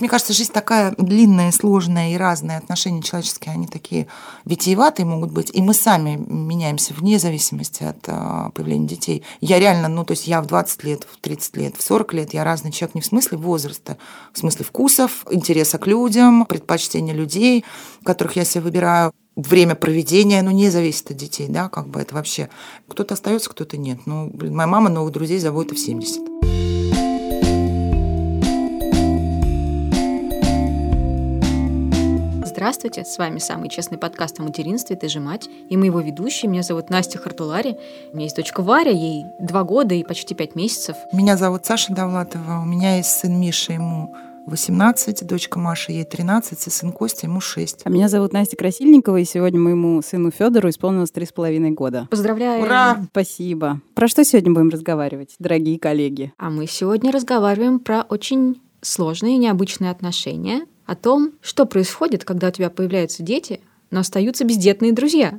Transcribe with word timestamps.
Мне 0.00 0.08
кажется, 0.08 0.32
жизнь 0.32 0.52
такая 0.52 0.94
длинная, 0.96 1.52
сложная 1.52 2.14
и 2.14 2.16
разные 2.16 2.56
отношения 2.56 3.02
человеческие, 3.02 3.52
они 3.52 3.66
такие 3.66 4.06
витиеватые 4.46 5.04
могут 5.04 5.30
быть, 5.30 5.50
и 5.52 5.60
мы 5.60 5.74
сами 5.74 6.16
меняемся 6.16 6.94
вне 6.94 7.18
зависимости 7.18 7.82
от 7.82 7.98
а, 8.06 8.50
появления 8.54 8.86
детей. 8.86 9.22
Я 9.42 9.58
реально, 9.58 9.88
ну, 9.88 10.06
то 10.06 10.12
есть 10.12 10.26
я 10.26 10.40
в 10.40 10.46
20 10.46 10.84
лет, 10.84 11.06
в 11.10 11.20
30 11.20 11.56
лет, 11.58 11.76
в 11.76 11.82
40 11.82 12.14
лет, 12.14 12.32
я 12.32 12.44
разный 12.44 12.72
человек 12.72 12.94
не 12.94 13.02
в 13.02 13.06
смысле 13.06 13.36
возраста, 13.36 13.98
в 14.32 14.38
смысле 14.38 14.64
вкусов, 14.64 15.26
интереса 15.30 15.76
к 15.76 15.86
людям, 15.86 16.46
предпочтения 16.46 17.12
людей, 17.12 17.66
которых 18.02 18.36
я 18.36 18.46
себе 18.46 18.62
выбираю 18.62 19.12
время 19.36 19.74
проведения, 19.74 20.40
ну, 20.40 20.50
не 20.50 20.70
зависит 20.70 21.10
от 21.10 21.18
детей, 21.18 21.46
да, 21.48 21.68
как 21.68 21.88
бы 21.88 22.00
это 22.00 22.14
вообще. 22.14 22.48
Кто-то 22.88 23.12
остается, 23.12 23.50
кто-то 23.50 23.76
нет. 23.76 24.00
Ну, 24.06 24.30
блин, 24.32 24.56
моя 24.56 24.66
мама 24.66 24.88
новых 24.88 25.12
друзей 25.12 25.38
заводит 25.38 25.72
в 25.72 25.78
70. 25.78 26.39
Здравствуйте, 32.60 33.06
с 33.06 33.16
вами 33.16 33.38
самый 33.38 33.70
честный 33.70 33.96
подкаст 33.96 34.38
о 34.38 34.42
материнстве 34.42 34.94
«Ты 34.94 35.08
же 35.08 35.18
мать» 35.18 35.48
и 35.70 35.78
мы 35.78 35.86
его 35.86 35.98
ведущие. 36.00 36.50
Меня 36.50 36.62
зовут 36.62 36.90
Настя 36.90 37.16
Хартулари. 37.16 37.78
У 38.12 38.16
меня 38.16 38.24
есть 38.24 38.36
дочка 38.36 38.60
Варя, 38.60 38.90
ей 38.90 39.24
два 39.40 39.64
года 39.64 39.94
и 39.94 40.04
почти 40.04 40.34
пять 40.34 40.54
месяцев. 40.56 40.94
Меня 41.10 41.38
зовут 41.38 41.64
Саша 41.64 41.94
Давлатова, 41.94 42.60
у 42.60 42.66
меня 42.66 42.98
есть 42.98 43.12
сын 43.12 43.40
Миша, 43.40 43.72
ему 43.72 44.14
18, 44.46 45.26
дочка 45.26 45.58
Маша, 45.58 45.92
ей 45.92 46.04
13, 46.04 46.66
и 46.66 46.70
сын 46.70 46.92
Костя, 46.92 47.28
ему 47.28 47.40
6. 47.40 47.80
А 47.84 47.88
меня 47.88 48.10
зовут 48.10 48.34
Настя 48.34 48.58
Красильникова, 48.58 49.16
и 49.16 49.24
сегодня 49.24 49.58
моему 49.58 50.02
сыну 50.02 50.30
Федору 50.30 50.68
исполнилось 50.68 51.12
три 51.12 51.24
с 51.24 51.32
половиной 51.32 51.70
года. 51.70 52.08
Поздравляю! 52.10 52.64
Ура! 52.64 53.06
Спасибо. 53.10 53.80
Про 53.94 54.06
что 54.06 54.22
сегодня 54.22 54.52
будем 54.52 54.68
разговаривать, 54.68 55.34
дорогие 55.38 55.78
коллеги? 55.78 56.34
А 56.36 56.50
мы 56.50 56.66
сегодня 56.66 57.10
разговариваем 57.10 57.78
про 57.78 58.02
очень 58.02 58.60
сложные 58.82 59.36
и 59.36 59.38
необычные 59.38 59.90
отношения, 59.90 60.66
о 60.90 60.96
том, 60.96 61.34
что 61.40 61.66
происходит, 61.66 62.24
когда 62.24 62.48
у 62.48 62.50
тебя 62.50 62.68
появляются 62.68 63.22
дети, 63.22 63.60
но 63.92 64.00
остаются 64.00 64.44
бездетные 64.44 64.92
друзья. 64.92 65.38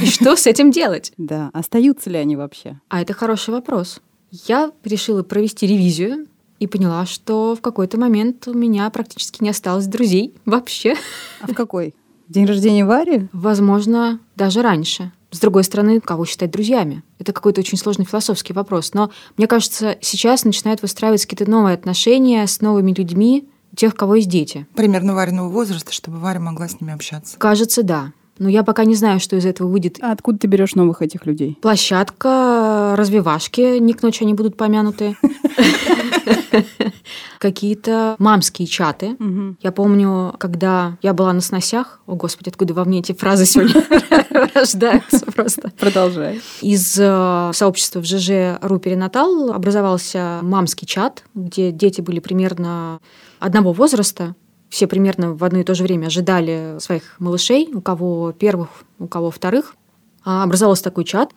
И 0.00 0.06
что 0.06 0.36
с 0.36 0.46
этим 0.46 0.70
делать? 0.70 1.12
Да, 1.18 1.50
остаются 1.52 2.08
ли 2.08 2.18
они 2.18 2.36
вообще? 2.36 2.78
А 2.88 3.02
это 3.02 3.12
хороший 3.12 3.50
вопрос. 3.50 4.00
Я 4.30 4.70
решила 4.84 5.24
провести 5.24 5.66
ревизию 5.66 6.28
и 6.60 6.68
поняла, 6.68 7.04
что 7.04 7.56
в 7.56 7.60
какой-то 7.60 7.98
момент 7.98 8.46
у 8.46 8.54
меня 8.54 8.88
практически 8.90 9.42
не 9.42 9.50
осталось 9.50 9.86
друзей 9.86 10.34
вообще. 10.44 10.94
А 11.40 11.48
в 11.48 11.54
какой? 11.54 11.92
День 12.28 12.46
рождения 12.46 12.84
Вари? 12.84 13.28
Возможно, 13.32 14.20
даже 14.36 14.62
раньше. 14.62 15.10
С 15.32 15.40
другой 15.40 15.64
стороны, 15.64 16.00
кого 16.00 16.26
считать 16.26 16.52
друзьями? 16.52 17.02
Это 17.18 17.32
какой-то 17.32 17.60
очень 17.60 17.76
сложный 17.76 18.04
философский 18.04 18.52
вопрос. 18.52 18.94
Но 18.94 19.10
мне 19.36 19.48
кажется, 19.48 19.98
сейчас 20.00 20.44
начинают 20.44 20.82
выстраиваться 20.82 21.26
какие-то 21.26 21.50
новые 21.50 21.74
отношения 21.74 22.46
с 22.46 22.60
новыми 22.60 22.92
людьми, 22.92 23.48
тех, 23.76 23.92
у 23.92 23.96
кого 23.96 24.16
есть 24.16 24.28
дети. 24.28 24.66
Примерно 24.74 25.14
Вариного 25.14 25.48
возраста, 25.48 25.92
чтобы 25.92 26.18
Варя 26.18 26.40
могла 26.40 26.68
с 26.68 26.80
ними 26.80 26.92
общаться. 26.92 27.38
Кажется, 27.38 27.82
да. 27.82 28.12
Но 28.38 28.48
я 28.50 28.62
пока 28.62 28.84
не 28.84 28.94
знаю, 28.94 29.18
что 29.18 29.36
из 29.36 29.46
этого 29.46 29.68
выйдет. 29.68 29.98
А 30.02 30.12
откуда 30.12 30.38
ты 30.38 30.46
берешь 30.46 30.74
новых 30.74 31.00
этих 31.00 31.24
людей? 31.24 31.58
Площадка, 31.62 32.94
развивашки, 32.96 33.78
ник 33.78 34.02
ночи 34.02 34.24
они 34.24 34.34
будут 34.34 34.56
помянуты. 34.56 35.16
Какие-то 37.38 38.16
мамские 38.18 38.66
чаты. 38.66 39.16
Я 39.60 39.72
помню, 39.72 40.34
когда 40.38 40.98
я 41.02 41.12
была 41.12 41.32
на 41.32 41.40
сносях, 41.40 42.00
о 42.06 42.14
господи, 42.14 42.48
откуда 42.48 42.74
во 42.74 42.84
мне 42.84 43.00
эти 43.00 43.12
фразы 43.12 43.46
сегодня 43.46 43.84
рождаются 44.54 45.26
просто. 45.26 45.72
Продолжай. 45.78 46.40
Из 46.60 46.98
э, 46.98 47.50
сообщества 47.52 48.00
в 48.00 48.04
ЖЖ 48.04 48.58
Ру 48.62 48.78
Перинатал 48.78 49.52
образовался 49.52 50.40
мамский 50.42 50.86
чат, 50.86 51.24
где 51.34 51.70
дети 51.72 52.00
были 52.00 52.20
примерно 52.20 53.00
одного 53.38 53.72
возраста, 53.72 54.34
все 54.68 54.86
примерно 54.86 55.34
в 55.34 55.44
одно 55.44 55.60
и 55.60 55.64
то 55.64 55.74
же 55.74 55.82
время 55.82 56.06
ожидали 56.06 56.76
своих 56.80 57.16
малышей, 57.18 57.70
у 57.72 57.80
кого 57.80 58.32
первых, 58.32 58.68
у 58.98 59.06
кого 59.06 59.30
вторых. 59.30 59.76
А 60.24 60.42
образовался 60.42 60.84
такой 60.84 61.04
чат, 61.04 61.32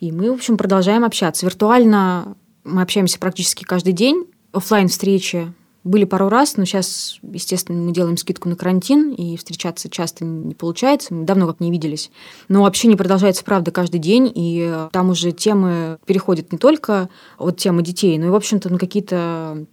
и 0.00 0.10
мы, 0.10 0.30
в 0.30 0.34
общем, 0.34 0.56
продолжаем 0.56 1.04
общаться. 1.04 1.46
Виртуально 1.46 2.36
мы 2.64 2.82
общаемся 2.82 3.18
практически 3.18 3.64
каждый 3.64 3.92
день. 3.92 4.26
Офлайн 4.52 4.88
встречи 4.88 5.52
были 5.84 6.04
пару 6.04 6.28
раз, 6.28 6.56
но 6.56 6.64
сейчас, 6.64 7.18
естественно, 7.22 7.82
мы 7.82 7.92
делаем 7.92 8.16
скидку 8.16 8.48
на 8.48 8.54
карантин, 8.54 9.12
и 9.12 9.36
встречаться 9.36 9.90
часто 9.90 10.24
не 10.24 10.54
получается. 10.54 11.12
Мы 11.12 11.24
давно 11.24 11.46
как 11.48 11.58
не 11.58 11.72
виделись. 11.72 12.12
Но 12.48 12.66
общение 12.66 12.96
продолжается, 12.96 13.42
правда, 13.42 13.72
каждый 13.72 13.98
день, 13.98 14.30
и 14.32 14.86
там 14.92 15.10
уже 15.10 15.32
темы 15.32 15.98
переходят 16.06 16.52
не 16.52 16.58
только 16.58 17.08
от 17.36 17.56
темы 17.56 17.82
детей, 17.82 18.16
но 18.18 18.26
и, 18.26 18.30
в 18.30 18.34
общем-то, 18.36 18.70
на 18.70 18.78
какие-то 18.78 19.66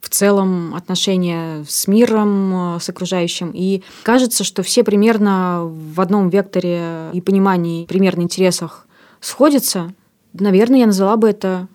в 0.00 0.10
целом 0.10 0.74
отношения 0.74 1.64
с 1.68 1.88
миром, 1.88 2.76
э, 2.76 2.80
с 2.80 2.88
окружающим. 2.88 3.50
И 3.52 3.82
кажется, 4.04 4.44
что 4.44 4.62
все 4.62 4.84
примерно 4.84 5.64
в 5.64 6.00
одном 6.00 6.28
векторе 6.28 7.10
и 7.12 7.20
понимании, 7.20 7.86
примерно 7.86 8.22
интересах 8.22 8.86
сходятся. 9.20 9.92
Наверное, 10.32 10.80
я 10.80 10.86
назвала 10.86 11.16
бы 11.16 11.28
это, 11.28 11.68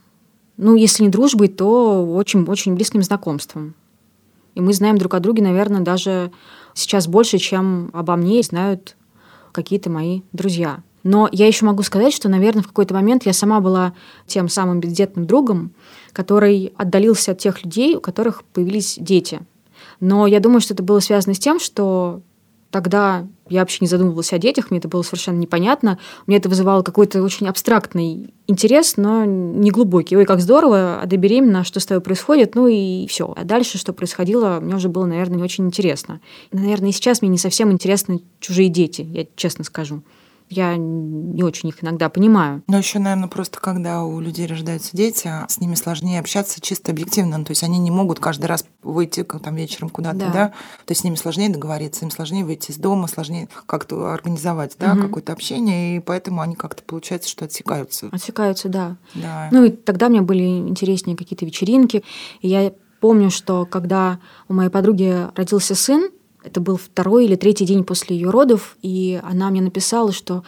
ну, 0.57 0.75
если 0.75 1.03
не 1.03 1.09
дружбой, 1.09 1.47
то 1.47 2.05
очень-очень 2.05 2.75
близким 2.75 3.01
знакомством. 3.01 3.75
И 4.55 4.61
мы 4.61 4.73
знаем 4.73 4.97
друг 4.97 5.13
о 5.15 5.19
друге, 5.19 5.41
наверное, 5.41 5.81
даже 5.81 6.31
сейчас 6.73 7.07
больше, 7.07 7.37
чем 7.37 7.89
обо 7.93 8.15
мне 8.15 8.41
знают 8.43 8.95
какие-то 9.51 9.89
мои 9.89 10.21
друзья. 10.31 10.83
Но 11.03 11.27
я 11.31 11.47
еще 11.47 11.65
могу 11.65 11.83
сказать, 11.83 12.13
что, 12.13 12.29
наверное, 12.29 12.63
в 12.63 12.67
какой-то 12.67 12.93
момент 12.93 13.25
я 13.25 13.33
сама 13.33 13.59
была 13.59 13.93
тем 14.25 14.47
самым 14.47 14.79
бездетным 14.79 15.25
другом, 15.25 15.73
который 16.13 16.73
отдалился 16.77 17.31
от 17.33 17.39
тех 17.39 17.63
людей, 17.63 17.95
у 17.95 18.01
которых 18.01 18.43
появились 18.45 18.97
дети. 18.99 19.41
Но 19.99 20.27
я 20.27 20.39
думаю, 20.39 20.61
что 20.61 20.73
это 20.73 20.83
было 20.83 20.99
связано 20.99 21.33
с 21.33 21.39
тем, 21.39 21.59
что 21.59 22.21
тогда 22.73 23.27
я 23.49 23.59
вообще 23.59 23.77
не 23.81 23.87
задумывалась 23.87 24.33
о 24.33 24.39
детях, 24.39 24.71
мне 24.71 24.79
это 24.79 24.87
было 24.87 25.03
совершенно 25.03 25.37
непонятно. 25.37 25.99
Мне 26.25 26.37
это 26.37 26.49
вызывало 26.49 26.81
какой-то 26.81 27.21
очень 27.21 27.47
абстрактный 27.47 28.33
интерес, 28.47 28.97
но 28.97 29.25
не 29.25 29.69
глубокий. 29.69 30.17
Ой, 30.17 30.25
как 30.25 30.41
здорово, 30.41 30.99
а 30.99 31.07
ты 31.07 31.17
беременна, 31.17 31.59
а 31.59 31.63
что 31.63 31.79
с 31.79 31.85
тобой 31.85 32.01
происходит, 32.01 32.55
ну 32.55 32.67
и 32.67 33.05
все. 33.07 33.31
А 33.37 33.43
дальше, 33.43 33.77
что 33.77 33.93
происходило, 33.93 34.59
мне 34.59 34.75
уже 34.75 34.89
было, 34.89 35.05
наверное, 35.05 35.37
не 35.37 35.43
очень 35.43 35.67
интересно. 35.67 36.19
Наверное, 36.51 36.89
и 36.89 36.93
сейчас 36.93 37.21
мне 37.21 37.29
не 37.29 37.37
совсем 37.37 37.71
интересны 37.71 38.23
чужие 38.39 38.69
дети, 38.69 39.01
я 39.01 39.27
честно 39.35 39.63
скажу 39.63 40.01
я 40.49 40.75
не 40.77 41.43
очень 41.43 41.69
их 41.69 41.83
иногда 41.83 42.09
понимаю. 42.09 42.63
Но 42.67 42.77
еще, 42.77 42.99
наверное, 42.99 43.29
просто 43.29 43.59
когда 43.59 44.03
у 44.03 44.19
людей 44.19 44.45
рождаются 44.45 44.95
дети, 44.95 45.29
с 45.47 45.59
ними 45.59 45.75
сложнее 45.75 46.19
общаться 46.19 46.61
чисто 46.61 46.91
объективно. 46.91 47.37
Ну, 47.37 47.45
то 47.45 47.51
есть 47.51 47.63
они 47.63 47.79
не 47.79 47.91
могут 47.91 48.19
каждый 48.19 48.45
раз 48.45 48.65
выйти 48.81 49.23
там 49.23 49.55
вечером 49.55 49.89
куда-то, 49.89 50.19
да. 50.19 50.31
да? 50.31 50.47
То 50.85 50.91
есть 50.91 51.01
с 51.01 51.03
ними 51.03 51.15
сложнее 51.15 51.49
договориться, 51.49 52.05
им 52.05 52.11
сложнее 52.11 52.45
выйти 52.45 52.71
из 52.71 52.77
дома, 52.77 53.07
сложнее 53.07 53.49
как-то 53.65 54.13
организовать, 54.13 54.75
да, 54.79 54.93
угу. 54.93 55.03
какое-то 55.03 55.33
общение, 55.33 55.97
и 55.97 55.99
поэтому 55.99 56.41
они 56.41 56.55
как-то 56.55 56.83
получается, 56.83 57.29
что 57.29 57.45
отсекаются. 57.45 58.09
Отсекаются, 58.11 58.69
да. 58.69 58.97
да. 59.15 59.49
Ну 59.51 59.65
и 59.65 59.69
тогда 59.69 60.09
мне 60.09 60.21
были 60.21 60.43
интереснее 60.43 61.17
какие-то 61.17 61.45
вечеринки, 61.45 62.03
и 62.41 62.49
я 62.49 62.73
помню, 62.99 63.29
что 63.31 63.65
когда 63.65 64.19
у 64.47 64.53
моей 64.53 64.69
подруги 64.69 65.27
родился 65.35 65.75
сын, 65.75 66.09
это 66.43 66.59
был 66.59 66.77
второй 66.77 67.25
или 67.25 67.35
третий 67.35 67.65
день 67.65 67.83
после 67.83 68.15
ее 68.15 68.29
родов, 68.29 68.77
и 68.81 69.19
она 69.23 69.49
мне 69.49 69.61
написала, 69.61 70.11
что 70.11 70.43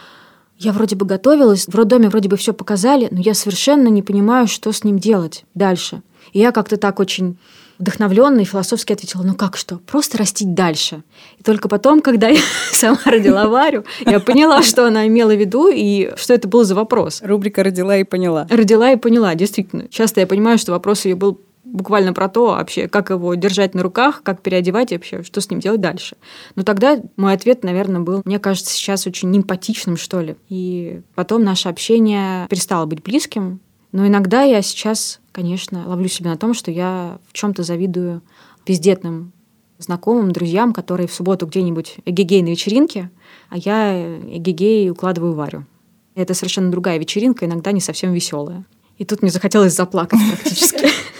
я 0.58 0.72
вроде 0.72 0.96
бы 0.96 1.04
готовилась, 1.04 1.66
в 1.66 1.74
роддоме 1.74 2.08
вроде 2.08 2.28
бы 2.28 2.36
все 2.36 2.54
показали, 2.54 3.08
но 3.10 3.20
я 3.20 3.34
совершенно 3.34 3.88
не 3.88 4.02
понимаю, 4.02 4.46
что 4.46 4.72
с 4.72 4.84
ним 4.84 4.98
делать 4.98 5.44
дальше. 5.54 6.02
И 6.32 6.40
я 6.40 6.52
как-то 6.52 6.76
так 6.76 6.98
очень 6.98 7.36
вдохновленно 7.78 8.40
и 8.40 8.44
философски 8.44 8.94
ответила, 8.94 9.22
ну 9.22 9.34
как 9.34 9.56
что, 9.56 9.76
просто 9.78 10.18
растить 10.18 10.54
дальше. 10.54 11.02
И 11.38 11.42
только 11.42 11.68
потом, 11.68 12.00
когда 12.00 12.28
я 12.30 12.40
сама 12.72 12.98
родила 13.04 13.48
Варю, 13.48 13.84
я 14.04 14.20
поняла, 14.20 14.62
что 14.62 14.86
она 14.86 15.06
имела 15.06 15.34
в 15.34 15.38
виду 15.38 15.68
и 15.68 16.12
что 16.16 16.32
это 16.32 16.48
был 16.48 16.64
за 16.64 16.74
вопрос. 16.74 17.20
Рубрика 17.22 17.62
«Родила 17.62 17.96
и 17.98 18.04
поняла». 18.04 18.46
Родила 18.50 18.92
и 18.92 18.96
поняла, 18.96 19.34
действительно. 19.34 19.88
Часто 19.88 20.20
я 20.20 20.26
понимаю, 20.26 20.58
что 20.58 20.72
вопрос 20.72 21.04
ее 21.04 21.16
был 21.16 21.40
буквально 21.66 22.12
про 22.12 22.28
то 22.28 22.46
вообще, 22.46 22.88
как 22.88 23.10
его 23.10 23.34
держать 23.34 23.74
на 23.74 23.82
руках, 23.82 24.22
как 24.22 24.40
переодевать 24.40 24.92
и 24.92 24.94
вообще, 24.94 25.22
что 25.22 25.40
с 25.40 25.50
ним 25.50 25.60
делать 25.60 25.80
дальше. 25.80 26.16
Но 26.54 26.62
тогда 26.62 27.00
мой 27.16 27.34
ответ, 27.34 27.64
наверное, 27.64 28.00
был, 28.00 28.22
мне 28.24 28.38
кажется, 28.38 28.72
сейчас 28.72 29.06
очень 29.06 29.36
эмпатичным, 29.36 29.96
что 29.96 30.20
ли. 30.20 30.36
И 30.48 31.02
потом 31.14 31.44
наше 31.44 31.68
общение 31.68 32.46
перестало 32.48 32.86
быть 32.86 33.02
близким. 33.02 33.60
Но 33.92 34.06
иногда 34.06 34.42
я 34.42 34.62
сейчас, 34.62 35.20
конечно, 35.32 35.88
ловлю 35.88 36.08
себя 36.08 36.30
на 36.30 36.36
том, 36.36 36.54
что 36.54 36.70
я 36.70 37.18
в 37.28 37.32
чем-то 37.32 37.62
завидую 37.62 38.22
бездетным 38.64 39.32
знакомым, 39.78 40.32
друзьям, 40.32 40.72
которые 40.72 41.06
в 41.06 41.12
субботу 41.12 41.46
где-нибудь 41.46 41.96
эгегей 42.04 42.42
на 42.42 42.48
вечеринке, 42.48 43.10
а 43.50 43.58
я 43.58 44.18
эгегей 44.18 44.90
укладываю 44.90 45.34
Варю. 45.34 45.66
Это 46.14 46.32
совершенно 46.32 46.70
другая 46.70 46.98
вечеринка, 46.98 47.44
иногда 47.44 47.72
не 47.72 47.80
совсем 47.80 48.12
веселая. 48.12 48.64
И 48.96 49.04
тут 49.04 49.20
мне 49.20 49.30
захотелось 49.30 49.74
заплакать 49.74 50.20
практически. 50.30 50.86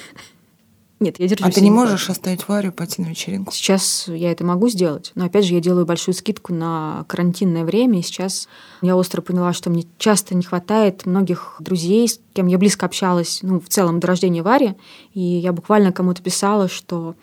Нет, 0.99 1.17
я 1.19 1.29
держусь. 1.29 1.47
А 1.47 1.51
ты 1.51 1.61
не 1.61 1.71
можешь 1.71 2.09
оставить 2.09 2.49
Варю 2.49 2.73
пойти 2.73 3.03
на 3.03 3.09
вечеринку? 3.09 3.53
Сейчас 3.53 4.09
я 4.09 4.33
это 4.33 4.45
могу 4.45 4.69
сделать. 4.69 5.13
Но 5.15 5.27
опять 5.27 5.45
же, 5.45 5.53
я 5.53 5.61
делаю 5.61 5.85
большую 5.85 6.15
скидку 6.15 6.55
на 6.55 7.05
карантинное 7.07 7.65
время. 7.65 7.99
И 7.99 8.03
сейчас 8.03 8.49
я 8.81 8.97
остро 8.97 9.21
поняла, 9.21 9.53
что 9.53 9.69
мне 9.69 9.85
часто 9.99 10.35
не 10.35 10.43
хватает 10.43 11.05
многих 11.05 11.57
друзей, 11.61 12.09
с 12.09 12.19
кем 12.33 12.47
я 12.47 12.57
близко 12.57 12.87
общалась, 12.87 13.41
ну, 13.43 13.61
в 13.61 13.69
целом 13.69 14.01
до 14.01 14.07
рождения 14.07 14.43
Вари. 14.43 14.75
И 15.13 15.21
я 15.21 15.53
буквально 15.53 15.93
кому-то 15.93 16.23
писала, 16.23 16.67
что 16.67 17.15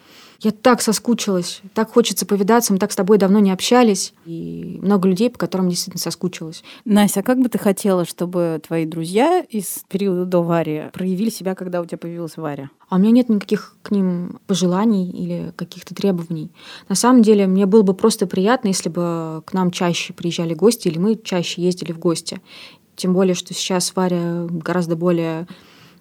Я 0.43 0.51
так 0.51 0.81
соскучилась, 0.81 1.61
так 1.73 1.93
хочется 1.93 2.25
повидаться, 2.25 2.73
мы 2.73 2.79
так 2.79 2.91
с 2.91 2.97
тобой 2.97 3.17
давно 3.17 3.39
не 3.39 3.49
общались. 3.49 4.13
И 4.25 4.77
много 4.81 5.07
людей, 5.07 5.29
по 5.29 5.37
которым 5.37 5.69
действительно 5.69 6.01
соскучилась. 6.01 6.65
Настя, 6.83 7.21
а 7.21 7.23
как 7.23 7.39
бы 7.39 7.47
ты 7.47 7.57
хотела, 7.57 8.03
чтобы 8.03 8.59
твои 8.65 8.85
друзья 8.85 9.39
из 9.49 9.85
периода 9.87 10.25
до 10.25 10.43
Вари 10.43 10.89
проявили 10.91 11.29
себя, 11.29 11.55
когда 11.55 11.79
у 11.79 11.85
тебя 11.85 11.97
появилась 11.97 12.35
Варя? 12.35 12.69
А 12.89 12.97
у 12.97 12.99
меня 12.99 13.11
нет 13.11 13.29
никаких 13.29 13.77
к 13.83 13.91
ним 13.91 14.41
пожеланий 14.45 15.09
или 15.09 15.53
каких-то 15.55 15.95
требований. 15.95 16.51
На 16.89 16.95
самом 16.95 17.21
деле, 17.21 17.47
мне 17.47 17.65
было 17.65 17.83
бы 17.83 17.93
просто 17.93 18.27
приятно, 18.27 18.67
если 18.67 18.89
бы 18.89 19.43
к 19.45 19.53
нам 19.53 19.71
чаще 19.71 20.11
приезжали 20.11 20.53
гости, 20.53 20.89
или 20.89 20.97
мы 20.97 21.15
чаще 21.15 21.61
ездили 21.61 21.93
в 21.93 21.99
гости. 21.99 22.41
Тем 22.97 23.13
более, 23.13 23.33
что 23.33 23.53
сейчас 23.53 23.95
Варя 23.95 24.45
гораздо 24.49 24.97
более 24.97 25.47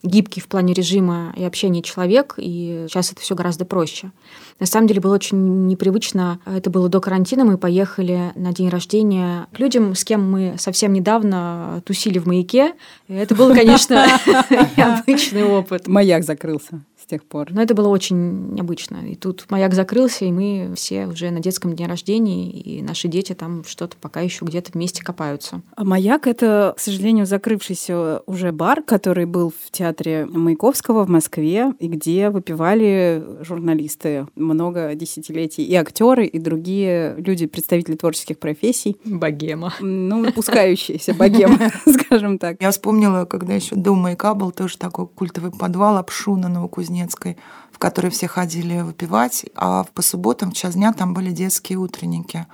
гибкий 0.02 0.40
в 0.40 0.48
плане 0.48 0.74
режима 0.74 1.32
и 1.36 1.44
общения 1.44 1.82
человек, 1.82 2.34
и 2.36 2.86
сейчас 2.88 3.12
это 3.12 3.20
все 3.20 3.34
гораздо 3.34 3.64
проще. 3.64 4.10
На 4.58 4.66
самом 4.66 4.86
деле 4.86 5.00
было 5.00 5.14
очень 5.14 5.66
непривычно. 5.66 6.38
Это 6.46 6.70
было 6.70 6.88
до 6.88 7.00
карантина. 7.00 7.44
Мы 7.44 7.58
поехали 7.58 8.32
на 8.34 8.52
день 8.52 8.68
рождения 8.68 9.46
к 9.52 9.58
людям, 9.58 9.94
с 9.94 10.04
кем 10.04 10.30
мы 10.30 10.56
совсем 10.58 10.92
недавно 10.92 11.82
тусили 11.84 12.18
в 12.18 12.26
маяке. 12.26 12.74
Это 13.08 13.34
был, 13.34 13.54
конечно, 13.54 14.06
необычный 14.76 15.44
опыт. 15.44 15.86
Маяк 15.88 16.24
закрылся 16.24 16.80
тех 17.12 17.24
пор. 17.24 17.52
Но 17.52 17.60
это 17.60 17.74
было 17.74 17.88
очень 17.88 18.54
необычно. 18.54 19.06
И 19.06 19.16
тут 19.16 19.44
маяк 19.50 19.74
закрылся, 19.74 20.24
и 20.24 20.32
мы 20.32 20.72
все 20.76 21.06
уже 21.06 21.30
на 21.30 21.40
детском 21.40 21.74
дне 21.74 21.86
рождения, 21.86 22.50
и 22.50 22.80
наши 22.80 23.06
дети 23.06 23.34
там 23.34 23.64
что-то 23.64 23.98
пока 24.00 24.22
еще 24.22 24.46
где-то 24.46 24.72
вместе 24.72 25.04
копаются. 25.04 25.60
А 25.76 25.84
маяк 25.84 26.26
это, 26.26 26.72
к 26.74 26.80
сожалению, 26.80 27.26
закрывшийся 27.26 28.22
уже 28.24 28.50
бар, 28.50 28.82
который 28.82 29.26
был 29.26 29.50
в 29.50 29.70
театре 29.70 30.24
Маяковского 30.24 31.04
в 31.04 31.10
Москве, 31.10 31.74
и 31.78 31.88
где 31.88 32.30
выпивали 32.30 33.22
журналисты 33.42 34.26
много 34.34 34.94
десятилетий, 34.94 35.64
и 35.64 35.74
актеры, 35.74 36.24
и 36.24 36.38
другие 36.38 37.14
люди, 37.18 37.46
представители 37.46 37.96
творческих 37.96 38.38
профессий. 38.38 38.96
Богема. 39.04 39.74
Ну, 39.80 40.24
выпускающиеся 40.24 41.12
богема, 41.12 41.58
скажем 41.86 42.38
так. 42.38 42.62
Я 42.62 42.70
вспомнила, 42.70 43.26
когда 43.26 43.52
еще 43.52 43.76
до 43.76 43.94
маяка 43.94 44.32
был 44.34 44.50
тоже 44.50 44.78
такой 44.78 45.06
культовый 45.06 45.50
подвал 45.50 45.98
Апшуна 45.98 46.48
Новокузнецк 46.48 47.01
Кузнецкой, 47.02 47.36
в 47.72 47.78
которой 47.78 48.10
все 48.10 48.28
ходили 48.28 48.80
выпивать, 48.80 49.46
а 49.54 49.84
по 49.94 50.02
субботам 50.02 50.50
в 50.50 50.54
час 50.54 50.74
дня 50.74 50.92
там 50.92 51.14
были 51.14 51.30
детские 51.30 51.78
утренники 51.78 52.46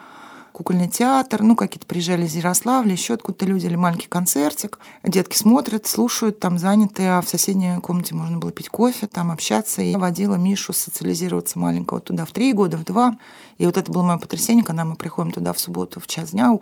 кукольный 0.58 0.88
театр, 0.88 1.44
ну, 1.44 1.55
какие-то 1.55 1.87
приезжали 1.87 2.26
из 2.26 2.34
Ярославля, 2.34 2.90
еще 2.90 3.14
откуда-то 3.14 3.46
люди, 3.46 3.66
или 3.66 3.76
маленький 3.76 4.08
концертик. 4.08 4.81
Детки 5.05 5.37
смотрят, 5.37 5.87
слушают, 5.87 6.40
там 6.40 6.58
заняты, 6.58 7.05
а 7.05 7.20
в 7.20 7.28
соседней 7.28 7.81
комнате 7.81 8.16
можно 8.16 8.38
было 8.38 8.50
пить 8.50 8.69
кофе, 8.69 9.06
там 9.06 9.31
общаться. 9.31 9.82
И 9.82 9.93
я 9.93 9.99
водила 9.99 10.34
Мишу 10.34 10.72
социализироваться 10.72 11.60
маленького 11.60 12.00
туда 12.00 12.25
в 12.25 12.32
три 12.32 12.52
года, 12.52 12.76
в 12.76 12.84
два. 12.84 13.16
И 13.58 13.66
вот 13.66 13.76
это 13.76 13.93
было 13.93 14.02
мое 14.02 14.19
потрясение, 14.19 14.64
когда 14.64 14.84
мы 14.84 14.96
приходим 14.96 15.31
туда 15.31 15.52
в 15.52 15.60
субботу 15.60 16.00
в 16.00 16.08
час 16.08 16.31
дня, 16.31 16.58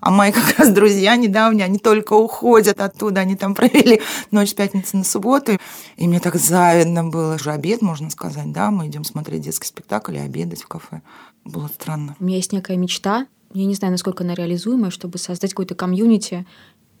а 0.00 0.10
мои 0.10 0.30
как 0.30 0.58
раз 0.58 0.68
друзья 0.68 1.16
недавние, 1.16 1.64
они 1.64 1.78
только 1.78 2.12
уходят 2.12 2.80
оттуда, 2.80 3.22
они 3.22 3.34
там 3.34 3.54
провели 3.54 4.02
ночь 4.30 4.54
пятницы 4.54 4.98
на 4.98 5.04
субботу. 5.04 5.58
И 5.96 6.06
мне 6.06 6.20
так 6.20 6.34
завидно 6.36 7.04
было. 7.04 7.36
Уже 7.36 7.50
обед, 7.50 7.80
можно 7.80 8.10
сказать, 8.10 8.52
да, 8.52 8.70
мы 8.70 8.88
идем 8.88 9.04
смотреть 9.04 9.40
детский 9.40 9.66
спектакль 9.66 10.16
и 10.16 10.20
обедать 10.20 10.62
в 10.62 10.68
кафе. 10.68 11.00
Было 11.44 11.68
странно. 11.68 12.14
У 12.20 12.24
меня 12.24 12.36
есть 12.36 12.52
некая 12.52 12.76
мечта, 12.76 13.26
я 13.54 13.64
не 13.64 13.74
знаю, 13.74 13.92
насколько 13.92 14.24
она 14.24 14.34
реализуемая, 14.34 14.90
чтобы 14.90 15.18
создать 15.18 15.50
какой-то 15.50 15.74
комьюнити 15.74 16.46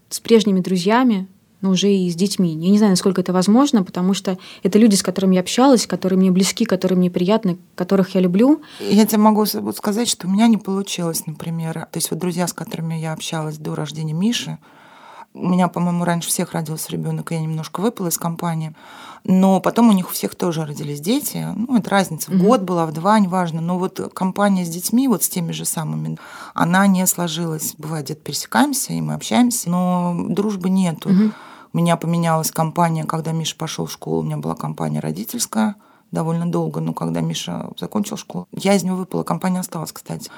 с 0.08 0.20
прежними 0.20 0.60
друзьями, 0.60 1.28
но 1.60 1.70
уже 1.70 1.92
и 1.92 2.08
с 2.08 2.14
детьми. 2.14 2.54
Я 2.54 2.70
не 2.70 2.78
знаю, 2.78 2.92
насколько 2.92 3.20
это 3.20 3.32
возможно, 3.32 3.82
потому 3.82 4.14
что 4.14 4.38
это 4.62 4.78
люди, 4.78 4.94
с 4.94 5.02
которыми 5.02 5.34
я 5.34 5.40
общалась, 5.40 5.86
которые 5.86 6.18
мне 6.18 6.30
близки, 6.30 6.64
которые 6.64 6.96
мне 6.96 7.10
приятны, 7.10 7.58
которых 7.74 8.14
я 8.14 8.20
люблю. 8.20 8.62
Я 8.80 9.06
тебе 9.06 9.18
могу 9.18 9.44
сказать, 9.44 10.08
что 10.08 10.28
у 10.28 10.30
меня 10.30 10.46
не 10.46 10.56
получилось, 10.56 11.26
например. 11.26 11.74
То 11.90 11.96
есть 11.96 12.10
вот 12.10 12.20
друзья, 12.20 12.46
с 12.46 12.52
которыми 12.52 12.94
я 12.94 13.12
общалась 13.12 13.58
до 13.58 13.74
рождения 13.74 14.12
Миши, 14.12 14.58
у 15.38 15.48
меня, 15.48 15.68
по-моему, 15.68 16.04
раньше 16.04 16.28
всех 16.28 16.52
родился 16.52 16.90
ребенок, 16.92 17.30
я 17.30 17.40
немножко 17.40 17.80
выпала 17.80 18.08
из 18.08 18.18
компании. 18.18 18.74
Но 19.24 19.60
потом 19.60 19.88
у 19.88 19.92
них 19.92 20.08
у 20.08 20.12
всех 20.12 20.34
тоже 20.34 20.64
родились 20.64 21.00
дети. 21.00 21.46
Ну, 21.54 21.76
это 21.76 21.90
разница 21.90 22.30
в 22.30 22.34
mm-hmm. 22.34 22.46
год 22.46 22.62
была, 22.62 22.86
в 22.86 22.92
два, 22.92 23.18
неважно. 23.18 23.60
Но 23.60 23.78
вот 23.78 24.00
компания 24.14 24.64
с 24.64 24.68
детьми, 24.68 25.08
вот 25.08 25.22
с 25.22 25.28
теми 25.28 25.52
же 25.52 25.64
самыми, 25.64 26.18
она 26.54 26.86
не 26.86 27.06
сложилась. 27.06 27.74
Бывает, 27.78 28.06
где-то 28.06 28.22
пересекаемся, 28.22 28.92
и 28.92 29.00
мы 29.00 29.14
общаемся, 29.14 29.70
но 29.70 30.16
дружбы 30.28 30.70
нету. 30.70 31.10
Mm-hmm. 31.10 31.32
У 31.72 31.76
меня 31.76 31.96
поменялась 31.96 32.50
компания, 32.50 33.04
когда 33.04 33.32
Миша 33.32 33.56
пошел 33.56 33.86
в 33.86 33.92
школу, 33.92 34.20
у 34.20 34.22
меня 34.22 34.38
была 34.38 34.54
компания 34.54 35.00
родительская 35.00 35.76
довольно 36.10 36.50
долго, 36.50 36.80
но 36.80 36.94
когда 36.94 37.20
Миша 37.20 37.70
закончил 37.78 38.16
школу, 38.16 38.48
я 38.52 38.74
из 38.74 38.82
него 38.82 38.96
выпала, 38.96 39.24
компания 39.24 39.60
осталась, 39.60 39.92
кстати. 39.92 40.30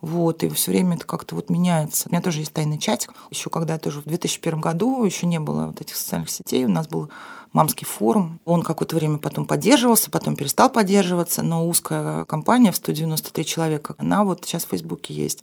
Вот, 0.00 0.44
и 0.44 0.48
все 0.48 0.70
время 0.70 0.96
это 0.96 1.06
как-то 1.06 1.34
вот 1.34 1.50
меняется. 1.50 2.08
У 2.08 2.12
меня 2.12 2.22
тоже 2.22 2.40
есть 2.40 2.52
тайный 2.52 2.78
чатик. 2.78 3.12
Еще 3.30 3.50
когда 3.50 3.74
я 3.74 3.78
тоже 3.78 4.00
в 4.00 4.04
2001 4.04 4.60
году 4.60 5.04
еще 5.04 5.26
не 5.26 5.40
было 5.40 5.66
вот 5.66 5.80
этих 5.80 5.96
социальных 5.96 6.30
сетей, 6.30 6.64
у 6.64 6.68
нас 6.68 6.86
был 6.86 7.10
мамский 7.52 7.86
форум. 7.86 8.38
Он 8.44 8.62
какое-то 8.62 8.94
время 8.94 9.18
потом 9.18 9.44
поддерживался, 9.44 10.10
потом 10.10 10.36
перестал 10.36 10.70
поддерживаться, 10.70 11.42
но 11.42 11.66
узкая 11.66 12.24
компания 12.26 12.70
в 12.70 12.76
193 12.76 13.44
человека, 13.44 13.94
она 13.98 14.22
вот 14.22 14.44
сейчас 14.44 14.64
в 14.64 14.68
Фейсбуке 14.68 15.14
есть. 15.14 15.42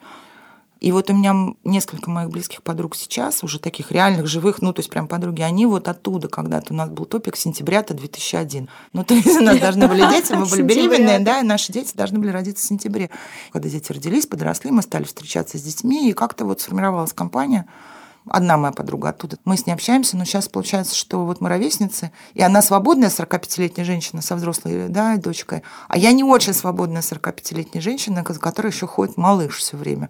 И 0.82 0.92
вот 0.92 1.10
у 1.10 1.14
меня 1.14 1.56
несколько 1.64 2.10
моих 2.10 2.30
близких 2.30 2.62
подруг 2.62 2.96
сейчас, 2.96 3.44
уже 3.44 3.60
таких 3.60 3.92
реальных, 3.92 4.28
живых, 4.28 4.62
ну, 4.62 4.74
то 4.74 4.82
есть 4.82 4.90
прям 4.90 5.08
подруги, 5.08 5.42
они 5.42 5.66
вот 5.66 5.88
оттуда 5.88 6.28
когда-то, 6.28 6.74
у 6.74 6.76
нас 6.76 6.90
был 6.90 7.06
топик 7.06 7.38
сентября-то 7.38 7.94
2001. 7.94 8.70
Ну, 8.94 9.04
то 9.04 9.14
есть 9.14 9.28
у 9.28 9.42
нас 9.42 9.58
должны 9.60 9.88
были 9.88 10.08
дети, 10.10 10.34
мы 10.34 10.46
были 10.46 10.62
беременные, 10.62 11.20
да, 11.20 11.40
и 11.40 11.44
наши 11.44 11.72
дети 11.72 11.96
должны 11.96 12.20
были 12.20 12.30
родиться 12.30 12.66
в 12.66 12.68
сентябре. 12.68 13.10
Когда 13.52 13.70
дети 13.70 13.92
родились, 13.92 14.26
подросли, 14.26 14.72
мы 14.72 14.82
стали 14.82 15.04
встречаться 15.06 15.58
с 15.58 15.62
детьми, 15.62 16.10
и 16.10 16.14
как-то 16.14 16.46
вот 16.46 16.62
сформировалась 16.62 17.14
компания, 17.14 17.66
одна 18.28 18.58
моя 18.58 18.74
подруга 18.74 19.10
оттуда. 19.10 19.38
Мы 19.46 19.58
с 19.58 19.66
ней 19.66 19.74
общаемся, 19.74 20.18
но 20.18 20.26
сейчас 20.26 20.50
получается, 20.50 20.96
что 20.96 21.26
вот 21.26 21.42
мы 21.42 21.50
ровесницы, 21.50 22.12
и 22.34 22.42
она 22.42 22.62
свободная 22.62 23.10
45-летняя 23.10 23.86
женщина 23.86 24.22
со 24.22 24.36
взрослой 24.36 24.90
да, 24.90 25.18
дочкой, 25.18 25.64
а 25.88 25.98
я 25.98 26.12
не 26.12 26.24
очень 26.24 26.54
свободная 26.54 27.02
45-летняя 27.02 27.82
женщина, 27.82 28.24
которая 28.24 28.72
еще 28.72 28.88
ходит 28.88 29.18
малыш 29.18 29.58
все 29.58 29.78
время. 29.78 30.10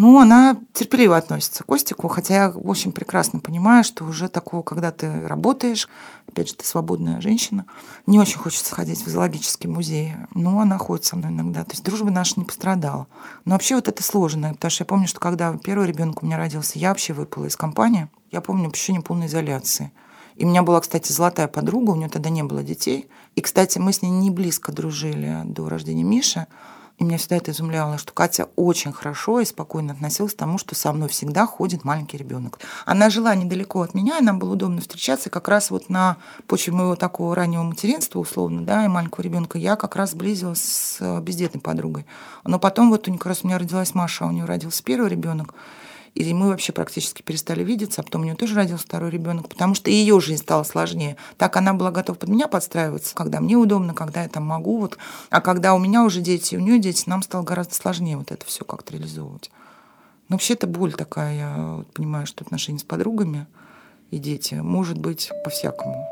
Ну, 0.00 0.18
она 0.18 0.56
терпеливо 0.72 1.18
относится 1.18 1.62
к 1.62 1.66
Костику, 1.66 2.08
хотя 2.08 2.34
я 2.34 2.48
очень 2.48 2.90
прекрасно 2.90 3.38
понимаю, 3.38 3.84
что 3.84 4.06
уже 4.06 4.30
такого, 4.30 4.62
когда 4.62 4.92
ты 4.92 5.28
работаешь, 5.28 5.90
опять 6.26 6.48
же, 6.48 6.54
ты 6.54 6.64
свободная 6.64 7.20
женщина, 7.20 7.66
не 8.06 8.18
очень 8.18 8.38
хочется 8.38 8.74
ходить 8.74 9.04
в 9.04 9.10
зоологический 9.10 9.68
музей, 9.68 10.14
но 10.34 10.58
она 10.60 10.78
ходит 10.78 11.04
со 11.04 11.16
мной 11.16 11.32
иногда. 11.32 11.64
То 11.64 11.72
есть 11.72 11.84
дружба 11.84 12.10
наша 12.10 12.32
не 12.40 12.46
пострадала. 12.46 13.08
Но 13.44 13.52
вообще 13.52 13.74
вот 13.74 13.88
это 13.88 14.02
сложно, 14.02 14.54
потому 14.54 14.70
что 14.70 14.84
я 14.84 14.86
помню, 14.86 15.06
что 15.06 15.20
когда 15.20 15.54
первый 15.62 15.86
ребенок 15.86 16.22
у 16.22 16.26
меня 16.26 16.38
родился, 16.38 16.78
я 16.78 16.88
вообще 16.88 17.12
выпала 17.12 17.44
из 17.44 17.56
компании. 17.56 18.08
Я 18.30 18.40
помню 18.40 18.70
ощущение 18.70 19.02
полной 19.02 19.26
изоляции. 19.26 19.92
И 20.36 20.46
у 20.46 20.48
меня 20.48 20.62
была, 20.62 20.80
кстати, 20.80 21.12
золотая 21.12 21.46
подруга, 21.46 21.90
у 21.90 21.96
нее 21.96 22.08
тогда 22.08 22.30
не 22.30 22.42
было 22.42 22.62
детей. 22.62 23.10
И, 23.34 23.42
кстати, 23.42 23.76
мы 23.76 23.92
с 23.92 24.00
ней 24.00 24.08
не 24.08 24.30
близко 24.30 24.72
дружили 24.72 25.42
до 25.44 25.68
рождения 25.68 26.04
Миши. 26.04 26.46
И 27.00 27.04
меня 27.04 27.16
всегда 27.16 27.36
это 27.36 27.50
изумляло, 27.50 27.96
что 27.96 28.12
Катя 28.12 28.50
очень 28.56 28.92
хорошо 28.92 29.40
и 29.40 29.46
спокойно 29.46 29.94
относилась 29.94 30.34
к 30.34 30.36
тому, 30.36 30.58
что 30.58 30.74
со 30.74 30.92
мной 30.92 31.08
всегда 31.08 31.46
ходит 31.46 31.82
маленький 31.82 32.18
ребенок. 32.18 32.58
Она 32.84 33.08
жила 33.08 33.34
недалеко 33.34 33.80
от 33.80 33.94
меня, 33.94 34.18
и 34.18 34.22
нам 34.22 34.38
было 34.38 34.52
удобно 34.52 34.82
встречаться. 34.82 35.30
как 35.30 35.48
раз 35.48 35.70
вот 35.70 35.88
на 35.88 36.18
почве 36.46 36.74
моего 36.74 36.96
такого 36.96 37.34
раннего 37.34 37.62
материнства, 37.62 38.18
условно, 38.18 38.66
да, 38.66 38.84
и 38.84 38.88
маленького 38.88 39.22
ребенка, 39.22 39.56
я 39.56 39.76
как 39.76 39.96
раз 39.96 40.10
сблизилась 40.10 40.60
с 40.60 41.20
бездетной 41.22 41.62
подругой. 41.62 42.04
Но 42.44 42.58
потом 42.58 42.90
вот 42.90 43.08
у 43.08 43.10
нее 43.10 43.18
как 43.18 43.28
раз 43.28 43.44
у 43.44 43.46
меня 43.46 43.56
родилась 43.56 43.94
Маша, 43.94 44.26
а 44.26 44.28
у 44.28 44.32
нее 44.32 44.44
родился 44.44 44.84
первый 44.84 45.08
ребенок. 45.08 45.54
И 46.14 46.34
мы 46.34 46.48
вообще 46.48 46.72
практически 46.72 47.22
перестали 47.22 47.62
видеться, 47.62 48.00
а 48.00 48.04
потом 48.04 48.22
у 48.22 48.24
нее 48.24 48.34
тоже 48.34 48.54
родился 48.54 48.84
второй 48.84 49.10
ребенок, 49.10 49.48
потому 49.48 49.74
что 49.74 49.90
ее 49.90 50.20
жизнь 50.20 50.42
стала 50.42 50.64
сложнее. 50.64 51.16
Так 51.38 51.56
она 51.56 51.72
была 51.72 51.90
готова 51.90 52.16
под 52.16 52.28
меня 52.28 52.48
подстраиваться, 52.48 53.14
когда 53.14 53.40
мне 53.40 53.56
удобно, 53.56 53.94
когда 53.94 54.22
я 54.22 54.28
там 54.28 54.44
могу. 54.44 54.78
Вот. 54.80 54.98
А 55.30 55.40
когда 55.40 55.74
у 55.74 55.78
меня 55.78 56.04
уже 56.04 56.20
дети, 56.20 56.56
у 56.56 56.60
нее 56.60 56.78
дети, 56.78 57.08
нам 57.08 57.22
стало 57.22 57.42
гораздо 57.42 57.74
сложнее 57.74 58.16
вот 58.16 58.32
это 58.32 58.44
все 58.44 58.64
как-то 58.64 58.92
реализовывать. 58.92 59.50
Но 60.28 60.34
вообще 60.34 60.54
это 60.54 60.66
боль 60.66 60.92
такая, 60.92 61.36
я 61.36 61.84
понимаю, 61.94 62.26
что 62.26 62.44
отношения 62.44 62.78
с 62.78 62.84
подругами 62.84 63.46
и 64.10 64.18
дети 64.18 64.54
может 64.54 64.98
быть 64.98 65.30
по-всякому. 65.44 66.08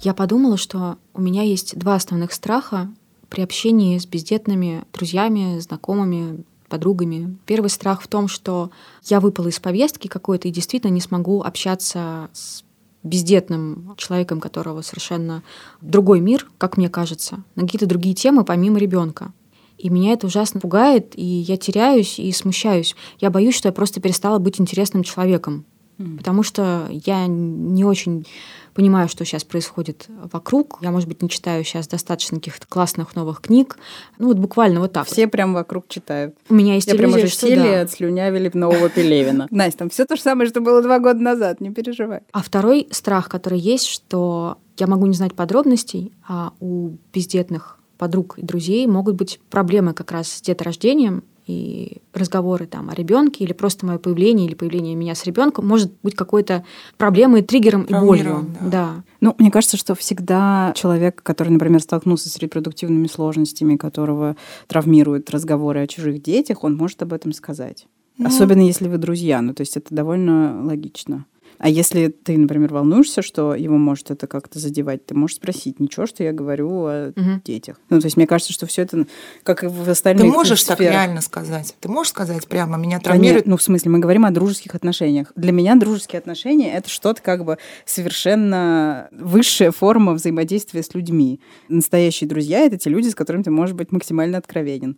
Я 0.00 0.14
подумала, 0.14 0.56
что 0.56 0.98
у 1.14 1.20
меня 1.20 1.42
есть 1.42 1.78
два 1.78 1.94
основных 1.94 2.32
страха 2.32 2.88
при 3.28 3.42
общении 3.42 3.98
с 3.98 4.06
бездетными 4.06 4.84
друзьями, 4.92 5.58
знакомыми, 5.58 6.44
подругами. 6.68 7.36
Первый 7.46 7.70
страх 7.70 8.02
в 8.02 8.08
том, 8.08 8.28
что 8.28 8.70
я 9.04 9.20
выпала 9.20 9.48
из 9.48 9.58
повестки 9.58 10.08
какой-то 10.08 10.48
и 10.48 10.52
действительно 10.52 10.90
не 10.90 11.00
смогу 11.00 11.42
общаться 11.42 12.28
с 12.32 12.64
бездетным 13.02 13.94
человеком, 13.96 14.40
которого 14.40 14.82
совершенно 14.82 15.42
другой 15.80 16.20
мир, 16.20 16.48
как 16.58 16.76
мне 16.76 16.88
кажется, 16.88 17.44
на 17.54 17.62
какие-то 17.62 17.86
другие 17.86 18.14
темы 18.14 18.44
помимо 18.44 18.78
ребенка. 18.78 19.32
И 19.78 19.90
меня 19.90 20.12
это 20.12 20.26
ужасно 20.26 20.58
пугает, 20.58 21.12
и 21.16 21.24
я 21.24 21.56
теряюсь 21.56 22.18
и 22.18 22.32
смущаюсь. 22.32 22.96
Я 23.20 23.30
боюсь, 23.30 23.54
что 23.54 23.68
я 23.68 23.72
просто 23.72 24.00
перестала 24.00 24.38
быть 24.38 24.60
интересным 24.60 25.02
человеком 25.02 25.64
Mm. 25.98 26.18
Потому 26.18 26.42
что 26.42 26.88
я 26.90 27.26
не 27.26 27.84
очень 27.84 28.26
понимаю, 28.74 29.08
что 29.08 29.24
сейчас 29.24 29.44
происходит 29.44 30.06
вокруг. 30.32 30.78
Я, 30.82 30.90
может 30.90 31.08
быть, 31.08 31.22
не 31.22 31.30
читаю 31.30 31.64
сейчас 31.64 31.88
достаточно 31.88 32.36
каких-то 32.36 32.66
классных 32.68 33.16
новых 33.16 33.40
книг. 33.40 33.78
Ну, 34.18 34.28
вот 34.28 34.36
буквально 34.36 34.80
вот 34.80 34.92
так. 34.92 35.06
Все 35.06 35.24
вот. 35.24 35.32
прям 35.32 35.54
вокруг 35.54 35.88
читают. 35.88 36.36
У 36.50 36.54
меня 36.54 36.74
есть 36.74 36.86
Я 36.86 36.92
иллюзия, 36.92 37.12
прям 37.12 37.24
уже 37.24 37.32
что 37.32 37.46
сели 37.46 37.70
да. 37.70 37.80
отслюнявили 37.80 38.50
нового 38.52 38.90
Пелевина. 38.90 39.48
Настя, 39.50 39.78
там 39.78 39.90
все 39.90 40.04
то 40.04 40.16
же 40.16 40.22
самое, 40.22 40.48
что 40.48 40.60
было 40.60 40.82
два 40.82 40.98
года 40.98 41.20
назад, 41.20 41.60
не 41.62 41.70
переживай. 41.70 42.20
А 42.32 42.42
второй 42.42 42.88
страх, 42.90 43.30
который 43.30 43.58
есть, 43.58 43.86
что 43.86 44.58
я 44.78 44.86
могу 44.86 45.06
не 45.06 45.14
знать 45.14 45.34
подробностей, 45.34 46.12
а 46.28 46.52
у 46.60 46.96
бездетных 47.14 47.78
подруг 47.96 48.38
и 48.38 48.42
друзей 48.42 48.86
могут 48.86 49.14
быть 49.14 49.40
проблемы 49.48 49.94
как 49.94 50.12
раз 50.12 50.28
с 50.28 50.40
деторождением, 50.42 51.24
и 51.46 51.98
разговоры 52.12 52.66
там 52.66 52.90
о 52.90 52.94
ребенке 52.94 53.44
или 53.44 53.52
просто 53.52 53.86
мое 53.86 53.98
появление 53.98 54.46
или 54.46 54.54
появление 54.54 54.96
меня 54.96 55.14
с 55.14 55.24
ребенком 55.24 55.66
может 55.66 55.92
быть 56.02 56.16
какой-то 56.16 56.64
проблемой, 56.96 57.42
триггером 57.42 57.82
и 57.82 57.94
болью. 57.94 58.46
Да. 58.60 58.68
да. 58.68 59.04
Ну, 59.20 59.34
мне 59.38 59.50
кажется, 59.50 59.76
что 59.76 59.94
всегда 59.94 60.72
человек, 60.74 61.22
который, 61.22 61.50
например, 61.50 61.80
столкнулся 61.80 62.28
с 62.28 62.36
репродуктивными 62.38 63.06
сложностями, 63.06 63.76
которого 63.76 64.36
травмируют 64.66 65.30
разговоры 65.30 65.80
о 65.80 65.86
чужих 65.86 66.20
детях, 66.22 66.64
он 66.64 66.76
может 66.76 67.02
об 67.02 67.12
этом 67.12 67.32
сказать. 67.32 67.86
Ну... 68.18 68.26
Особенно 68.26 68.62
если 68.62 68.88
вы 68.88 68.98
друзья. 68.98 69.40
Ну, 69.40 69.54
то 69.54 69.60
есть 69.60 69.76
это 69.76 69.94
довольно 69.94 70.64
логично. 70.64 71.26
А 71.58 71.68
если 71.68 72.08
ты, 72.08 72.36
например, 72.36 72.72
волнуешься, 72.72 73.22
что 73.22 73.54
его 73.54 73.76
может 73.76 74.10
это 74.10 74.26
как-то 74.26 74.58
задевать, 74.58 75.06
ты 75.06 75.14
можешь 75.14 75.36
спросить, 75.36 75.80
ничего, 75.80 76.06
что 76.06 76.22
я 76.22 76.32
говорю 76.32 76.70
о 76.86 77.12
угу. 77.16 77.40
детях. 77.44 77.80
Ну, 77.88 78.00
то 78.00 78.06
есть 78.06 78.16
мне 78.16 78.26
кажется, 78.26 78.52
что 78.52 78.66
все 78.66 78.82
это, 78.82 79.06
как 79.42 79.64
и 79.64 79.66
в 79.66 79.88
остальных 79.88 80.26
Ты 80.26 80.32
можешь 80.32 80.62
сферах. 80.62 80.78
так 80.78 80.86
реально 80.86 81.20
сказать? 81.20 81.74
Ты 81.80 81.88
можешь 81.88 82.10
сказать 82.10 82.46
прямо, 82.46 82.76
меня 82.76 82.98
Да 82.98 83.04
травмирует? 83.04 83.36
нет, 83.36 83.46
ну, 83.46 83.56
в 83.56 83.62
смысле, 83.62 83.90
мы 83.90 83.98
говорим 83.98 84.24
о 84.24 84.30
дружеских 84.30 84.74
отношениях. 84.74 85.32
Для 85.36 85.52
меня 85.52 85.76
дружеские 85.76 86.18
отношения— 86.18 86.72
это 86.74 86.88
что-то 86.88 87.22
как 87.22 87.44
бы 87.44 87.58
совершенно 87.84 89.08
высшая 89.12 89.70
форма 89.70 90.12
взаимодействия 90.12 90.82
с 90.82 90.94
людьми. 90.94 91.40
Настоящие 91.68 92.28
друзья— 92.28 92.60
это 92.66 92.78
те 92.78 92.90
люди, 92.90 93.08
с 93.08 93.14
которыми 93.14 93.42
ты 93.42 93.50
можешь 93.50 93.74
быть 93.74 93.92
максимально 93.92 94.38
откровенен. 94.38 94.96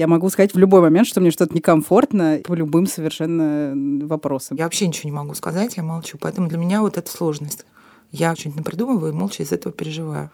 Я 0.00 0.06
могу 0.06 0.30
сказать 0.30 0.54
в 0.54 0.58
любой 0.58 0.80
момент, 0.80 1.06
что 1.06 1.20
мне 1.20 1.30
что-то 1.30 1.54
некомфортно 1.54 2.40
по 2.44 2.54
любым 2.54 2.86
совершенно 2.86 3.74
вопросам. 4.06 4.56
Я 4.56 4.64
вообще 4.64 4.88
ничего 4.88 5.10
не 5.10 5.14
могу 5.14 5.34
сказать, 5.34 5.76
я 5.76 5.82
молчу. 5.82 6.16
Поэтому 6.18 6.48
для 6.48 6.56
меня 6.56 6.80
вот 6.80 6.96
эта 6.96 7.10
сложность. 7.10 7.66
Я 8.10 8.34
что-нибудь 8.34 8.60
напридумываю 8.60 9.12
и 9.12 9.14
молча 9.14 9.42
из 9.42 9.52
этого 9.52 9.74
переживаю. 9.74 10.30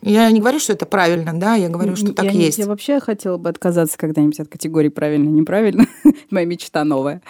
Я 0.00 0.30
не 0.30 0.40
говорю, 0.40 0.58
что 0.58 0.72
это 0.72 0.86
правильно, 0.86 1.38
да, 1.38 1.56
я 1.56 1.68
говорю, 1.68 1.94
что 1.94 2.14
так 2.14 2.24
я, 2.24 2.30
есть. 2.30 2.56
Я 2.56 2.66
вообще 2.66 3.00
хотела 3.00 3.36
бы 3.36 3.50
отказаться 3.50 3.98
когда-нибудь 3.98 4.40
от 4.40 4.48
категории 4.48 4.88
правильно-неправильно. 4.88 5.84
Моя 6.30 6.46
мечта 6.46 6.82
новая. 6.82 7.20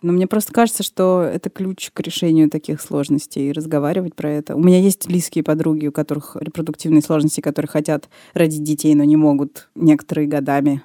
Но 0.00 0.12
мне 0.12 0.28
просто 0.28 0.52
кажется, 0.52 0.84
что 0.84 1.22
это 1.22 1.50
ключ 1.50 1.90
к 1.92 1.98
решению 1.98 2.50
таких 2.50 2.80
сложностей, 2.80 3.50
и 3.50 3.52
разговаривать 3.52 4.14
про 4.14 4.30
это. 4.30 4.54
У 4.54 4.62
меня 4.62 4.78
есть 4.78 5.08
близкие 5.08 5.42
подруги, 5.42 5.88
у 5.88 5.92
которых 5.92 6.36
репродуктивные 6.38 7.02
сложности, 7.02 7.40
которые 7.40 7.68
хотят 7.68 8.08
родить 8.32 8.62
детей, 8.62 8.94
но 8.94 9.02
не 9.02 9.16
могут 9.16 9.70
некоторые 9.74 10.28
годами. 10.28 10.82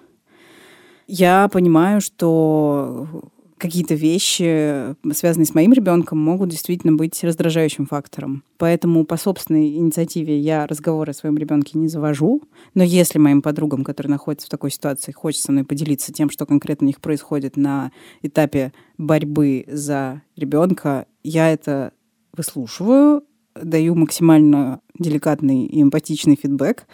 Я 1.08 1.48
понимаю, 1.48 2.02
что 2.02 3.08
какие-то 3.58 3.96
вещи, 3.96 4.96
связанные 5.14 5.46
с 5.46 5.56
моим 5.56 5.74
ребенком, 5.74 6.20
могут 6.20 6.50
действительно 6.50 6.94
быть 6.94 7.24
раздражающим 7.24 7.88
фактором. 7.88 8.44
Поэтому 8.58 9.04
по 9.06 9.18
собственной 9.18 9.76
инициативе 9.76 10.38
я 10.38 10.68
разговоры 10.68 11.12
о 11.12 11.16
своем 11.16 11.38
ребенке 11.38 11.78
не 11.78 11.88
завожу. 11.88 12.44
Но 12.76 12.84
если 12.84 13.18
моим 13.18 13.42
подругам, 13.42 13.84
которые 13.84 14.12
находятся 14.12 14.48
в 14.48 14.52
такой 14.52 14.70
ситуации, 14.70 15.12
хочется 15.12 15.46
со 15.46 15.52
мной 15.52 15.64
поделиться 15.64 16.14
тем, 16.14 16.30
что 16.30 16.46
конкретно 16.46 16.86
у 16.86 16.90
них 16.90 17.02
происходит 17.02 17.58
на 17.58 17.92
этапе 18.22 18.74
борьбы 18.98 19.66
за 19.68 20.22
ребенка, 20.36 21.08
я 21.24 21.52
это 21.52 21.94
выслушиваю, 22.36 23.24
даю 23.56 23.96
максимально 23.96 24.82
деликатный 25.00 25.66
и 25.66 25.82
эмпатичный 25.82 26.36
фидбэк. 26.36 26.86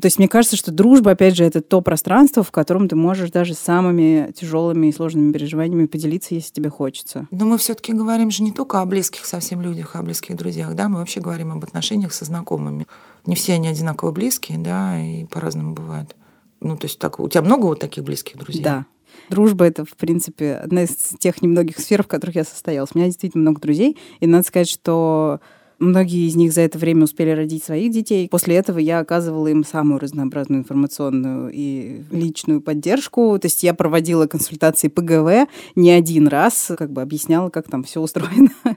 То 0.00 0.06
есть 0.06 0.18
мне 0.18 0.28
кажется, 0.28 0.56
что 0.56 0.72
дружба, 0.72 1.10
опять 1.10 1.36
же, 1.36 1.44
это 1.44 1.60
то 1.60 1.82
пространство, 1.82 2.42
в 2.42 2.50
котором 2.50 2.88
ты 2.88 2.96
можешь 2.96 3.30
даже 3.30 3.52
самыми 3.52 4.32
тяжелыми 4.32 4.86
и 4.86 4.92
сложными 4.92 5.32
переживаниями 5.32 5.86
поделиться, 5.86 6.34
если 6.34 6.52
тебе 6.52 6.70
хочется. 6.70 7.28
Но 7.30 7.44
мы 7.44 7.58
все-таки 7.58 7.92
говорим 7.92 8.30
же 8.30 8.42
не 8.42 8.52
только 8.52 8.80
о 8.80 8.86
близких 8.86 9.26
совсем 9.26 9.60
людях, 9.60 9.94
а 9.94 9.98
о 9.98 10.02
близких 10.02 10.36
друзьях, 10.36 10.74
да, 10.74 10.88
мы 10.88 10.98
вообще 10.98 11.20
говорим 11.20 11.52
об 11.52 11.62
отношениях 11.62 12.14
со 12.14 12.24
знакомыми. 12.24 12.86
Не 13.26 13.34
все 13.34 13.54
они 13.54 13.68
одинаково 13.68 14.12
близкие, 14.12 14.58
да, 14.58 14.98
и 14.98 15.26
по-разному 15.26 15.74
бывают. 15.74 16.16
Ну, 16.60 16.76
то 16.76 16.86
есть 16.86 16.98
так, 16.98 17.20
у 17.20 17.28
тебя 17.28 17.42
много 17.42 17.66
вот 17.66 17.80
таких 17.80 18.04
близких 18.04 18.38
друзей? 18.38 18.62
Да. 18.62 18.86
Дружба— 19.28 19.64
это, 19.66 19.84
в 19.84 19.94
принципе, 19.96 20.54
одна 20.54 20.84
из 20.84 20.94
тех 21.18 21.42
немногих 21.42 21.78
сфер, 21.78 22.02
в 22.02 22.06
которых 22.06 22.36
я 22.36 22.44
состоялась. 22.44 22.90
У 22.94 22.98
меня 22.98 23.08
действительно 23.08 23.42
много 23.42 23.60
друзей, 23.60 23.98
и 24.20 24.26
надо 24.26 24.46
сказать, 24.46 24.68
что 24.68 25.40
Многие 25.82 26.28
из 26.28 26.36
них 26.36 26.52
за 26.52 26.60
это 26.60 26.78
время 26.78 27.02
успели 27.02 27.30
родить 27.30 27.64
своих 27.64 27.90
детей. 27.90 28.28
После 28.28 28.54
этого 28.54 28.78
я 28.78 29.00
оказывала 29.00 29.48
им 29.48 29.64
самую 29.64 29.98
разнообразную 29.98 30.60
информационную 30.60 31.50
и 31.52 32.02
личную 32.12 32.60
поддержку. 32.60 33.36
То 33.40 33.46
есть 33.46 33.64
я 33.64 33.74
проводила 33.74 34.28
консультации 34.28 34.86
ПГВ 34.86 35.50
не 35.74 35.90
один 35.90 36.28
раз, 36.28 36.70
как 36.78 36.92
бы 36.92 37.02
объясняла, 37.02 37.50
как 37.50 37.68
там 37.68 37.82
все 37.82 38.00
устроено. 38.00 38.50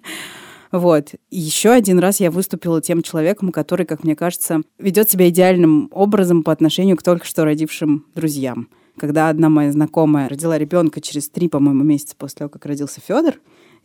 Вот. 0.72 1.12
Еще 1.30 1.70
один 1.70 2.00
раз 2.00 2.20
я 2.20 2.32
выступила 2.32 2.82
тем 2.82 3.02
человеком, 3.02 3.54
который, 3.54 3.86
как 3.86 4.04
мне 4.04 4.14
кажется, 4.14 4.62
ведет 4.78 5.10
себя 5.10 5.30
идеальным 5.30 5.90
образом 5.94 6.44
по 6.44 6.52
отношению 6.52 6.98
к 6.98 7.04
только 7.04 7.26
что 7.26 7.46
родившим 7.46 8.06
друзьям. 8.14 8.68
Когда 8.98 9.30
одна 9.30 9.48
моя 9.48 9.72
знакомая 9.72 10.28
родила 10.28 10.58
ребенка 10.58 11.00
через 11.00 11.30
три, 11.30 11.48
по-моему, 11.50 11.84
месяца 11.84 12.16
после 12.18 12.40
того, 12.40 12.50
как 12.50 12.66
родился 12.66 13.00
Федор, 13.00 13.36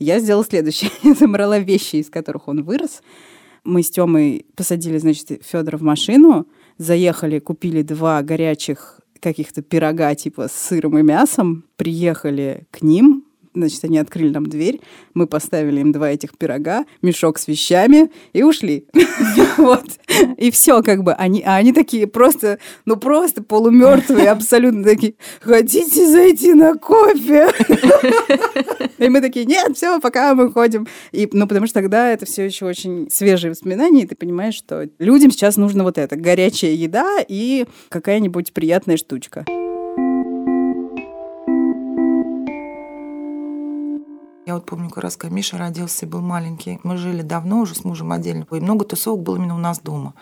я 0.00 0.18
сделала 0.18 0.44
следующее. 0.44 0.90
Я 1.02 1.14
забрала 1.14 1.58
вещи, 1.58 1.96
из 1.96 2.10
которых 2.10 2.48
он 2.48 2.64
вырос. 2.64 3.02
Мы 3.62 3.82
с 3.82 3.90
Тёмой 3.90 4.46
посадили, 4.56 4.98
значит, 4.98 5.42
Федора 5.44 5.76
в 5.76 5.82
машину, 5.82 6.46
заехали, 6.78 7.38
купили 7.38 7.82
два 7.82 8.22
горячих 8.22 9.00
каких-то 9.20 9.60
пирога 9.60 10.14
типа 10.14 10.48
с 10.48 10.52
сыром 10.52 10.98
и 10.98 11.02
мясом, 11.02 11.64
приехали 11.76 12.66
к 12.70 12.80
ним, 12.80 13.19
Значит, 13.52 13.84
они 13.84 13.98
открыли 13.98 14.30
нам 14.30 14.46
дверь, 14.46 14.80
мы 15.12 15.26
поставили 15.26 15.80
им 15.80 15.90
два 15.90 16.10
этих 16.10 16.38
пирога, 16.38 16.84
мешок 17.02 17.38
с 17.38 17.48
вещами 17.48 18.10
и 18.32 18.42
ушли. 18.42 18.86
Вот. 19.56 19.84
И 20.38 20.50
все, 20.50 20.82
как 20.82 21.02
бы. 21.02 21.12
Они, 21.12 21.42
а 21.44 21.56
они 21.56 21.72
такие 21.72 22.06
просто, 22.06 22.58
ну 22.86 22.96
просто 22.96 23.42
полумертвые, 23.42 24.28
абсолютно 24.30 24.84
такие, 24.84 25.14
хотите 25.40 26.06
зайти 26.06 26.54
на 26.54 26.74
кофе? 26.74 27.48
И 28.98 29.08
мы 29.08 29.20
такие, 29.20 29.46
нет, 29.46 29.76
все, 29.76 29.98
пока 30.00 30.34
мы 30.34 30.52
ходим. 30.52 30.86
И, 31.12 31.28
ну, 31.32 31.46
потому 31.46 31.66
что 31.66 31.74
тогда 31.74 32.10
это 32.10 32.26
все 32.26 32.44
еще 32.44 32.66
очень 32.66 33.10
свежие 33.10 33.50
воспоминания, 33.50 34.02
и 34.02 34.06
ты 34.06 34.14
понимаешь, 34.14 34.54
что 34.54 34.88
людям 34.98 35.30
сейчас 35.30 35.56
нужно 35.56 35.84
вот 35.84 35.96
это, 35.96 36.16
горячая 36.16 36.72
еда 36.72 37.18
и 37.26 37.66
какая-нибудь 37.88 38.52
приятная 38.52 38.98
штучка. 38.98 39.44
Я 44.50 44.54
вот 44.56 44.66
помню, 44.66 44.88
как 44.88 45.04
раз, 45.04 45.16
когда 45.16 45.32
Миша 45.32 45.58
родился 45.58 46.06
и 46.06 46.08
был 46.08 46.22
маленький, 46.22 46.80
мы 46.82 46.96
жили 46.96 47.22
давно 47.22 47.60
уже 47.60 47.76
с 47.76 47.84
мужем 47.84 48.10
отдельно, 48.10 48.44
и 48.50 48.58
много 48.58 48.84
тусовок 48.84 49.22
было 49.22 49.36
именно 49.36 49.54
у 49.54 49.58
нас 49.58 49.78
дома. 49.78 50.12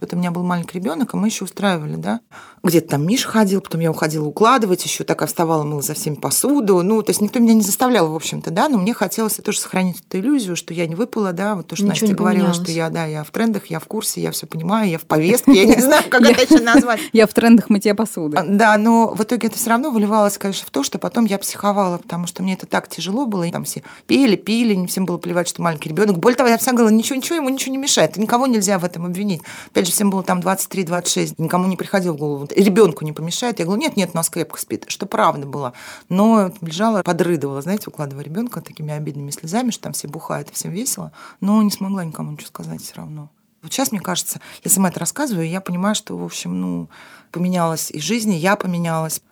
Вот 0.00 0.12
у 0.12 0.16
меня 0.16 0.30
был 0.30 0.42
маленький 0.42 0.78
ребенок, 0.78 1.14
а 1.14 1.16
мы 1.16 1.28
еще 1.28 1.44
устраивали, 1.44 1.96
да. 1.96 2.20
Где-то 2.62 2.88
там 2.88 3.06
Миша 3.06 3.28
ходил, 3.28 3.60
потом 3.60 3.80
я 3.80 3.90
уходила 3.90 4.26
укладывать, 4.26 4.84
еще 4.84 5.04
такая 5.04 5.28
вставала, 5.28 5.62
мыла 5.62 5.82
за 5.82 5.94
всеми 5.94 6.16
посуду. 6.16 6.82
Ну, 6.82 7.02
то 7.02 7.10
есть 7.10 7.20
никто 7.20 7.38
меня 7.38 7.54
не 7.54 7.62
заставлял, 7.62 8.10
в 8.10 8.16
общем-то, 8.16 8.50
да, 8.50 8.68
но 8.68 8.78
мне 8.78 8.92
хотелось 8.92 9.34
тоже 9.34 9.60
сохранить 9.60 10.00
эту 10.00 10.18
иллюзию, 10.18 10.56
что 10.56 10.74
я 10.74 10.86
не 10.86 10.94
выпала, 10.94 11.32
да, 11.32 11.54
вот 11.54 11.68
то, 11.68 11.76
что 11.76 11.84
Ничего 11.84 12.08
Настя 12.08 12.16
говорила, 12.16 12.52
что 12.52 12.70
я, 12.72 12.90
да, 12.90 13.06
я 13.06 13.24
в 13.24 13.30
трендах, 13.30 13.66
я 13.66 13.78
в 13.78 13.84
курсе, 13.86 14.20
я 14.20 14.32
все 14.32 14.46
понимаю, 14.46 14.90
я 14.90 14.98
в 14.98 15.04
повестке, 15.04 15.52
я 15.52 15.64
не 15.64 15.80
знаю, 15.80 16.04
как 16.08 16.22
это 16.22 16.42
еще 16.42 16.62
назвать. 16.62 17.00
Я 17.12 17.26
в 17.26 17.32
трендах 17.32 17.70
мытья 17.70 17.94
посуды. 17.94 18.38
Да, 18.46 18.76
но 18.76 19.08
в 19.14 19.22
итоге 19.22 19.48
это 19.48 19.56
все 19.56 19.70
равно 19.70 19.90
выливалось, 19.90 20.38
конечно, 20.38 20.66
в 20.66 20.70
то, 20.70 20.82
что 20.82 20.98
потом 20.98 21.24
я 21.24 21.38
психовала, 21.38 21.98
потому 21.98 22.26
что 22.26 22.42
мне 22.42 22.54
это 22.54 22.66
так 22.66 22.88
тяжело 22.88 23.26
было, 23.26 23.44
и 23.44 23.50
там 23.50 23.64
все 23.64 23.82
пели, 24.06 24.36
пили, 24.36 24.74
не 24.74 24.86
всем 24.86 25.06
было 25.06 25.18
плевать, 25.18 25.48
что 25.48 25.62
маленький 25.62 25.88
ребенок. 25.88 26.18
Более 26.18 26.36
того, 26.36 26.48
я 26.48 26.58
всегда 26.58 26.72
говорила, 26.72 26.96
ничего, 26.96 27.16
ничего, 27.16 27.36
ему 27.36 27.48
ничего 27.48 27.72
не 27.72 27.78
мешает, 27.78 28.16
никого 28.16 28.46
нельзя 28.46 28.78
в 28.78 28.84
этом 28.84 29.06
обвинить. 29.06 29.42
Опять 29.70 29.85
же, 29.86 29.92
всем 29.92 30.10
было 30.10 30.22
там 30.22 30.40
23-26, 30.40 31.36
никому 31.38 31.66
не 31.66 31.76
приходило 31.76 32.12
в 32.12 32.16
голову, 32.16 32.48
ребенку 32.54 33.04
не 33.04 33.12
помешает. 33.12 33.58
Я 33.58 33.64
говорю, 33.64 33.80
нет, 33.80 33.96
нет, 33.96 34.10
у 34.12 34.16
нас 34.16 34.28
крепко 34.28 34.60
спит, 34.60 34.84
что 34.88 35.06
правда 35.06 35.46
было. 35.46 35.72
Но 36.08 36.52
лежала, 36.60 37.02
подрыдывала, 37.02 37.62
знаете, 37.62 37.84
укладывая 37.88 38.24
ребенка 38.24 38.60
такими 38.60 38.92
обидными 38.92 39.30
слезами, 39.30 39.70
что 39.70 39.84
там 39.84 39.92
все 39.92 40.08
бухают, 40.08 40.50
всем 40.52 40.72
весело, 40.72 41.12
но 41.40 41.62
не 41.62 41.70
смогла 41.70 42.04
никому 42.04 42.32
ничего 42.32 42.48
сказать 42.48 42.82
все 42.82 42.94
равно. 42.96 43.30
Вот 43.62 43.72
сейчас, 43.72 43.90
мне 43.90 44.00
кажется, 44.00 44.40
я 44.62 44.70
сама 44.70 44.90
это 44.90 45.00
рассказываю, 45.00 45.48
я 45.48 45.60
понимаю, 45.60 45.94
что, 45.94 46.16
в 46.16 46.24
общем, 46.24 46.60
ну, 46.60 46.88
поменялась 47.32 47.90
и 47.90 47.98
жизнь, 47.98 48.32
и 48.32 48.36
я 48.36 48.56
поменялась. 48.56 49.22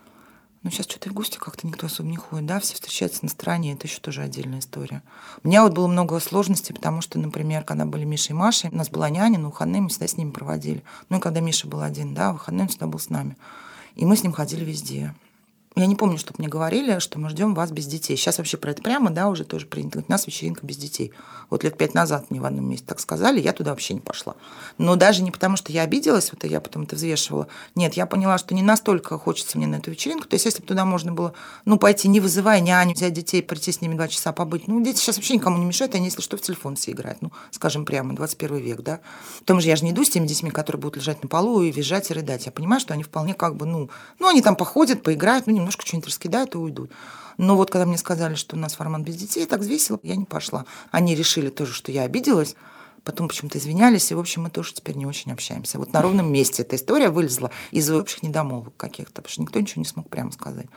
Но 0.65 0.71
сейчас 0.71 0.87
что-то 0.87 1.11
в 1.11 1.13
гости 1.13 1.37
как-то 1.37 1.67
никто 1.67 1.85
особо 1.85 2.09
не 2.09 2.17
ходит, 2.17 2.47
да, 2.47 2.59
все 2.59 2.73
встречаются 2.73 3.19
на 3.21 3.29
стороне, 3.29 3.73
это 3.73 3.85
еще 3.85 3.99
тоже 3.99 4.23
отдельная 4.23 4.57
история. 4.57 5.03
У 5.43 5.47
меня 5.47 5.61
вот 5.61 5.73
было 5.73 5.85
много 5.85 6.19
сложностей, 6.19 6.73
потому 6.73 7.01
что, 7.01 7.19
например, 7.19 7.63
когда 7.63 7.85
были 7.85 8.03
Миша 8.03 8.31
и 8.31 8.35
Маша, 8.35 8.69
у 8.71 8.75
нас 8.75 8.89
была 8.89 9.11
няня, 9.11 9.37
на 9.37 9.49
выходные 9.49 9.83
мы 9.83 9.89
всегда 9.89 10.07
с 10.07 10.17
ними 10.17 10.31
проводили. 10.31 10.83
Ну 11.09 11.19
и 11.19 11.21
когда 11.21 11.39
Миша 11.39 11.67
был 11.67 11.81
один, 11.81 12.15
да, 12.15 12.33
выходные 12.33 12.63
он 12.63 12.69
всегда 12.69 12.87
был 12.87 12.97
с 12.97 13.11
нами. 13.11 13.37
И 13.93 14.05
мы 14.05 14.17
с 14.17 14.23
ним 14.23 14.31
ходили 14.31 14.65
везде. 14.65 15.13
Я 15.77 15.87
не 15.87 15.95
помню, 15.97 16.17
чтобы 16.17 16.37
мне 16.39 16.47
говорили, 16.47 16.99
что 16.99 17.19
мы 17.19 17.29
ждем 17.29 17.53
вас 17.53 17.69
без 17.69 17.85
детей. 17.85 18.15
Сейчас 18.15 18.37
вообще 18.37 18.55
про 18.55 18.71
это 18.71 18.81
прямо, 18.81 19.09
да, 19.11 19.27
уже 19.27 19.43
тоже 19.43 19.65
принято. 19.65 19.99
У 20.07 20.09
нас 20.09 20.25
вечеринка 20.25 20.65
без 20.65 20.77
детей. 20.77 21.11
Вот 21.49 21.65
лет 21.65 21.77
пять 21.77 21.93
назад 21.93 22.31
мне 22.31 22.39
в 22.39 22.45
одном 22.45 22.69
месте 22.69 22.85
так 22.87 23.01
сказали, 23.01 23.41
я 23.41 23.51
туда 23.51 23.71
вообще 23.71 23.93
не 23.93 23.99
пошла. 23.99 24.35
Но 24.77 24.95
даже 24.95 25.21
не 25.21 25.31
потому, 25.31 25.57
что 25.57 25.73
я 25.73 25.81
обиделась, 25.81 26.31
вот 26.31 26.45
я 26.45 26.61
потом 26.61 26.83
это 26.83 26.95
взвешивала. 26.95 27.47
Нет, 27.75 27.95
я 27.95 28.05
поняла, 28.05 28.37
что 28.37 28.55
не 28.55 28.61
настолько 28.61 29.17
хочется 29.17 29.57
мне 29.57 29.67
на 29.67 29.75
эту 29.75 29.91
вечеринку. 29.91 30.29
То 30.29 30.35
есть, 30.35 30.45
если 30.45 30.61
бы 30.61 30.67
туда 30.67 30.85
можно 30.85 31.11
было, 31.11 31.33
ну, 31.65 31.77
пойти, 31.77 32.07
не 32.07 32.21
вызывая 32.21 32.61
няню, 32.61 32.93
взять 32.93 33.11
детей, 33.11 33.43
прийти 33.43 33.73
с 33.73 33.81
ними 33.81 33.95
два 33.95 34.07
часа 34.07 34.31
побыть. 34.31 34.69
Ну, 34.69 34.81
дети 34.81 34.99
сейчас 34.99 35.17
вообще 35.17 35.33
никому 35.33 35.57
не 35.57 35.65
мешают, 35.65 35.93
они, 35.93 36.05
если 36.05 36.21
что, 36.21 36.37
в 36.37 36.41
телефон 36.41 36.77
все 36.77 36.91
играют. 36.91 37.21
Ну, 37.21 37.33
скажем 37.51 37.83
прямо, 37.83 38.15
21 38.15 38.57
век, 38.57 38.81
да. 38.81 39.01
К 39.41 39.43
тому 39.43 39.59
же 39.59 39.67
я 39.67 39.75
же 39.75 39.83
не 39.83 39.91
иду 39.91 40.05
с 40.05 40.09
теми 40.09 40.25
детьми, 40.25 40.51
которые 40.51 40.79
будут 40.79 40.95
лежать 40.95 41.21
на 41.21 41.27
полу 41.27 41.61
и 41.63 41.71
визжать 41.71 42.11
и 42.11 42.13
рыдать. 42.13 42.45
Я 42.45 42.53
понимаю, 42.53 42.79
что 42.79 42.93
они 42.93 43.03
вполне 43.03 43.33
как 43.33 43.57
бы, 43.57 43.65
ну, 43.65 43.89
ну 44.19 44.29
они 44.29 44.41
там 44.41 44.55
походят, 44.55 45.03
поиграют, 45.03 45.47
ну, 45.47 45.64
немножко 45.65 45.85
что-нибудь 45.85 46.09
раскидают 46.09 46.53
и 46.53 46.57
уйдут. 46.57 46.91
Но 47.37 47.57
вот 47.57 47.71
когда 47.71 47.85
мне 47.85 47.97
сказали, 47.97 48.35
что 48.35 48.55
у 48.55 48.59
нас 48.59 48.75
формат 48.75 49.01
без 49.01 49.15
детей, 49.15 49.45
так 49.45 49.61
весело, 49.61 49.99
я 50.03 50.15
не 50.15 50.25
пошла. 50.25 50.65
Они 50.91 51.15
решили 51.15 51.49
тоже, 51.49 51.73
что 51.73 51.91
я 51.91 52.03
обиделась, 52.03 52.55
потом 53.03 53.27
почему-то 53.27 53.57
извинялись, 53.57 54.11
и, 54.11 54.15
в 54.15 54.19
общем, 54.19 54.43
мы 54.43 54.49
тоже 54.49 54.73
теперь 54.73 54.95
не 54.95 55.05
очень 55.05 55.31
общаемся. 55.31 55.79
Вот 55.79 55.91
на 55.91 56.01
ровном 56.01 56.31
месте 56.31 56.61
эта 56.61 56.75
история 56.75 57.09
вылезла 57.09 57.51
из 57.71 57.89
общих 57.89 58.23
недомолвок 58.23 58.77
каких-то, 58.77 59.21
потому 59.21 59.31
что 59.31 59.41
никто 59.41 59.59
ничего 59.59 59.81
не 59.81 59.87
смог 59.87 60.07
прямо 60.09 60.31
сказать. 60.31 60.67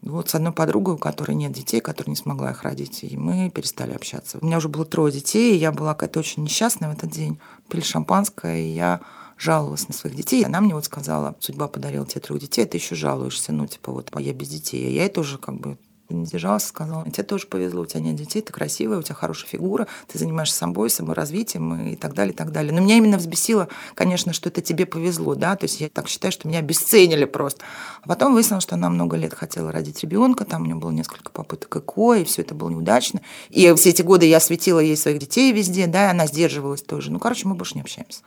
Вот 0.00 0.28
с 0.28 0.34
одной 0.34 0.52
подругой, 0.52 0.94
у 0.94 0.98
которой 0.98 1.36
нет 1.36 1.52
детей, 1.52 1.80
которая 1.80 2.10
не 2.10 2.16
смогла 2.16 2.50
их 2.50 2.64
родить, 2.64 3.04
и 3.04 3.16
мы 3.16 3.50
перестали 3.50 3.92
общаться. 3.92 4.38
У 4.40 4.44
меня 4.44 4.58
уже 4.58 4.68
было 4.68 4.84
трое 4.84 5.12
детей, 5.12 5.54
и 5.54 5.58
я 5.58 5.70
была 5.70 5.94
какая-то 5.94 6.18
очень 6.18 6.42
несчастная 6.42 6.90
в 6.90 6.94
этот 6.94 7.10
день. 7.10 7.38
Пили 7.68 7.82
шампанское, 7.82 8.60
и 8.60 8.70
я 8.70 9.00
жаловалась 9.42 9.88
на 9.88 9.94
своих 9.94 10.14
детей. 10.16 10.44
Она 10.44 10.60
мне 10.60 10.74
вот 10.74 10.84
сказала, 10.84 11.34
судьба 11.40 11.66
подарила 11.66 12.06
тебе 12.06 12.20
трех 12.20 12.40
детей, 12.40 12.64
а 12.64 12.66
ты 12.66 12.76
еще 12.76 12.94
жалуешься, 12.94 13.52
ну, 13.52 13.66
типа, 13.66 13.92
вот, 13.92 14.10
а 14.12 14.20
я 14.20 14.32
без 14.32 14.48
детей. 14.48 14.92
Я 14.92 15.06
это 15.06 15.20
уже 15.20 15.38
как 15.38 15.56
бы 15.56 15.78
не 16.08 16.26
сдержалась, 16.26 16.64
сказала, 16.64 17.04
тебе 17.10 17.22
тоже 17.22 17.46
повезло, 17.46 17.82
у 17.82 17.86
тебя 17.86 18.00
нет 18.00 18.16
детей, 18.16 18.42
ты 18.42 18.52
красивая, 18.52 18.98
у 18.98 19.02
тебя 19.02 19.14
хорошая 19.14 19.48
фигура, 19.48 19.88
ты 20.06 20.18
занимаешься 20.18 20.56
собой, 20.56 20.90
саморазвитием 20.90 21.88
и 21.88 21.96
так 21.96 22.14
далее, 22.14 22.34
и 22.34 22.36
так 22.36 22.52
далее. 22.52 22.72
Но 22.72 22.80
меня 22.80 22.98
именно 22.98 23.16
взбесило, 23.16 23.68
конечно, 23.94 24.32
что 24.32 24.50
это 24.50 24.60
тебе 24.60 24.84
повезло, 24.84 25.34
да, 25.34 25.56
то 25.56 25.64
есть 25.64 25.80
я 25.80 25.88
так 25.88 26.08
считаю, 26.08 26.30
что 26.30 26.48
меня 26.48 26.58
обесценили 26.58 27.24
просто. 27.24 27.64
А 28.02 28.08
потом 28.08 28.34
выяснилось, 28.34 28.62
что 28.62 28.74
она 28.74 28.90
много 28.90 29.16
лет 29.16 29.34
хотела 29.34 29.72
родить 29.72 30.02
ребенка, 30.02 30.44
там 30.44 30.62
у 30.62 30.66
нее 30.66 30.76
было 30.76 30.90
несколько 30.90 31.30
попыток 31.32 31.74
ЭКО, 31.76 32.14
и 32.14 32.24
все 32.24 32.42
это 32.42 32.54
было 32.54 32.68
неудачно. 32.68 33.22
И 33.48 33.72
все 33.74 33.90
эти 33.90 34.02
годы 34.02 34.26
я 34.26 34.38
светила 34.38 34.80
ей 34.80 34.96
своих 34.96 35.18
детей 35.18 35.52
везде, 35.52 35.86
да, 35.86 36.08
и 36.08 36.10
она 36.10 36.26
сдерживалась 36.26 36.82
тоже. 36.82 37.10
Ну, 37.10 37.18
короче, 37.18 37.48
мы 37.48 37.54
больше 37.54 37.74
не 37.74 37.80
общаемся. 37.80 38.20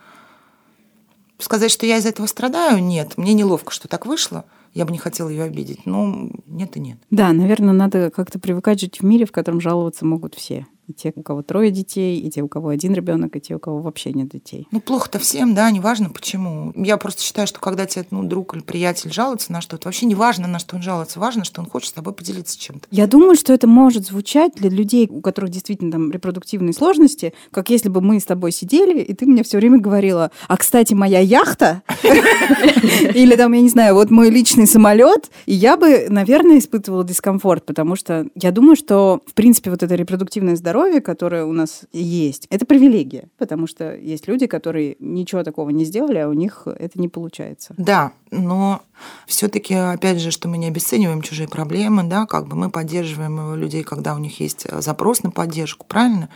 Сказать, 1.38 1.70
что 1.70 1.86
я 1.86 1.98
из 1.98 2.06
этого 2.06 2.26
страдаю, 2.26 2.82
нет. 2.82 3.18
Мне 3.18 3.34
неловко, 3.34 3.72
что 3.72 3.88
так 3.88 4.06
вышло 4.06 4.44
я 4.76 4.84
бы 4.84 4.92
не 4.92 4.98
хотела 4.98 5.30
ее 5.30 5.44
обидеть. 5.44 5.86
Ну, 5.86 6.30
нет 6.46 6.76
и 6.76 6.80
нет. 6.80 6.98
Да, 7.10 7.32
наверное, 7.32 7.72
надо 7.72 8.10
как-то 8.10 8.38
привыкать 8.38 8.78
жить 8.78 9.00
в 9.00 9.04
мире, 9.04 9.24
в 9.24 9.32
котором 9.32 9.58
жаловаться 9.58 10.04
могут 10.04 10.34
все. 10.34 10.66
И 10.86 10.92
те, 10.92 11.12
у 11.16 11.22
кого 11.22 11.42
трое 11.42 11.72
детей, 11.72 12.20
и 12.20 12.30
те, 12.30 12.42
у 12.42 12.48
кого 12.48 12.68
один 12.68 12.94
ребенок, 12.94 13.34
и 13.34 13.40
те, 13.40 13.56
у 13.56 13.58
кого 13.58 13.80
вообще 13.80 14.12
нет 14.12 14.28
детей. 14.28 14.68
Ну, 14.70 14.80
плохо-то 14.80 15.18
всем, 15.18 15.52
да, 15.52 15.68
неважно 15.72 16.10
почему. 16.10 16.72
Я 16.76 16.96
просто 16.96 17.22
считаю, 17.22 17.48
что 17.48 17.58
когда 17.58 17.86
тебе 17.86 18.06
ну, 18.12 18.22
друг 18.22 18.54
или 18.54 18.62
приятель 18.62 19.12
жалуется 19.12 19.52
на 19.52 19.60
что-то, 19.60 19.88
вообще 19.88 20.06
не 20.06 20.14
важно, 20.14 20.46
на 20.46 20.60
что 20.60 20.76
он 20.76 20.82
жалуется, 20.82 21.18
важно, 21.18 21.44
что 21.44 21.60
он 21.60 21.68
хочет 21.68 21.88
с 21.88 21.92
тобой 21.92 22.12
поделиться 22.12 22.56
чем-то. 22.56 22.86
Я 22.92 23.08
думаю, 23.08 23.34
что 23.34 23.52
это 23.52 23.66
может 23.66 24.06
звучать 24.06 24.52
для 24.54 24.70
людей, 24.70 25.08
у 25.10 25.20
которых 25.20 25.50
действительно 25.50 25.90
там 25.90 26.12
репродуктивные 26.12 26.72
сложности, 26.72 27.34
как 27.50 27.68
если 27.68 27.88
бы 27.88 28.00
мы 28.00 28.20
с 28.20 28.24
тобой 28.24 28.52
сидели, 28.52 29.00
и 29.00 29.12
ты 29.12 29.26
мне 29.26 29.42
все 29.42 29.58
время 29.58 29.78
говорила, 29.78 30.30
а, 30.46 30.56
кстати, 30.56 30.94
моя 30.94 31.18
яхта, 31.18 31.82
или 32.02 33.34
там, 33.34 33.52
я 33.54 33.60
не 33.60 33.70
знаю, 33.70 33.94
вот 33.94 34.10
мой 34.10 34.30
личный 34.30 34.68
самолет, 34.68 35.30
и 35.46 35.52
я 35.52 35.76
бы, 35.76 36.06
наверное, 36.10 36.58
испытывала 36.58 37.02
дискомфорт, 37.02 37.66
потому 37.66 37.96
что 37.96 38.26
я 38.36 38.52
думаю, 38.52 38.76
что, 38.76 39.20
в 39.26 39.34
принципе, 39.34 39.70
вот 39.70 39.82
это 39.82 39.96
репродуктивное 39.96 40.54
здоровье 40.54 40.75
здоровье, 40.76 41.00
которое 41.00 41.44
у 41.44 41.52
нас 41.52 41.84
есть, 41.92 42.46
это 42.50 42.66
привилегия, 42.66 43.28
потому 43.38 43.66
что 43.66 43.96
есть 43.96 44.28
люди, 44.28 44.46
которые 44.46 44.96
ничего 44.98 45.42
такого 45.42 45.70
не 45.70 45.84
сделали, 45.86 46.18
а 46.18 46.28
у 46.28 46.34
них 46.34 46.66
это 46.66 47.00
не 47.00 47.08
получается. 47.08 47.74
Да, 47.78 48.12
но 48.30 48.82
все-таки, 49.26 49.74
опять 49.74 50.20
же, 50.20 50.30
что 50.30 50.48
мы 50.48 50.58
не 50.58 50.66
обесцениваем 50.66 51.22
чужие 51.22 51.48
проблемы, 51.48 52.02
да, 52.04 52.26
как 52.26 52.46
бы 52.46 52.56
мы 52.56 52.70
поддерживаем 52.70 53.54
людей, 53.54 53.84
когда 53.84 54.14
у 54.14 54.18
них 54.18 54.38
есть 54.38 54.66
запрос 54.70 55.22
на 55.22 55.30
поддержку, 55.30 55.86
правильно? 55.86 56.28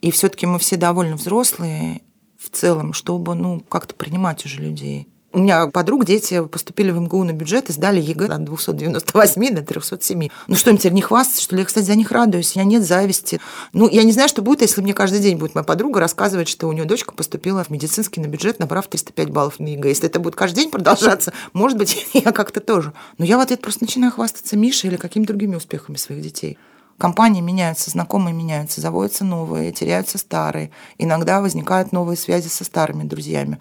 И 0.00 0.12
все-таки 0.12 0.46
мы 0.46 0.60
все 0.60 0.76
довольно 0.76 1.16
взрослые 1.16 2.02
в 2.38 2.50
целом, 2.50 2.92
чтобы, 2.92 3.34
ну, 3.34 3.60
как-то 3.60 3.96
принимать 3.96 4.44
уже 4.44 4.60
людей. 4.62 5.08
У 5.36 5.38
меня 5.38 5.66
подруг 5.66 6.06
дети 6.06 6.42
поступили 6.46 6.90
в 6.90 6.98
МГУ 6.98 7.22
на 7.24 7.32
бюджет 7.32 7.68
и 7.68 7.72
сдали 7.74 8.00
ЕГЭ 8.00 8.28
от 8.28 8.44
298 8.44 9.54
до 9.54 9.60
307. 9.60 10.28
Ну 10.46 10.56
что, 10.56 10.70
им 10.70 10.78
теперь 10.78 10.94
не 10.94 11.02
хвастаться, 11.02 11.42
что 11.42 11.54
ли? 11.54 11.60
Я, 11.60 11.66
кстати, 11.66 11.84
за 11.84 11.94
них 11.94 12.10
радуюсь. 12.10 12.56
Я 12.56 12.64
нет 12.64 12.82
зависти. 12.82 13.38
Ну, 13.74 13.86
я 13.86 14.02
не 14.04 14.12
знаю, 14.12 14.30
что 14.30 14.40
будет, 14.40 14.62
если 14.62 14.80
мне 14.80 14.94
каждый 14.94 15.20
день 15.20 15.36
будет 15.36 15.54
моя 15.54 15.62
подруга 15.62 16.00
рассказывать, 16.00 16.48
что 16.48 16.68
у 16.68 16.72
нее 16.72 16.86
дочка 16.86 17.12
поступила 17.12 17.62
в 17.62 17.68
медицинский 17.68 18.22
на 18.22 18.28
бюджет, 18.28 18.60
набрав 18.60 18.86
305 18.88 19.28
баллов 19.28 19.60
на 19.60 19.66
ЕГЭ. 19.66 19.90
Если 19.90 20.06
это 20.06 20.20
будет 20.20 20.36
каждый 20.36 20.60
день 20.60 20.70
продолжаться, 20.70 21.34
может 21.52 21.76
быть, 21.76 22.06
я 22.14 22.32
как-то 22.32 22.60
тоже. 22.60 22.94
Но 23.18 23.26
я 23.26 23.36
в 23.36 23.40
ответ 23.40 23.60
просто 23.60 23.84
начинаю 23.84 24.12
хвастаться 24.12 24.56
Мишей 24.56 24.88
или 24.88 24.96
какими-то 24.96 25.34
другими 25.34 25.56
успехами 25.56 25.98
своих 25.98 26.22
детей. 26.22 26.56
Компании 26.96 27.42
меняются, 27.42 27.90
знакомые 27.90 28.32
меняются, 28.32 28.80
заводятся 28.80 29.22
новые, 29.26 29.70
теряются 29.70 30.16
старые. 30.16 30.70
Иногда 30.96 31.42
возникают 31.42 31.92
новые 31.92 32.16
связи 32.16 32.48
со 32.48 32.64
старыми 32.64 33.02
друзьями 33.02 33.58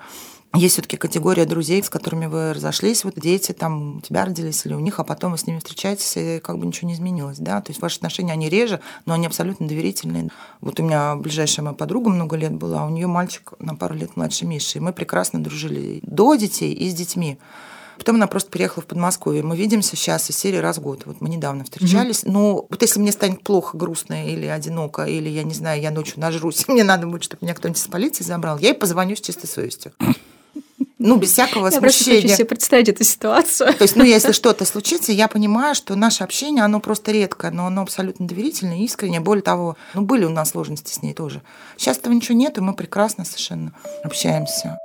есть 0.55 0.73
все-таки 0.73 0.97
категория 0.97 1.45
друзей, 1.45 1.81
с 1.83 1.89
которыми 1.89 2.25
вы 2.25 2.53
разошлись, 2.53 3.03
вот 3.03 3.15
дети 3.15 3.51
там 3.51 3.97
у 3.97 4.01
тебя 4.01 4.25
родились 4.25 4.65
или 4.65 4.73
у 4.73 4.79
них, 4.79 4.99
а 4.99 5.03
потом 5.03 5.31
вы 5.31 5.37
с 5.37 5.47
ними 5.47 5.59
встречаетесь, 5.59 6.17
и 6.17 6.39
как 6.39 6.57
бы 6.57 6.65
ничего 6.65 6.87
не 6.87 6.95
изменилось, 6.95 7.37
да, 7.37 7.61
то 7.61 7.71
есть 7.71 7.81
ваши 7.81 7.97
отношения, 7.97 8.33
они 8.33 8.49
реже, 8.49 8.79
но 9.05 9.13
они 9.13 9.27
абсолютно 9.27 9.67
доверительные. 9.67 10.29
Вот 10.61 10.79
у 10.79 10.83
меня 10.83 11.15
ближайшая 11.15 11.63
моя 11.63 11.75
подруга 11.75 12.09
много 12.09 12.35
лет 12.35 12.53
была, 12.53 12.83
а 12.83 12.85
у 12.85 12.89
нее 12.89 13.07
мальчик 13.07 13.53
на 13.59 13.75
пару 13.75 13.95
лет 13.95 14.15
младше 14.15 14.45
Миши, 14.45 14.77
и 14.77 14.81
мы 14.81 14.93
прекрасно 14.93 15.43
дружили 15.43 15.99
до 16.03 16.35
детей 16.35 16.73
и 16.73 16.89
с 16.89 16.93
детьми. 16.93 17.39
Потом 17.97 18.15
она 18.15 18.27
просто 18.27 18.51
переехала 18.51 18.83
в 18.83 18.87
Подмосковье. 18.87 19.43
Мы 19.43 19.55
видимся 19.55 19.95
сейчас 19.95 20.29
из 20.29 20.37
серии 20.37 20.57
раз 20.57 20.77
в 20.77 20.81
год. 20.81 21.03
Вот 21.05 21.21
мы 21.21 21.29
недавно 21.29 21.63
встречались. 21.63 22.23
Mm-hmm. 22.23 22.31
Но 22.31 22.65
вот 22.69 22.81
если 22.81 22.99
мне 22.99 23.11
станет 23.11 23.43
плохо, 23.43 23.77
грустно 23.77 24.27
или 24.27 24.45
одиноко, 24.45 25.05
или, 25.05 25.29
я 25.29 25.43
не 25.43 25.53
знаю, 25.53 25.81
я 25.81 25.91
ночью 25.91 26.19
нажрусь, 26.19 26.67
мне 26.67 26.83
надо 26.83 27.07
будет, 27.07 27.23
чтобы 27.23 27.45
меня 27.45 27.53
кто-нибудь 27.53 27.79
из 27.79 27.87
полиции 27.87 28.23
забрал, 28.23 28.57
я 28.57 28.69
ей 28.69 28.73
позвоню 28.73 29.15
с 29.15 29.21
чистой 29.21 29.47
совестью. 29.47 29.93
Ну, 30.97 31.17
без 31.17 31.33
всякого 31.33 31.67
я 31.67 31.71
смущения. 31.71 32.15
Я 32.15 32.21
хочу 32.21 32.35
себе 32.35 32.45
представить 32.45 32.87
эту 32.87 33.03
ситуацию. 33.03 33.73
То 33.73 33.83
есть, 33.83 33.97
ну, 33.97 34.05
если 34.05 34.31
что-то 34.31 34.63
случится, 34.63 35.11
я 35.11 35.27
понимаю, 35.27 35.75
что 35.75 35.95
наше 35.95 36.23
общение, 36.23 36.63
оно 36.63 36.79
просто 36.79 37.11
редко, 37.11 37.51
но 37.51 37.67
оно 37.67 37.81
абсолютно 37.81 38.25
доверительное, 38.27 38.77
искреннее. 38.77 39.19
Более 39.19 39.43
того, 39.43 39.75
ну, 39.93 40.03
были 40.03 40.23
у 40.23 40.29
нас 40.29 40.51
сложности 40.51 40.93
с 40.93 41.01
ней 41.01 41.13
тоже. 41.13 41.41
Сейчас 41.75 41.97
этого 41.97 42.13
ничего 42.13 42.37
нет, 42.37 42.57
и 42.57 42.61
мы 42.61 42.73
прекрасно 42.73 43.25
совершенно 43.25 43.73
общаемся. 44.05 44.79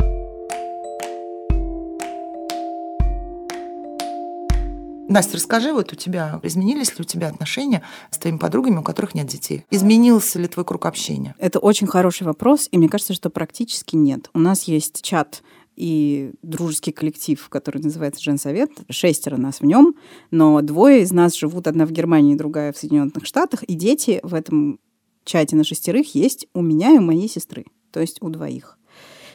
Настя, 5.08 5.36
расскажи, 5.36 5.72
вот 5.72 5.92
у 5.92 5.96
тебя 5.96 6.38
изменились 6.44 6.90
ли 6.90 6.96
у 7.00 7.04
тебя 7.04 7.28
отношения 7.28 7.82
с 8.10 8.18
твоими 8.18 8.38
подругами, 8.38 8.78
у 8.78 8.82
которых 8.82 9.14
нет 9.14 9.26
детей? 9.26 9.64
Изменился 9.68 10.38
ли 10.38 10.46
твой 10.46 10.64
круг 10.64 10.86
общения? 10.86 11.34
Это 11.38 11.58
очень 11.58 11.88
хороший 11.88 12.24
вопрос, 12.24 12.68
и 12.70 12.78
мне 12.78 12.88
кажется, 12.88 13.12
что 13.12 13.28
практически 13.28 13.96
нет. 13.96 14.30
У 14.34 14.38
нас 14.38 14.64
есть 14.64 15.02
чат 15.02 15.42
и 15.80 16.32
дружеский 16.42 16.92
коллектив, 16.92 17.48
который 17.48 17.80
называется 17.80 18.22
Женсовет. 18.22 18.70
Шестеро 18.90 19.38
нас 19.38 19.60
в 19.60 19.64
нем, 19.64 19.94
но 20.30 20.60
двое 20.60 21.02
из 21.02 21.10
нас 21.10 21.34
живут, 21.34 21.66
одна 21.66 21.86
в 21.86 21.90
Германии, 21.90 22.34
другая 22.34 22.72
в 22.72 22.76
Соединенных 22.76 23.24
Штатах, 23.24 23.62
и 23.62 23.74
дети 23.74 24.20
в 24.22 24.34
этом 24.34 24.78
чате 25.24 25.56
на 25.56 25.64
шестерых 25.64 26.14
есть 26.14 26.46
у 26.54 26.60
меня 26.60 26.94
и 26.94 26.98
у 26.98 27.02
моей 27.02 27.28
сестры, 27.28 27.64
то 27.92 28.00
есть 28.00 28.18
у 28.20 28.28
двоих. 28.28 28.78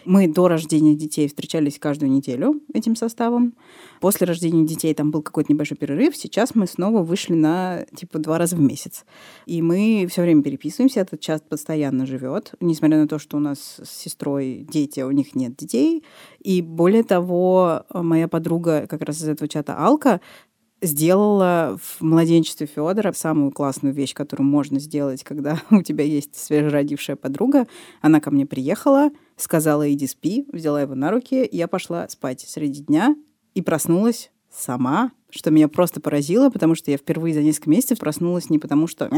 Мы 0.06 0.28
до 0.28 0.48
рождения 0.48 0.96
детей 0.96 1.28
встречались 1.28 1.80
каждую 1.80 2.12
неделю 2.12 2.62
этим 2.74 2.96
составом. 2.96 3.56
После 4.00 4.28
рождения 4.28 4.66
детей 4.66 4.94
там 4.94 5.12
был 5.12 5.22
какой-то 5.22 5.52
небольшой 5.52 5.78
перерыв. 5.78 6.16
Сейчас 6.16 6.54
мы 6.54 6.68
снова 6.68 7.02
вышли 7.04 7.34
на 7.34 7.86
типа 7.96 8.20
два 8.20 8.38
раза 8.38 8.56
в 8.56 8.60
месяц. 8.60 9.06
И 9.46 9.62
мы 9.62 10.08
все 10.10 10.22
время 10.22 10.44
переписываемся. 10.44 11.02
Этот 11.02 11.20
чат 11.20 11.48
постоянно 11.50 12.06
живет, 12.06 12.54
несмотря 12.60 13.00
на 13.00 13.08
то, 13.08 13.18
что 13.18 13.38
у 13.38 13.40
нас 13.40 13.82
с 13.84 13.90
сестрой 13.90 14.66
дети, 14.70 15.00
а 15.00 15.08
у 15.08 15.12
них 15.12 15.36
нет 15.36 15.56
детей. 15.56 16.04
И 16.40 16.62
более 16.62 17.04
того, 17.04 17.84
моя 17.92 18.28
подруга 18.28 18.86
как 18.88 19.02
раз 19.02 19.18
из 19.18 19.28
этого 19.28 19.48
чата 19.48 19.76
Алка 19.76 20.22
сделала 20.82 21.78
в 21.82 22.02
младенчестве 22.02 22.68
Федора 22.68 23.12
самую 23.14 23.52
классную 23.52 23.94
вещь, 23.94 24.14
которую 24.14 24.48
можно 24.48 24.80
сделать, 24.80 25.24
когда 25.24 25.62
у 25.72 25.82
тебя 25.82 26.04
есть 26.04 26.36
свежеродившая 26.36 27.16
подруга. 27.16 27.68
Она 28.02 28.20
ко 28.20 28.32
мне 28.32 28.46
приехала, 28.46 29.10
сказала, 29.36 29.92
иди 29.92 30.08
спи, 30.08 30.48
взяла 30.52 30.82
его 30.82 30.96
на 30.96 31.12
руки, 31.12 31.48
я 31.52 31.68
пошла 31.68 32.08
спать 32.10 32.46
среди 32.48 32.82
дня 32.82 33.16
и 33.54 33.62
проснулась 33.62 34.32
сама, 34.52 35.12
что 35.30 35.52
меня 35.52 35.68
просто 35.68 36.00
поразило, 36.00 36.50
потому 36.50 36.76
что 36.76 36.92
я 36.92 36.98
впервые 36.98 37.34
за 37.34 37.42
несколько 37.42 37.70
месяцев 37.70 38.00
проснулась 38.00 38.50
не 38.50 38.60
потому 38.60 38.88
что, 38.88 39.10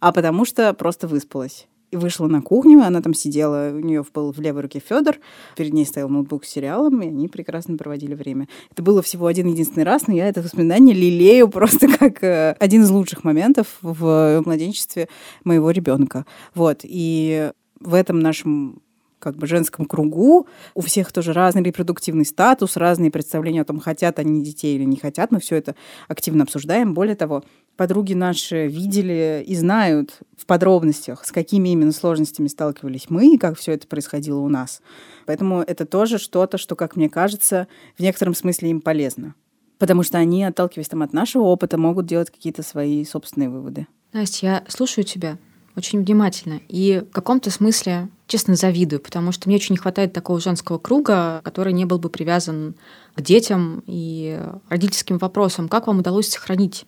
а 0.00 0.12
потому 0.12 0.44
что 0.44 0.74
просто 0.74 1.06
выспалась. 1.06 1.68
и 1.90 1.96
вышла 1.96 2.26
на 2.26 2.42
кухню, 2.42 2.82
она 2.82 3.00
там 3.00 3.14
сидела, 3.14 3.70
у 3.72 3.78
нее 3.78 4.04
был 4.12 4.32
в 4.32 4.40
левой 4.40 4.62
руке 4.62 4.82
Федор, 4.86 5.16
перед 5.56 5.72
ней 5.72 5.86
стоял 5.86 6.08
ноутбук 6.08 6.44
с 6.44 6.48
сериалом, 6.48 7.00
и 7.00 7.06
они 7.06 7.28
прекрасно 7.28 7.76
проводили 7.76 8.14
время. 8.14 8.48
Это 8.70 8.82
было 8.82 9.00
всего 9.00 9.26
один 9.26 9.46
единственный 9.46 9.84
раз, 9.84 10.06
но 10.06 10.14
я 10.14 10.28
это 10.28 10.42
воспоминание 10.42 10.94
лелею 10.94 11.48
просто 11.48 11.88
как 11.98 12.22
э, 12.22 12.56
один 12.58 12.82
из 12.82 12.90
лучших 12.90 13.24
моментов 13.24 13.78
в 13.80 14.42
младенчестве 14.44 15.08
моего 15.44 15.70
ребенка. 15.70 16.26
Вот. 16.54 16.80
И 16.82 17.52
в 17.80 17.94
этом 17.94 18.18
нашем 18.18 18.82
как 19.18 19.36
бы 19.36 19.46
женском 19.46 19.84
кругу. 19.84 20.46
У 20.74 20.80
всех 20.80 21.12
тоже 21.12 21.32
разный 21.32 21.62
репродуктивный 21.62 22.24
статус, 22.24 22.76
разные 22.76 23.10
представления 23.10 23.62
о 23.62 23.64
том, 23.64 23.80
хотят 23.80 24.18
они 24.18 24.42
детей 24.42 24.76
или 24.76 24.84
не 24.84 24.96
хотят. 24.96 25.30
Мы 25.30 25.40
все 25.40 25.56
это 25.56 25.74
активно 26.08 26.44
обсуждаем. 26.44 26.94
Более 26.94 27.16
того, 27.16 27.44
подруги 27.76 28.14
наши 28.14 28.66
видели 28.66 29.44
и 29.46 29.54
знают 29.54 30.20
в 30.36 30.46
подробностях, 30.46 31.24
с 31.24 31.32
какими 31.32 31.70
именно 31.70 31.92
сложностями 31.92 32.48
сталкивались 32.48 33.06
мы 33.08 33.34
и 33.34 33.38
как 33.38 33.58
все 33.58 33.72
это 33.72 33.86
происходило 33.86 34.40
у 34.40 34.48
нас. 34.48 34.82
Поэтому 35.26 35.60
это 35.60 35.86
тоже 35.86 36.18
что-то, 36.18 36.58
что, 36.58 36.76
как 36.76 36.96
мне 36.96 37.08
кажется, 37.08 37.68
в 37.96 38.00
некотором 38.00 38.34
смысле 38.34 38.70
им 38.70 38.80
полезно. 38.80 39.34
Потому 39.78 40.02
что 40.02 40.18
они, 40.18 40.44
отталкиваясь 40.44 40.88
там 40.88 41.02
от 41.02 41.12
нашего 41.12 41.44
опыта, 41.44 41.78
могут 41.78 42.06
делать 42.06 42.30
какие-то 42.30 42.62
свои 42.62 43.04
собственные 43.04 43.48
выводы. 43.48 43.86
Настя, 44.12 44.46
я 44.46 44.64
слушаю 44.68 45.04
тебя 45.04 45.38
очень 45.78 46.04
внимательно. 46.04 46.60
И 46.68 47.02
в 47.08 47.12
каком-то 47.12 47.50
смысле, 47.50 48.08
честно, 48.26 48.56
завидую, 48.56 49.00
потому 49.00 49.32
что 49.32 49.48
мне 49.48 49.56
очень 49.56 49.74
не 49.74 49.78
хватает 49.78 50.12
такого 50.12 50.40
женского 50.40 50.78
круга, 50.78 51.40
который 51.44 51.72
не 51.72 51.84
был 51.84 51.98
бы 51.98 52.10
привязан 52.10 52.74
к 53.14 53.22
детям 53.22 53.82
и 53.86 54.40
родительским 54.68 55.18
вопросам. 55.18 55.68
Как 55.68 55.86
вам 55.86 56.00
удалось 56.00 56.28
сохранить 56.28 56.86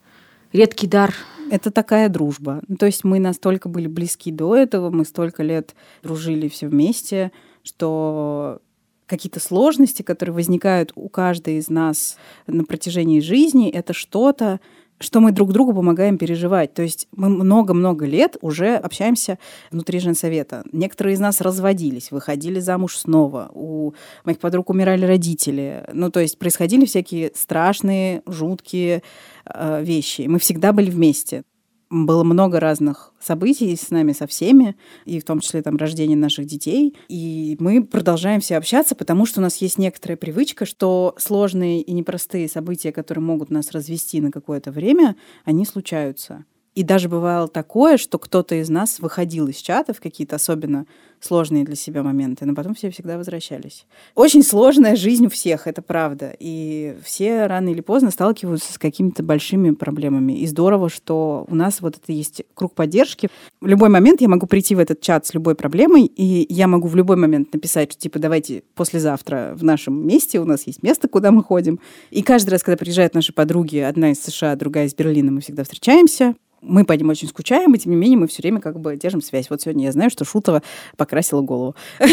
редкий 0.53 0.87
дар? 0.87 1.15
Это 1.51 1.71
такая 1.71 2.09
дружба. 2.09 2.63
То 2.79 2.87
есть 2.87 3.05
мы 3.05 3.19
настолько 3.19 3.69
были 3.69 3.87
близки 3.87 4.31
до 4.31 4.55
этого, 4.55 4.91
мы 4.91 5.05
столько 5.05 5.43
лет 5.43 5.75
дружили 6.03 6.49
все 6.49 6.69
вместе, 6.69 7.33
что 7.63 8.61
какие-то 9.07 9.41
сложности, 9.41 10.03
которые 10.03 10.35
возникают 10.35 10.93
у 10.95 11.09
каждой 11.09 11.57
из 11.57 11.69
нас 11.69 12.17
на 12.47 12.65
протяжении 12.65 13.19
жизни, 13.19 13.69
это 13.69 13.93
что-то, 13.93 14.61
что 15.01 15.21
мы 15.21 15.33
друг 15.33 15.53
другу 15.53 15.73
помогаем 15.73 16.19
переживать. 16.19 16.75
То 16.75 16.83
есть 16.83 17.09
мы 17.17 17.29
много-много 17.29 18.05
лет 18.05 18.37
уже 18.43 18.77
общаемся 18.77 19.39
внутри 19.71 19.99
женсовета. 19.99 20.63
Некоторые 20.73 21.15
из 21.15 21.21
нас 21.21 21.41
разводились, 21.41 22.11
выходили 22.11 22.61
замуж 22.61 22.97
снова. 22.97 23.51
У 23.55 23.95
моих 24.25 24.39
подруг 24.39 24.71
умирали 24.71 25.07
родители. 25.07 25.85
Ну, 25.93 26.11
то 26.11 26.21
есть 26.21 26.39
происходили 26.39 26.85
всякие 26.85 27.33
страшные, 27.35 28.23
жуткие 28.27 29.03
э, 29.47 29.83
вещи. 29.83 30.23
Мы 30.23 30.39
всегда 30.39 30.73
были 30.73 30.91
вместе 30.91 31.45
было 31.91 32.23
много 32.23 32.61
разных 32.61 33.13
событий 33.21 33.75
с 33.75 33.91
нами, 33.91 34.13
со 34.13 34.27
всеми, 34.29 34.77
и 35.05 35.19
в 35.19 35.25
том 35.25 35.41
числе 35.41 35.61
там 35.61 35.77
рождение 35.77 36.17
наших 36.17 36.47
детей. 36.47 36.97
И 37.09 37.57
мы 37.59 37.85
продолжаем 37.85 38.41
все 38.41 38.57
общаться, 38.57 38.95
потому 38.95 39.27
что 39.27 39.41
у 39.41 39.43
нас 39.43 39.57
есть 39.57 39.77
некоторая 39.77 40.17
привычка, 40.17 40.65
что 40.65 41.15
сложные 41.19 41.83
и 41.83 41.93
непростые 41.93 42.49
события, 42.49 42.93
которые 42.93 43.25
могут 43.25 43.51
нас 43.51 43.73
развести 43.73 44.21
на 44.21 44.31
какое-то 44.31 44.71
время, 44.71 45.17
они 45.45 45.67
случаются. 45.67 46.45
И 46.77 46.85
даже 46.85 47.09
бывало 47.09 47.49
такое, 47.49 47.97
что 47.97 48.19
кто-то 48.19 48.55
из 48.55 48.69
нас 48.71 49.01
выходил 49.01 49.49
из 49.49 49.57
чата 49.57 49.93
в 49.93 50.01
какие-то 50.01 50.37
особенно 50.37 50.87
сложные 51.21 51.65
для 51.65 51.77
себя 51.77 52.03
моменты, 52.03 52.47
но 52.47 52.55
потом 52.55 52.75
все 52.75 52.91
всегда 52.91 53.17
возвращались. 53.17 53.87
Очень 54.15 54.43
сложная 54.43 54.97
жизнь 54.97 55.27
у 55.27 55.31
всех, 55.31 55.67
это 55.67 55.83
правда. 55.83 56.35
И 56.39 56.97
все 57.05 57.47
рано 57.47 57.69
или 57.69 57.81
поздно 57.81 58.11
сталкиваются 58.11 58.73
с 58.73 58.79
какими-то 58.79 59.23
большими 59.23 59.71
проблемами. 59.73 60.33
И 60.33 60.47
здорово, 60.47 60.89
что 60.89 61.47
у 61.49 61.55
нас 61.55 61.81
вот 61.81 61.97
это 61.97 62.13
есть 62.13 62.43
круг 62.55 62.75
поддержки. 62.75 63.29
В 63.61 63.67
любой 63.67 63.91
момент 63.91 64.21
я 64.21 64.29
могу 64.29 64.47
прийти 64.47 64.75
в 64.75 64.79
этот 64.79 65.01
чат 65.01 65.27
с 65.27 65.35
любой 65.35 65.55
проблемой, 65.55 66.05
и 66.05 66.47
я 66.53 66.67
могу 66.67 66.89
в 66.89 66.97
любой 66.97 67.17
момент 67.17 67.53
написать, 67.53 67.93
что 67.93 68.01
типа 68.01 68.19
давайте 68.19 68.63
послезавтра 68.75 69.53
в 69.55 69.63
нашем 69.63 70.07
месте, 70.07 70.41
у 70.41 70.45
нас 70.45 70.67
есть 70.67 70.83
место, 70.83 71.09
куда 71.09 71.31
мы 71.31 71.43
ходим. 71.43 71.81
И 72.11 72.23
каждый 72.23 72.51
раз, 72.51 72.63
когда 72.63 72.77
приезжают 72.77 73.15
наши 73.15 73.33
подруги, 73.33 73.79
одна 73.79 74.13
из 74.13 74.21
США, 74.21 74.57
другая 74.57 74.87
из 74.87 74.95
Берлина, 74.95 75.31
мы 75.31 75.41
всегда 75.41 75.65
встречаемся, 75.65 76.35
мы 76.63 76.85
по 76.85 76.93
ним 76.93 77.11
очень 77.11 77.29
скучаем, 77.29 77.75
и 77.75 77.79
тем 77.79 77.93
не 77.93 77.99
менее 77.99 78.19
мы 78.19 78.27
все 78.27 78.43
время 78.43 78.61
как 78.61 78.79
бы 78.81 78.97
держим 78.97 79.23
связь. 79.23 79.51
Вот 79.51 79.63
сегодня 79.63 79.85
я 79.85 79.93
знаю, 79.93 80.11
что 80.11 80.25
Шутова 80.25 80.63
покрасила 80.97 81.41
голову. 81.41 81.75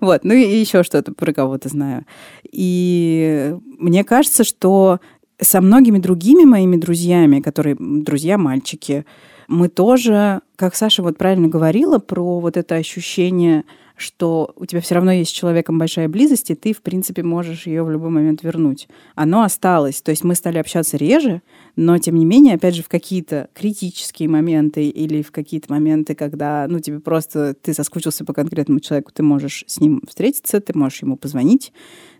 Вот, 0.00 0.24
ну 0.24 0.34
и 0.34 0.56
еще 0.56 0.82
что-то 0.82 1.12
про 1.12 1.32
кого-то 1.32 1.68
знаю. 1.68 2.04
И 2.50 3.54
мне 3.78 4.02
кажется, 4.02 4.42
что 4.42 4.98
со 5.40 5.60
многими 5.60 5.98
другими 5.98 6.44
моими 6.44 6.76
друзьями, 6.76 7.40
которые 7.40 7.76
друзья-мальчики, 7.78 9.04
мы 9.46 9.68
тоже, 9.68 10.42
как 10.56 10.74
Саша 10.74 11.02
вот 11.02 11.16
правильно 11.16 11.48
говорила, 11.48 11.98
про 11.98 12.40
вот 12.40 12.56
это 12.56 12.74
ощущение 12.74 13.64
что 13.98 14.52
у 14.56 14.66
тебя 14.66 14.80
все 14.80 14.94
равно 14.94 15.12
есть 15.12 15.30
с 15.30 15.34
человеком 15.34 15.78
большая 15.78 16.08
близость, 16.08 16.50
и 16.50 16.54
ты, 16.54 16.72
в 16.72 16.82
принципе, 16.82 17.22
можешь 17.22 17.66
ее 17.66 17.82
в 17.82 17.90
любой 17.90 18.10
момент 18.10 18.42
вернуть. 18.42 18.88
Оно 19.14 19.42
осталось. 19.42 20.00
То 20.00 20.10
есть 20.10 20.24
мы 20.24 20.34
стали 20.34 20.58
общаться 20.58 20.96
реже, 20.96 21.42
но, 21.76 21.98
тем 21.98 22.16
не 22.16 22.24
менее, 22.24 22.54
опять 22.54 22.74
же, 22.74 22.82
в 22.82 22.88
какие-то 22.88 23.48
критические 23.54 24.28
моменты 24.28 24.88
или 24.88 25.22
в 25.22 25.30
какие-то 25.30 25.72
моменты, 25.72 26.14
когда, 26.14 26.66
ну, 26.68 26.80
тебе 26.80 27.00
просто, 27.00 27.54
ты 27.54 27.74
соскучился 27.74 28.24
по 28.24 28.32
конкретному 28.32 28.80
человеку, 28.80 29.12
ты 29.12 29.22
можешь 29.22 29.64
с 29.66 29.80
ним 29.80 30.02
встретиться, 30.08 30.60
ты 30.60 30.76
можешь 30.78 31.02
ему 31.02 31.16
позвонить, 31.16 31.72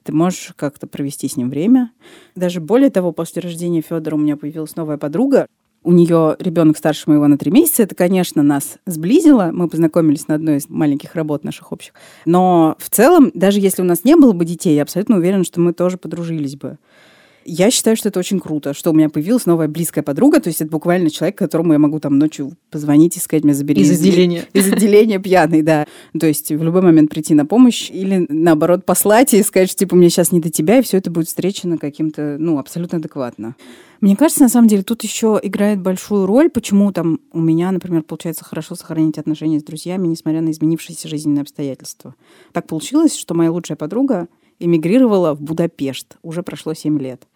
ты 0.05 0.13
можешь 0.13 0.53
как-то 0.57 0.87
провести 0.87 1.29
с 1.29 1.37
ним 1.37 1.51
время. 1.51 1.93
Даже 2.35 2.61
более 2.61 2.91
того, 2.91 3.13
после 3.13 3.43
рождения 3.43 3.83
Федора 3.83 4.17
у 4.17 4.19
меня 4.19 4.37
появилась 4.37 4.77
новая 4.77 4.99
подруга, 4.99 5.47
у 5.85 5.93
нее 5.93 6.37
ребенок 6.39 6.77
старше 6.77 7.05
моего 7.07 7.27
на 7.29 7.39
три 7.39 7.51
месяца. 7.51 7.83
Это, 7.83 7.95
конечно, 7.95 8.43
нас 8.43 8.79
сблизило. 8.87 9.51
Мы 9.53 9.69
познакомились 9.69 10.29
на 10.29 10.35
одной 10.35 10.57
из 10.57 10.69
маленьких 10.69 11.15
работ 11.15 11.45
наших 11.45 11.73
общих. 11.73 11.93
Но 12.25 12.77
в 12.79 12.91
целом, 12.91 13.31
даже 13.35 13.61
если 13.61 13.83
у 13.83 13.85
нас 13.85 14.05
не 14.05 14.17
было 14.17 14.33
бы 14.33 14.45
детей, 14.45 14.75
я 14.75 14.83
абсолютно 14.83 15.17
уверена, 15.17 15.45
что 15.45 15.61
мы 15.61 15.73
тоже 15.73 15.97
подружились 15.97 16.57
бы. 16.57 16.79
Я 17.51 17.71
считаю, 17.71 17.97
что 17.97 18.11
это 18.11 18.19
очень 18.19 18.41
круто, 18.41 18.75
что 18.75 18.91
у 18.91 18.93
меня 18.93 19.09
появилась 19.09 19.47
новая 19.47 19.69
близкая 19.69 20.05
подруга, 20.05 20.39
то 20.39 20.49
есть 20.49 20.61
это 20.61 20.71
буквально 20.71 21.09
человек, 21.09 21.39
которому 21.39 21.73
я 21.73 21.79
могу 21.79 21.99
там 21.99 22.19
ночью 22.19 22.53
позвонить 22.71 23.17
и 23.17 23.21
сказать, 23.21 23.43
мне 23.43 23.55
забери. 23.55 23.81
Из 23.81 23.91
отделения. 23.91 24.45
Из 24.53 24.71
отделения 24.71 25.19
пьяный, 25.19 25.63
да. 25.63 25.87
То 26.19 26.27
есть 26.27 26.51
в 26.51 26.63
любой 26.63 26.83
момент 26.83 27.09
прийти 27.09 27.33
на 27.33 27.47
помощь 27.47 27.91
или, 27.91 28.27
наоборот, 28.29 28.85
послать 28.85 29.33
и 29.33 29.43
сказать, 29.43 29.71
что, 29.71 29.79
типа, 29.79 29.97
мне 29.97 30.11
сейчас 30.11 30.31
не 30.31 30.41
до 30.41 30.51
тебя, 30.51 30.79
и 30.79 30.83
все 30.83 30.99
это 30.99 31.11
будет 31.11 31.29
встречено 31.29 31.79
каким-то, 31.79 32.37
ну, 32.39 32.59
абсолютно 32.59 32.99
адекватно. 32.99 33.57
Мне 34.03 34.15
кажется, 34.15 34.43
на 34.43 34.51
самом 34.51 34.69
деле, 34.69 34.83
тут 34.83 35.03
еще 35.03 35.41
играет 35.43 35.81
большую 35.81 36.27
роль, 36.27 36.51
почему 36.51 36.93
там 36.93 37.19
у 37.33 37.41
меня, 37.41 37.73
например, 37.73 38.03
получается 38.03 38.45
хорошо 38.45 38.75
сохранить 38.75 39.19
отношения 39.19 39.59
с 39.59 39.65
друзьями, 39.65 40.07
несмотря 40.07 40.43
на 40.43 40.51
изменившиеся 40.51 41.09
жизненные 41.09 41.43
обстоятельства. 41.43 42.15
Так 42.53 42.67
получилось, 42.67 43.17
что 43.17 43.35
моя 43.35 43.51
лучшая 43.51 43.77
подруга 43.77 44.29
эмигрировала 44.59 45.35
в 45.35 45.41
Будапешт. 45.41 46.17
Уже 46.23 46.43
прошло 46.43 46.75
7 46.75 46.99
лет. 46.99 47.27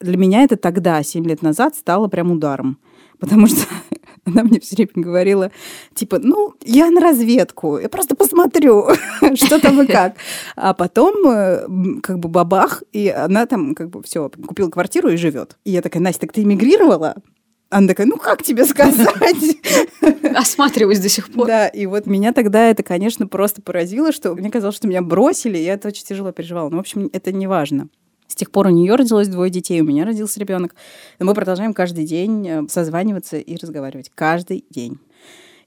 Для 0.00 0.16
меня 0.16 0.42
это 0.42 0.56
тогда, 0.56 1.02
7 1.02 1.26
лет 1.26 1.42
назад, 1.42 1.74
стало 1.74 2.08
прям 2.08 2.30
ударом. 2.30 2.78
Потому 3.18 3.46
что 3.48 3.66
она 4.24 4.44
мне 4.44 4.60
все 4.60 4.76
время 4.76 4.90
говорила, 4.94 5.50
типа, 5.94 6.18
ну, 6.20 6.54
я 6.64 6.90
на 6.90 7.00
разведку, 7.00 7.78
я 7.78 7.88
просто 7.88 8.14
посмотрю, 8.14 8.88
что 9.34 9.60
там 9.60 9.82
и 9.82 9.86
как. 9.86 10.16
А 10.56 10.74
потом, 10.74 11.26
э, 11.26 12.00
как 12.02 12.18
бы, 12.18 12.28
бабах, 12.28 12.82
и 12.92 13.08
она 13.08 13.46
там, 13.46 13.74
как 13.74 13.90
бы, 13.90 14.02
все, 14.02 14.30
купила 14.46 14.70
квартиру 14.70 15.08
и 15.10 15.16
живет. 15.16 15.56
И 15.64 15.72
я 15.72 15.82
такая, 15.82 16.02
Настя, 16.02 16.22
так 16.22 16.32
ты 16.32 16.42
эмигрировала? 16.42 17.16
Она 17.70 17.88
такая, 17.88 18.06
ну 18.06 18.16
как 18.16 18.42
тебе 18.42 18.64
сказать? 18.64 19.36
Осматриваюсь 20.34 21.00
до 21.00 21.08
сих 21.10 21.30
пор. 21.30 21.46
Да, 21.46 21.68
и 21.68 21.84
вот 21.84 22.06
меня 22.06 22.32
тогда 22.32 22.70
это, 22.70 22.82
конечно, 22.82 23.26
просто 23.26 23.60
поразило, 23.60 24.10
что 24.10 24.34
мне 24.34 24.50
казалось, 24.50 24.76
что 24.76 24.88
меня 24.88 25.02
бросили, 25.02 25.58
и 25.58 25.64
я 25.64 25.74
это 25.74 25.88
очень 25.88 26.04
тяжело 26.04 26.32
переживала. 26.32 26.70
Но, 26.70 26.78
в 26.78 26.80
общем, 26.80 27.10
это 27.12 27.30
не 27.30 27.46
важно. 27.46 27.88
С 28.26 28.34
тех 28.34 28.50
пор 28.50 28.68
у 28.68 28.70
нее 28.70 28.94
родилось 28.94 29.28
двое 29.28 29.50
детей, 29.50 29.80
у 29.80 29.84
меня 29.84 30.04
родился 30.04 30.40
ребенок. 30.40 30.74
Но 31.18 31.26
мы 31.26 31.34
продолжаем 31.34 31.74
каждый 31.74 32.04
день 32.04 32.46
э, 32.48 32.62
созваниваться 32.68 33.38
и 33.38 33.56
разговаривать. 33.56 34.10
Каждый 34.14 34.64
день. 34.70 34.98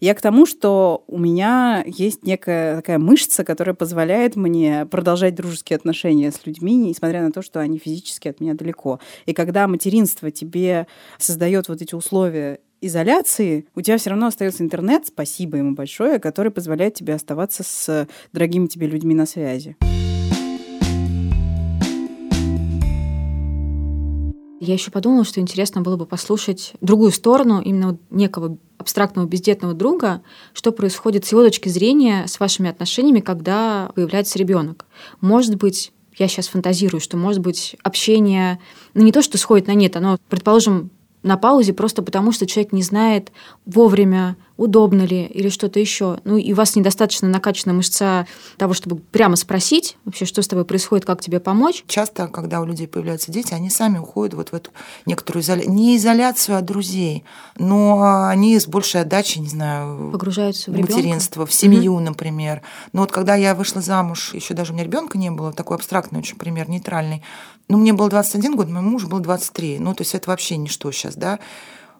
Я 0.01 0.15
к 0.15 0.21
тому, 0.21 0.47
что 0.47 1.03
у 1.07 1.19
меня 1.19 1.83
есть 1.85 2.23
некая 2.23 2.77
такая 2.77 2.97
мышца, 2.97 3.43
которая 3.43 3.75
позволяет 3.75 4.35
мне 4.35 4.87
продолжать 4.87 5.35
дружеские 5.35 5.77
отношения 5.77 6.31
с 6.31 6.43
людьми, 6.47 6.75
несмотря 6.75 7.21
на 7.21 7.31
то, 7.31 7.43
что 7.43 7.59
они 7.59 7.77
физически 7.77 8.27
от 8.27 8.41
меня 8.41 8.55
далеко. 8.55 8.99
И 9.27 9.33
когда 9.33 9.67
материнство 9.67 10.31
тебе 10.31 10.87
создает 11.19 11.69
вот 11.69 11.83
эти 11.83 11.93
условия 11.93 12.59
изоляции, 12.81 13.67
у 13.75 13.81
тебя 13.81 13.99
все 13.99 14.09
равно 14.09 14.25
остается 14.25 14.63
интернет, 14.63 15.05
спасибо 15.05 15.57
ему 15.57 15.75
большое, 15.75 16.17
который 16.17 16.51
позволяет 16.51 16.95
тебе 16.95 17.13
оставаться 17.13 17.61
с 17.63 18.07
дорогими 18.33 18.65
тебе 18.65 18.87
людьми 18.87 19.13
на 19.13 19.27
связи. 19.27 19.77
Я 24.61 24.75
еще 24.75 24.91
подумала, 24.91 25.25
что 25.25 25.39
интересно 25.39 25.81
было 25.81 25.97
бы 25.97 26.05
послушать 26.05 26.73
другую 26.81 27.11
сторону 27.11 27.61
именно 27.61 27.97
некого 28.11 28.59
абстрактного 28.77 29.25
бездетного 29.25 29.73
друга, 29.73 30.21
что 30.53 30.71
происходит 30.71 31.25
с 31.25 31.31
его 31.31 31.41
точки 31.41 31.67
зрения 31.67 32.27
с 32.27 32.39
вашими 32.39 32.69
отношениями, 32.69 33.21
когда 33.21 33.89
появляется 33.95 34.37
ребенок. 34.37 34.85
Может 35.19 35.55
быть, 35.55 35.91
я 36.19 36.27
сейчас 36.27 36.47
фантазирую, 36.47 37.01
что, 37.01 37.17
может 37.17 37.41
быть, 37.41 37.75
общение, 37.81 38.59
ну 38.93 39.03
не 39.03 39.11
то, 39.11 39.23
что 39.23 39.39
сходит 39.39 39.65
на 39.65 39.73
нет, 39.73 39.95
оно, 39.95 40.19
предположим, 40.29 40.91
на 41.23 41.37
паузе 41.37 41.73
просто 41.73 42.03
потому, 42.03 42.31
что 42.31 42.45
человек 42.45 42.71
не 42.71 42.83
знает 42.83 43.31
вовремя 43.65 44.37
удобно 44.61 45.01
ли 45.01 45.25
или 45.25 45.49
что-то 45.49 45.79
еще. 45.79 46.19
Ну 46.23 46.37
и 46.37 46.53
у 46.53 46.55
вас 46.55 46.75
недостаточно 46.75 47.27
накачана 47.27 47.73
мышца 47.73 48.27
того, 48.57 48.75
чтобы 48.75 48.97
прямо 48.97 49.35
спросить 49.35 49.97
вообще, 50.05 50.25
что 50.25 50.43
с 50.43 50.47
тобой 50.47 50.65
происходит, 50.65 51.03
как 51.03 51.19
тебе 51.19 51.39
помочь. 51.39 51.83
Часто, 51.87 52.27
когда 52.27 52.61
у 52.61 52.65
людей 52.65 52.87
появляются 52.87 53.31
дети, 53.31 53.55
они 53.55 53.71
сами 53.71 53.97
уходят 53.97 54.35
вот 54.35 54.49
в 54.49 54.53
эту 54.53 54.69
некоторую 55.07 55.41
изоляцию, 55.41 55.73
не 55.73 55.97
изоляцию 55.97 56.57
от 56.59 56.65
друзей, 56.65 57.23
но 57.57 58.27
они 58.27 58.59
с 58.59 58.67
большей 58.67 59.01
отдачей, 59.01 59.41
не 59.41 59.49
знаю, 59.49 60.11
погружаются 60.11 60.69
в, 60.69 60.77
материнство, 60.77 61.47
в 61.47 61.53
семью, 61.53 61.95
угу. 61.95 62.01
например. 62.01 62.61
Но 62.93 63.01
вот 63.01 63.11
когда 63.11 63.33
я 63.33 63.55
вышла 63.55 63.81
замуж, 63.81 64.35
еще 64.35 64.53
даже 64.53 64.73
у 64.73 64.75
меня 64.75 64.85
ребенка 64.85 65.17
не 65.17 65.31
было, 65.31 65.53
такой 65.53 65.77
абстрактный 65.77 66.19
очень 66.19 66.37
пример, 66.37 66.69
нейтральный. 66.69 67.23
Ну, 67.67 67.79
мне 67.79 67.93
было 67.93 68.09
21 68.09 68.55
год, 68.55 68.69
моему 68.69 68.91
мужу 68.91 69.07
было 69.07 69.21
23. 69.21 69.79
Ну, 69.79 69.95
то 69.95 70.01
есть 70.01 70.13
это 70.13 70.29
вообще 70.29 70.57
ничто 70.57 70.91
сейчас, 70.91 71.15
да 71.15 71.39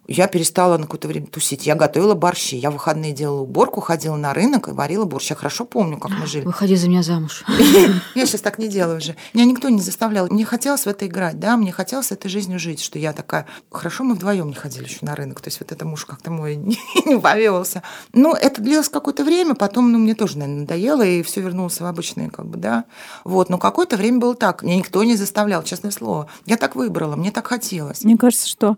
я 0.07 0.27
перестала 0.27 0.77
на 0.77 0.83
какое-то 0.83 1.07
время 1.07 1.27
тусить. 1.27 1.67
Я 1.67 1.75
готовила 1.75 2.15
борщи. 2.15 2.55
Я 2.55 2.71
в 2.71 2.73
выходные 2.73 3.13
делала 3.13 3.41
уборку, 3.41 3.81
ходила 3.81 4.15
на 4.15 4.33
рынок 4.33 4.67
и 4.67 4.71
варила 4.71 5.05
борщ. 5.05 5.29
Я 5.29 5.35
хорошо 5.35 5.63
помню, 5.65 5.97
как 5.97 6.11
мы 6.11 6.25
жили. 6.25 6.43
Выходи 6.43 6.75
за 6.75 6.89
меня 6.89 7.03
замуж. 7.03 7.43
Я 8.15 8.25
сейчас 8.25 8.41
так 8.41 8.57
не 8.57 8.67
делаю 8.67 8.97
уже. 8.97 9.15
Меня 9.33 9.45
никто 9.45 9.69
не 9.69 9.79
заставлял. 9.81 10.27
Мне 10.27 10.43
хотелось 10.43 10.85
в 10.85 10.87
это 10.87 11.07
играть, 11.07 11.39
да, 11.39 11.55
мне 11.55 11.71
хотелось 11.71 12.11
этой 12.11 12.29
жизнью 12.29 12.59
жить, 12.59 12.81
что 12.81 12.99
я 12.99 13.13
такая... 13.13 13.45
Хорошо, 13.71 14.03
мы 14.03 14.15
вдвоем 14.15 14.49
не 14.49 14.53
ходили 14.53 14.85
еще 14.85 14.99
на 15.01 15.15
рынок. 15.15 15.41
То 15.41 15.47
есть 15.47 15.59
вот 15.59 15.71
это 15.71 15.85
муж 15.85 16.05
как-то 16.05 16.31
мой 16.31 16.55
не 17.05 17.19
повелся. 17.19 17.83
Ну, 18.13 18.33
это 18.33 18.61
длилось 18.61 18.89
какое-то 18.89 19.23
время, 19.23 19.55
потом, 19.55 19.91
ну, 19.91 19.99
мне 19.99 20.15
тоже, 20.15 20.37
наверное, 20.37 20.61
надоело, 20.61 21.03
и 21.03 21.21
все 21.21 21.41
вернулось 21.41 21.79
в 21.79 21.85
обычное, 21.85 22.29
как 22.29 22.47
бы, 22.47 22.57
да. 22.57 22.85
Вот, 23.23 23.49
но 23.49 23.57
какое-то 23.57 23.97
время 23.97 24.19
было 24.19 24.35
так. 24.35 24.63
Меня 24.63 24.77
никто 24.77 25.03
не 25.03 25.15
заставлял, 25.15 25.63
честное 25.63 25.91
слово. 25.91 26.27
Я 26.45 26.57
так 26.57 26.75
выбрала, 26.75 27.15
мне 27.15 27.31
так 27.31 27.47
хотелось. 27.47 28.03
Мне 28.03 28.17
кажется, 28.17 28.47
что 28.47 28.77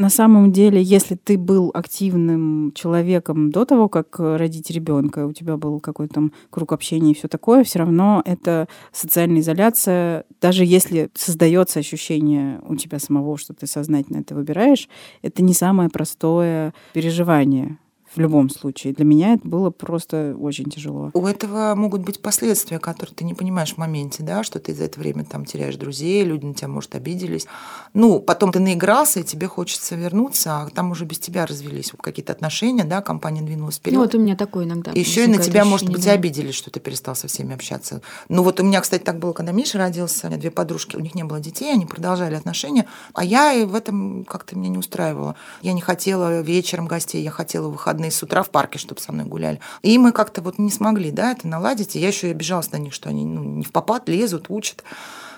на 0.00 0.08
самом 0.08 0.50
деле, 0.50 0.82
если 0.82 1.14
ты 1.14 1.36
был 1.36 1.70
активным 1.74 2.72
человеком 2.74 3.50
до 3.50 3.66
того, 3.66 3.90
как 3.90 4.18
родить 4.18 4.70
ребенка, 4.70 5.26
у 5.26 5.32
тебя 5.34 5.58
был 5.58 5.78
какой-то 5.78 6.14
там 6.14 6.32
круг 6.48 6.72
общения 6.72 7.10
и 7.10 7.14
все 7.14 7.28
такое, 7.28 7.64
все 7.64 7.80
равно 7.80 8.22
это 8.24 8.66
социальная 8.92 9.40
изоляция, 9.40 10.24
даже 10.40 10.64
если 10.64 11.10
создается 11.12 11.80
ощущение 11.80 12.62
у 12.66 12.76
тебя 12.76 12.98
самого, 12.98 13.36
что 13.36 13.52
ты 13.52 13.66
сознательно 13.66 14.20
это 14.20 14.34
выбираешь, 14.34 14.88
это 15.20 15.42
не 15.42 15.52
самое 15.52 15.90
простое 15.90 16.72
переживание 16.94 17.76
в 18.14 18.20
любом 18.20 18.50
случае. 18.50 18.92
Для 18.92 19.04
меня 19.04 19.34
это 19.34 19.46
было 19.46 19.70
просто 19.70 20.36
очень 20.38 20.64
тяжело. 20.64 21.10
У 21.14 21.26
этого 21.26 21.74
могут 21.76 22.02
быть 22.02 22.20
последствия, 22.20 22.78
которые 22.78 23.14
ты 23.14 23.24
не 23.24 23.34
понимаешь 23.34 23.74
в 23.74 23.78
моменте, 23.78 24.22
да, 24.22 24.42
что 24.42 24.58
ты 24.58 24.74
за 24.74 24.84
это 24.84 24.98
время 24.98 25.24
там 25.24 25.44
теряешь 25.44 25.76
друзей, 25.76 26.24
люди 26.24 26.44
на 26.44 26.54
тебя, 26.54 26.68
может, 26.68 26.94
обиделись. 26.94 27.46
Ну, 27.94 28.20
потом 28.20 28.52
ты 28.52 28.58
наигрался, 28.58 29.20
и 29.20 29.22
тебе 29.22 29.46
хочется 29.46 29.94
вернуться, 29.94 30.62
а 30.62 30.68
там 30.70 30.90
уже 30.90 31.04
без 31.04 31.18
тебя 31.18 31.46
развелись 31.46 31.92
какие-то 32.00 32.32
отношения, 32.32 32.84
да, 32.84 33.00
компания 33.00 33.42
двинулась 33.42 33.76
вперед. 33.76 33.96
Ну, 33.96 34.02
вот 34.02 34.14
у 34.14 34.18
меня 34.18 34.36
такое 34.36 34.64
иногда. 34.64 34.92
Еще 34.92 35.24
и 35.24 35.26
на 35.28 35.38
тебя, 35.38 35.64
может 35.64 35.88
быть, 35.88 36.04
да. 36.04 36.12
обиделись, 36.12 36.54
что 36.54 36.70
ты 36.70 36.80
перестал 36.80 37.14
со 37.14 37.28
всеми 37.28 37.54
общаться. 37.54 38.02
Ну, 38.28 38.42
вот 38.42 38.60
у 38.60 38.64
меня, 38.64 38.80
кстати, 38.80 39.02
так 39.02 39.18
было, 39.18 39.32
когда 39.32 39.52
Миша 39.52 39.78
родился, 39.78 40.26
у 40.26 40.30
меня 40.30 40.40
две 40.40 40.50
подружки, 40.50 40.96
у 40.96 41.00
них 41.00 41.14
не 41.14 41.24
было 41.24 41.38
детей, 41.38 41.72
они 41.72 41.86
продолжали 41.86 42.34
отношения, 42.34 42.86
а 43.14 43.24
я 43.24 43.64
в 43.66 43.74
этом 43.74 44.24
как-то 44.24 44.56
меня 44.56 44.68
не 44.68 44.78
устраивала. 44.78 45.36
Я 45.62 45.72
не 45.72 45.80
хотела 45.80 46.40
вечером 46.40 46.86
гостей, 46.86 47.22
я 47.22 47.30
хотела 47.30 47.68
выходные 47.68 47.99
выходные 48.00 48.10
с 48.10 48.22
утра 48.22 48.42
в 48.42 48.50
парке, 48.50 48.78
чтобы 48.78 49.00
со 49.00 49.12
мной 49.12 49.26
гуляли. 49.26 49.60
И 49.82 49.98
мы 49.98 50.12
как-то 50.12 50.42
вот 50.42 50.58
не 50.58 50.70
смогли, 50.70 51.10
да, 51.10 51.32
это 51.32 51.46
наладить. 51.46 51.96
И 51.96 52.00
я 52.00 52.08
еще 52.08 52.28
и 52.28 52.30
обижалась 52.30 52.72
на 52.72 52.76
них, 52.76 52.94
что 52.94 53.08
они 53.10 53.24
ну, 53.24 53.42
не 53.42 53.64
в 53.64 53.72
попад 53.72 54.08
лезут, 54.08 54.46
учат. 54.48 54.82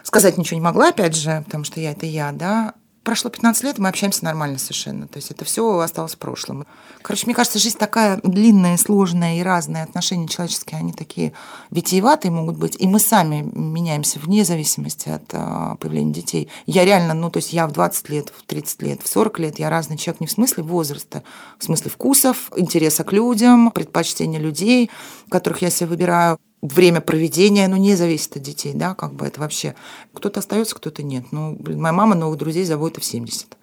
Сказать 0.02 0.38
ничего 0.38 0.58
не 0.58 0.64
могла, 0.64 0.88
опять 0.88 1.16
же, 1.16 1.42
потому 1.44 1.64
что 1.64 1.80
я 1.80 1.92
это 1.92 2.06
я, 2.06 2.32
да. 2.32 2.74
Прошло 3.04 3.30
15 3.30 3.64
лет, 3.64 3.78
мы 3.78 3.88
общаемся 3.88 4.24
нормально 4.24 4.58
совершенно. 4.58 5.08
То 5.08 5.16
есть 5.16 5.32
это 5.32 5.44
все 5.44 5.78
осталось 5.80 6.14
в 6.14 6.18
прошлом. 6.18 6.66
Короче, 7.02 7.26
мне 7.26 7.34
кажется, 7.34 7.58
жизнь 7.58 7.76
такая 7.76 8.20
длинная, 8.22 8.76
сложная 8.76 9.38
и 9.38 9.42
разные 9.42 9.82
отношения 9.82 10.28
человеческие, 10.28 10.78
они 10.78 10.92
такие 10.92 11.32
витиеватые 11.72 12.30
могут 12.30 12.58
быть. 12.58 12.76
И 12.78 12.86
мы 12.86 13.00
сами 13.00 13.42
меняемся 13.42 14.20
вне 14.20 14.44
зависимости 14.44 15.08
от 15.08 15.24
а, 15.32 15.74
появления 15.80 16.12
детей. 16.12 16.48
Я 16.66 16.84
реально, 16.84 17.14
ну, 17.14 17.28
то 17.28 17.38
есть 17.38 17.52
я 17.52 17.66
в 17.66 17.72
20 17.72 18.08
лет, 18.08 18.32
в 18.36 18.44
30 18.44 18.82
лет, 18.82 19.02
в 19.02 19.08
40 19.08 19.38
лет, 19.40 19.58
я 19.58 19.68
разный 19.68 19.96
человек 19.96 20.20
не 20.20 20.28
в 20.28 20.32
смысле 20.32 20.62
возраста, 20.62 21.24
в 21.58 21.64
смысле 21.64 21.90
вкусов, 21.90 22.52
интереса 22.54 23.02
к 23.02 23.12
людям, 23.12 23.72
предпочтения 23.72 24.38
людей, 24.38 24.90
которых 25.28 25.62
я 25.62 25.70
себе 25.70 25.88
выбираю 25.88 26.38
время 26.62 27.00
проведения, 27.00 27.68
ну, 27.68 27.76
не 27.76 27.96
зависит 27.96 28.36
от 28.36 28.42
детей, 28.42 28.72
да, 28.74 28.94
как 28.94 29.14
бы 29.14 29.26
это 29.26 29.40
вообще. 29.40 29.74
Кто-то 30.14 30.40
остается, 30.40 30.76
кто-то 30.76 31.02
нет. 31.02 31.26
Ну, 31.32 31.56
блин, 31.58 31.80
моя 31.80 31.92
мама 31.92 32.14
новых 32.14 32.38
друзей 32.38 32.64
заводит 32.64 32.98
в 32.98 33.04
70. 33.04 33.56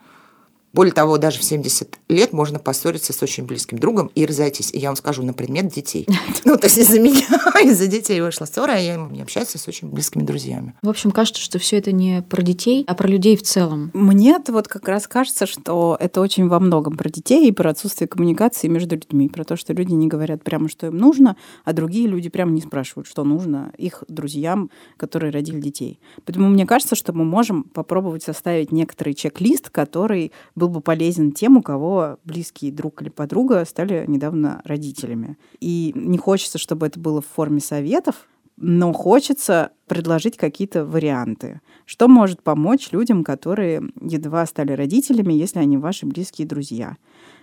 Более 0.73 0.93
того, 0.93 1.17
даже 1.17 1.39
в 1.39 1.43
70 1.43 1.99
лет 2.09 2.33
можно 2.33 2.59
поссориться 2.59 3.11
с 3.11 3.23
очень 3.23 3.45
близким 3.45 3.79
другом 3.79 4.11
и 4.13 4.25
разойтись. 4.25 4.71
И 4.73 4.79
я 4.79 4.89
вам 4.89 4.95
скажу 4.95 5.23
на 5.23 5.33
предмет 5.33 5.67
детей. 5.67 6.07
Ну, 6.45 6.57
то 6.57 6.65
есть 6.65 6.77
из-за 6.77 6.99
меня, 6.99 7.25
из-за 7.63 7.87
детей 7.87 8.21
вышла 8.21 8.45
ссора, 8.45 8.79
и 8.79 8.85
я 8.85 8.95
не 8.95 9.21
общаюсь 9.21 9.49
с 9.49 9.67
очень 9.67 9.89
близкими 9.89 10.23
друзьями. 10.23 10.73
В 10.81 10.89
общем, 10.89 11.11
кажется, 11.11 11.41
что 11.41 11.59
все 11.59 11.77
это 11.77 11.91
не 11.91 12.21
про 12.23 12.41
детей, 12.41 12.83
а 12.87 12.95
про 12.95 13.07
людей 13.07 13.35
в 13.35 13.43
целом. 13.43 13.91
Мне 13.93 14.31
это 14.31 14.51
вот 14.51 14.67
как 14.67 14.87
раз 14.87 15.07
кажется, 15.07 15.45
что 15.45 15.97
это 15.99 16.21
очень 16.21 16.47
во 16.47 16.59
многом 16.59 16.97
про 16.97 17.09
детей 17.09 17.47
и 17.47 17.51
про 17.51 17.71
отсутствие 17.71 18.07
коммуникации 18.07 18.67
между 18.67 18.95
людьми, 18.95 19.29
про 19.29 19.43
то, 19.43 19.57
что 19.57 19.73
люди 19.73 19.93
не 19.93 20.07
говорят 20.07 20.43
прямо, 20.43 20.69
что 20.69 20.87
им 20.87 20.97
нужно, 20.97 21.35
а 21.65 21.73
другие 21.73 22.07
люди 22.07 22.29
прямо 22.29 22.51
не 22.51 22.61
спрашивают, 22.61 23.07
что 23.07 23.23
нужно 23.23 23.71
их 23.77 24.03
друзьям, 24.07 24.71
которые 24.97 25.31
родили 25.31 25.59
детей. 25.59 25.99
Поэтому 26.25 26.49
мне 26.49 26.65
кажется, 26.65 26.95
что 26.95 27.13
мы 27.13 27.25
можем 27.25 27.63
попробовать 27.63 28.23
составить 28.23 28.71
некоторый 28.71 29.13
чек-лист, 29.13 29.69
который 29.69 30.31
был 30.59 30.69
бы 30.69 30.81
полезен 30.81 31.31
тем, 31.31 31.57
у 31.57 31.63
кого 31.63 32.19
близкий 32.23 32.69
друг 32.69 33.01
или 33.01 33.09
подруга 33.09 33.65
стали 33.65 34.05
недавно 34.07 34.61
родителями. 34.63 35.37
И 35.59 35.91
не 35.95 36.17
хочется, 36.17 36.59
чтобы 36.59 36.85
это 36.85 36.99
было 36.99 37.21
в 37.21 37.25
форме 37.25 37.59
советов, 37.59 38.27
но 38.57 38.91
хочется 38.91 39.71
предложить 39.87 40.35
какие-то 40.35 40.85
варианты. 40.85 41.61
Что 41.85 42.07
может 42.07 42.43
помочь 42.43 42.91
людям, 42.91 43.23
которые 43.23 43.81
едва 44.01 44.45
стали 44.45 44.73
родителями, 44.73 45.33
если 45.33 45.59
они 45.59 45.77
ваши 45.77 46.05
близкие 46.05 46.45
друзья? 46.45 46.97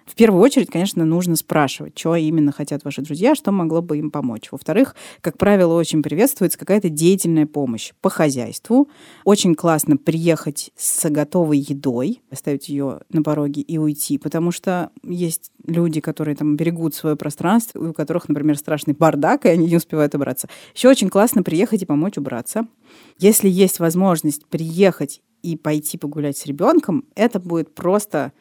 В 0.07 0.14
первую 0.14 0.40
очередь, 0.40 0.71
конечно, 0.71 1.05
нужно 1.05 1.35
спрашивать, 1.35 1.99
что 1.99 2.14
именно 2.14 2.53
хотят 2.53 2.85
ваши 2.85 3.03
друзья, 3.03 3.35
что 3.35 3.51
могло 3.51 3.83
бы 3.83 3.99
им 3.99 4.12
помочь. 4.12 4.49
Во-вторых, 4.53 4.95
как 5.21 5.37
правило, 5.37 5.75
очень 5.75 6.03
приветствуется 6.03 6.59
какая-то 6.59 6.88
деятельная 6.88 7.47
помощь 7.47 7.92
по 8.01 8.09
хозяйству. 8.09 8.88
Очень 9.25 9.57
классно 9.57 9.97
приехать 9.97 10.71
с 10.77 11.11
готовой 11.11 11.59
едой, 11.59 12.23
оставить 12.31 12.69
ее 12.69 13.01
на 13.11 13.25
пороге 13.25 13.62
и 13.62 13.79
уйти, 13.79 14.16
потому 14.19 14.53
что 14.53 14.90
есть 15.03 15.51
люди, 15.66 16.01
которые 16.01 16.37
там 16.37 16.57
берегут 16.57 16.95
свое 16.95 17.16
пространство, 17.16 17.90
у 17.90 17.92
которых, 17.92 18.29
например, 18.29 18.57
страшный 18.57 18.95
бардак, 18.95 19.45
и 19.45 19.49
они 19.49 19.66
не 19.66 19.77
успевают 19.77 20.14
убраться. 20.14 20.49
Еще 20.73 20.88
очень 20.88 21.11
классно 21.11 21.42
приехать 21.42 21.83
и 21.83 21.87
помочь 21.87 22.16
убраться. 22.16 22.69
Если 23.19 23.49
есть 23.49 23.81
возможность 23.81 24.47
приехать 24.47 25.21
и 25.42 25.57
пойти 25.57 25.99
погулять 25.99 26.38
с 26.38 26.47
ребенком, 26.47 27.05
это 27.16 27.40
будет 27.40 27.75
просто 27.75 28.33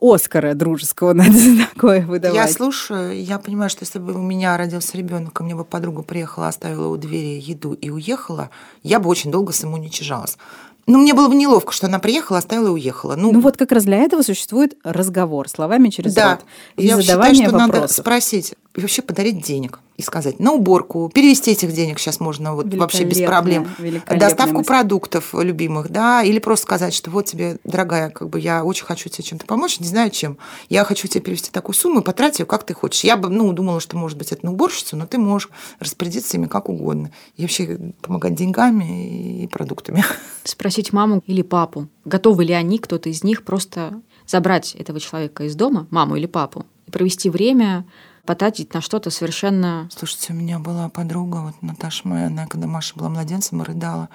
Оскара 0.00 0.54
дружеского 0.54 1.12
надо 1.14 1.38
такое 1.72 2.04
выдавать. 2.04 2.36
Я 2.36 2.48
слушаю, 2.48 3.22
я 3.22 3.38
понимаю, 3.38 3.70
что 3.70 3.84
если 3.84 3.98
бы 3.98 4.14
у 4.14 4.22
меня 4.22 4.56
родился 4.56 4.96
ребенок, 4.96 5.32
ко 5.32 5.44
мне 5.44 5.54
бы 5.54 5.64
подруга 5.64 6.02
приехала, 6.02 6.48
оставила 6.48 6.88
у 6.88 6.96
двери 6.96 7.40
еду 7.40 7.74
и 7.74 7.90
уехала, 7.90 8.50
я 8.82 9.00
бы 9.00 9.08
очень 9.08 9.30
долго 9.30 9.52
самоуничижалась. 9.52 10.38
Ну, 10.86 10.98
мне 10.98 11.14
было 11.14 11.28
бы 11.28 11.36
неловко, 11.36 11.72
что 11.72 11.86
она 11.86 12.00
приехала, 12.00 12.38
оставила 12.38 12.68
и 12.68 12.70
уехала. 12.70 13.14
Ну, 13.14 13.32
ну 13.32 13.40
вот 13.40 13.56
как 13.56 13.70
раз 13.70 13.84
для 13.84 13.98
этого 13.98 14.22
существует 14.22 14.74
разговор 14.82 15.48
словами 15.48 15.90
через 15.90 16.12
да. 16.14 16.32
рот. 16.32 16.44
И 16.76 16.86
я 16.86 17.00
задавание 17.00 17.34
считаю, 17.34 17.50
что 17.50 17.58
вопросов. 17.58 17.82
надо 17.82 17.92
спросить, 17.92 18.54
и 18.74 18.80
вообще 18.80 19.02
подарить 19.02 19.44
денег 19.44 19.78
и 19.96 20.02
сказать 20.02 20.40
на 20.40 20.52
уборку, 20.52 21.10
перевести 21.12 21.52
этих 21.52 21.72
денег 21.72 21.98
сейчас 21.98 22.20
можно 22.20 22.54
вот 22.54 22.72
вообще 22.74 23.04
без 23.04 23.20
проблем, 23.20 23.68
доставку 24.08 24.58
мысль. 24.58 24.66
продуктов 24.66 25.34
любимых, 25.34 25.90
да, 25.90 26.22
или 26.22 26.38
просто 26.38 26.64
сказать, 26.64 26.94
что 26.94 27.10
вот 27.10 27.26
тебе, 27.26 27.58
дорогая, 27.64 28.10
как 28.10 28.28
бы 28.28 28.40
я 28.40 28.64
очень 28.64 28.84
хочу 28.84 29.08
тебе 29.08 29.24
чем-то 29.24 29.46
помочь, 29.46 29.80
не 29.80 29.86
знаю 29.86 30.10
чем, 30.10 30.38
я 30.68 30.84
хочу 30.84 31.08
тебе 31.08 31.20
перевести 31.20 31.50
такую 31.50 31.74
сумму 31.74 32.00
и 32.00 32.04
потратить 32.04 32.40
ее 32.40 32.46
как 32.46 32.64
ты 32.64 32.74
хочешь. 32.74 33.04
Я 33.04 33.16
бы, 33.16 33.28
ну, 33.28 33.52
думала, 33.52 33.80
что 33.80 33.96
может 33.96 34.18
быть 34.18 34.32
это 34.32 34.44
на 34.46 34.52
уборщицу, 34.52 34.96
но 34.96 35.06
ты 35.06 35.18
можешь 35.18 35.50
распорядиться 35.78 36.36
ими 36.36 36.46
как 36.46 36.68
угодно 36.68 37.10
и 37.36 37.42
вообще 37.42 37.92
помогать 38.00 38.34
деньгами 38.34 39.42
и 39.42 39.46
продуктами. 39.46 40.04
Спросить 40.44 40.92
маму 40.92 41.22
или 41.26 41.42
папу, 41.42 41.88
готовы 42.04 42.44
ли 42.44 42.52
они, 42.52 42.78
кто-то 42.78 43.08
из 43.08 43.22
них, 43.24 43.44
просто 43.44 44.00
забрать 44.26 44.74
этого 44.74 45.00
человека 45.00 45.44
из 45.44 45.54
дома, 45.54 45.86
маму 45.90 46.16
или 46.16 46.26
папу, 46.26 46.66
и 46.86 46.90
провести 46.90 47.30
время 47.30 47.86
потратить 48.24 48.72
на 48.74 48.80
что-то 48.80 49.10
совершенно... 49.10 49.88
Слушайте, 49.90 50.32
у 50.32 50.36
меня 50.36 50.58
была 50.58 50.88
подруга, 50.88 51.38
вот 51.38 51.62
Наташа 51.62 52.06
моя, 52.06 52.26
она, 52.26 52.46
когда 52.46 52.66
Маша 52.66 52.94
была 52.96 53.08
младенцем, 53.08 53.62
рыдала. 53.62 54.08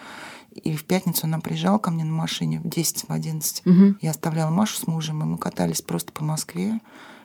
И 0.53 0.75
в 0.75 0.85
пятницу 0.85 1.21
она 1.25 1.39
приезжала 1.39 1.77
ко 1.77 1.91
мне 1.91 2.03
на 2.03 2.13
машине 2.13 2.59
в 2.59 2.67
10, 2.67 3.07
в 3.07 3.11
11. 3.11 3.61
Угу. 3.65 3.95
Я 4.01 4.11
оставляла 4.11 4.49
Машу 4.49 4.77
с 4.77 4.87
мужем, 4.87 5.21
и 5.21 5.25
мы 5.25 5.37
катались 5.37 5.81
просто 5.81 6.11
по 6.11 6.23
Москве. 6.23 6.79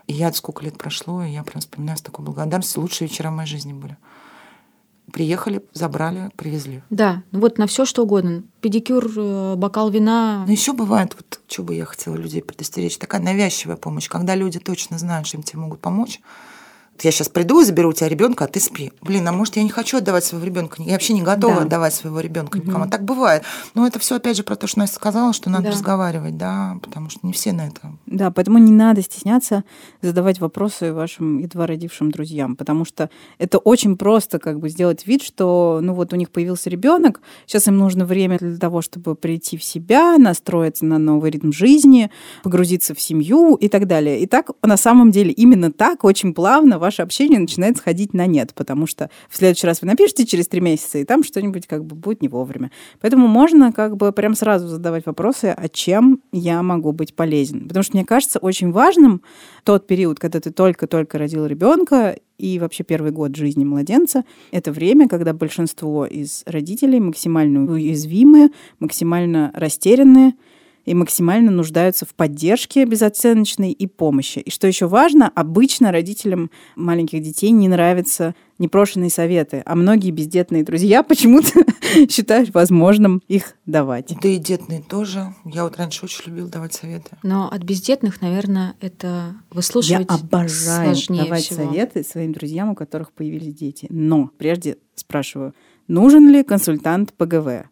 И 0.06 0.12
я 0.12 0.32
сколько 0.32 0.64
лет 0.64 0.76
прошло, 0.76 1.22
и 1.22 1.30
я 1.30 1.42
прям 1.42 1.60
вспоминаю 1.60 1.96
с 1.96 2.02
такой 2.02 2.24
благодарностью. 2.24 2.82
Лучшие 2.82 3.08
вечера 3.08 3.30
в 3.30 3.34
моей 3.34 3.48
жизни 3.48 3.72
были. 3.72 3.96
Приехали, 5.12 5.62
забрали, 5.72 6.30
привезли. 6.36 6.82
Да, 6.90 7.22
ну 7.32 7.40
вот 7.40 7.58
на 7.58 7.66
все 7.66 7.84
что 7.84 8.02
угодно. 8.02 8.44
Педикюр, 8.60 9.10
э, 9.16 9.54
бокал 9.56 9.90
вина. 9.90 10.44
Но 10.46 10.52
еще 10.52 10.72
бывает, 10.72 11.14
вот 11.14 11.40
что 11.48 11.62
бы 11.62 11.74
я 11.74 11.84
хотела 11.84 12.14
людей 12.16 12.42
предостеречь, 12.42 12.98
такая 12.98 13.20
навязчивая 13.20 13.76
помощь, 13.76 14.08
когда 14.08 14.34
люди 14.34 14.58
точно 14.58 14.98
знают, 14.98 15.26
что 15.26 15.36
им 15.38 15.42
тебе 15.42 15.58
могут 15.60 15.80
помочь, 15.80 16.20
я 17.04 17.10
сейчас 17.10 17.28
приду 17.28 17.60
и 17.60 17.64
заберу 17.64 17.90
у 17.90 17.92
тебя 17.92 18.08
ребенка, 18.08 18.44
а 18.44 18.48
ты 18.48 18.60
спи. 18.60 18.92
Блин, 19.02 19.26
а 19.26 19.32
может, 19.32 19.56
я 19.56 19.62
не 19.62 19.70
хочу 19.70 19.98
отдавать 19.98 20.24
своего 20.24 20.44
ребенка? 20.46 20.82
Я 20.82 20.92
вообще 20.92 21.12
не 21.12 21.22
готова 21.22 21.56
да. 21.56 21.62
отдавать 21.62 21.94
своего 21.94 22.20
ребенка 22.20 22.58
никому. 22.58 22.84
Угу. 22.84 22.90
Так 22.90 23.04
бывает. 23.04 23.42
Но 23.74 23.86
это 23.86 23.98
все 23.98 24.16
опять 24.16 24.36
же 24.36 24.42
про 24.42 24.56
то, 24.56 24.66
что 24.66 24.80
Настя 24.80 24.96
сказала, 24.96 25.32
что 25.32 25.50
надо 25.50 25.64
да. 25.64 25.70
разговаривать, 25.70 26.36
да, 26.36 26.78
потому 26.82 27.10
что 27.10 27.26
не 27.26 27.32
все 27.32 27.52
на 27.52 27.66
это. 27.66 27.92
Да, 28.06 28.30
поэтому 28.30 28.58
не 28.58 28.72
надо 28.72 29.02
стесняться 29.02 29.64
задавать 30.00 30.40
вопросы 30.40 30.92
вашим 30.92 31.38
едва 31.38 31.66
родившим 31.66 32.10
друзьям, 32.10 32.56
потому 32.56 32.84
что 32.84 33.10
это 33.38 33.58
очень 33.58 33.96
просто 33.96 34.38
как 34.38 34.60
бы 34.60 34.68
сделать 34.68 35.06
вид, 35.06 35.22
что 35.22 35.80
ну 35.82 35.94
вот 35.94 36.12
у 36.12 36.16
них 36.16 36.30
появился 36.30 36.70
ребенок, 36.70 37.20
сейчас 37.46 37.68
им 37.68 37.78
нужно 37.78 38.04
время 38.04 38.38
для 38.38 38.56
того, 38.56 38.82
чтобы 38.82 39.14
прийти 39.14 39.56
в 39.56 39.64
себя, 39.64 40.18
настроиться 40.18 40.84
на 40.84 40.98
новый 40.98 41.30
ритм 41.30 41.52
жизни, 41.52 42.10
погрузиться 42.42 42.94
в 42.94 43.00
семью 43.00 43.54
и 43.54 43.68
так 43.68 43.86
далее. 43.86 44.20
И 44.20 44.26
так 44.26 44.50
на 44.62 44.76
самом 44.76 45.10
деле 45.10 45.32
именно 45.32 45.72
так 45.72 46.04
очень 46.04 46.34
плавно 46.34 46.78
ваше 46.92 47.02
общение 47.02 47.38
начинает 47.38 47.78
сходить 47.78 48.12
на 48.12 48.26
нет, 48.26 48.52
потому 48.54 48.86
что 48.86 49.08
в 49.30 49.36
следующий 49.36 49.66
раз 49.66 49.80
вы 49.80 49.88
напишете 49.88 50.26
через 50.26 50.46
три 50.46 50.60
месяца, 50.60 50.98
и 50.98 51.04
там 51.04 51.24
что-нибудь 51.24 51.66
как 51.66 51.86
бы 51.86 51.96
будет 51.96 52.20
не 52.20 52.28
вовремя. 52.28 52.70
Поэтому 53.00 53.28
можно 53.28 53.72
как 53.72 53.96
бы 53.96 54.12
прям 54.12 54.34
сразу 54.34 54.68
задавать 54.68 55.06
вопросы, 55.06 55.54
а 55.56 55.68
чем 55.70 56.20
я 56.32 56.62
могу 56.62 56.92
быть 56.92 57.14
полезен. 57.14 57.66
Потому 57.66 57.82
что 57.82 57.96
мне 57.96 58.04
кажется 58.04 58.38
очень 58.38 58.72
важным 58.72 59.22
тот 59.64 59.86
период, 59.86 60.18
когда 60.18 60.38
ты 60.40 60.50
только-только 60.50 61.18
родил 61.18 61.46
ребенка, 61.46 62.18
и 62.36 62.58
вообще 62.58 62.84
первый 62.84 63.12
год 63.12 63.36
жизни 63.36 63.64
младенца— 63.64 64.24
это 64.50 64.70
время, 64.70 65.08
когда 65.08 65.32
большинство 65.32 66.04
из 66.04 66.42
родителей 66.44 67.00
максимально 67.00 67.72
уязвимые, 67.72 68.50
максимально 68.80 69.50
растерянные, 69.54 70.34
и 70.84 70.94
максимально 70.94 71.50
нуждаются 71.50 72.06
в 72.06 72.14
поддержке 72.14 72.84
безоценочной 72.84 73.72
и 73.72 73.86
помощи. 73.86 74.40
И 74.40 74.50
что 74.50 74.66
еще 74.66 74.86
важно, 74.86 75.30
обычно 75.34 75.92
родителям 75.92 76.50
маленьких 76.76 77.22
детей 77.22 77.50
не 77.50 77.68
нравятся 77.68 78.34
непрошенные 78.58 79.10
советы, 79.10 79.62
а 79.66 79.74
многие 79.74 80.10
бездетные 80.10 80.62
друзья 80.62 81.02
почему-то 81.04 81.64
считают 82.08 82.54
возможным 82.54 83.22
их 83.28 83.56
давать. 83.66 84.14
Да 84.22 84.28
и 84.28 84.38
детные 84.38 84.82
тоже. 84.82 85.34
Я 85.44 85.64
вот 85.64 85.76
раньше 85.76 86.04
очень 86.04 86.30
любил 86.30 86.48
давать 86.48 86.72
советы. 86.74 87.16
Но 87.22 87.48
от 87.50 87.62
бездетных, 87.62 88.20
наверное, 88.20 88.74
это 88.80 89.34
выслушивать 89.50 90.08
Я 90.08 90.16
обожаю 90.16 90.94
сложнее 90.94 91.24
давать 91.24 91.44
всего. 91.44 91.64
советы 91.64 92.04
своим 92.04 92.32
друзьям, 92.32 92.70
у 92.70 92.74
которых 92.74 93.12
появились 93.12 93.54
дети. 93.54 93.86
Но 93.90 94.30
прежде 94.38 94.78
спрашиваю, 94.94 95.54
нужен 95.88 96.28
ли 96.28 96.42
консультант 96.42 97.12
ПГВ? 97.14 97.66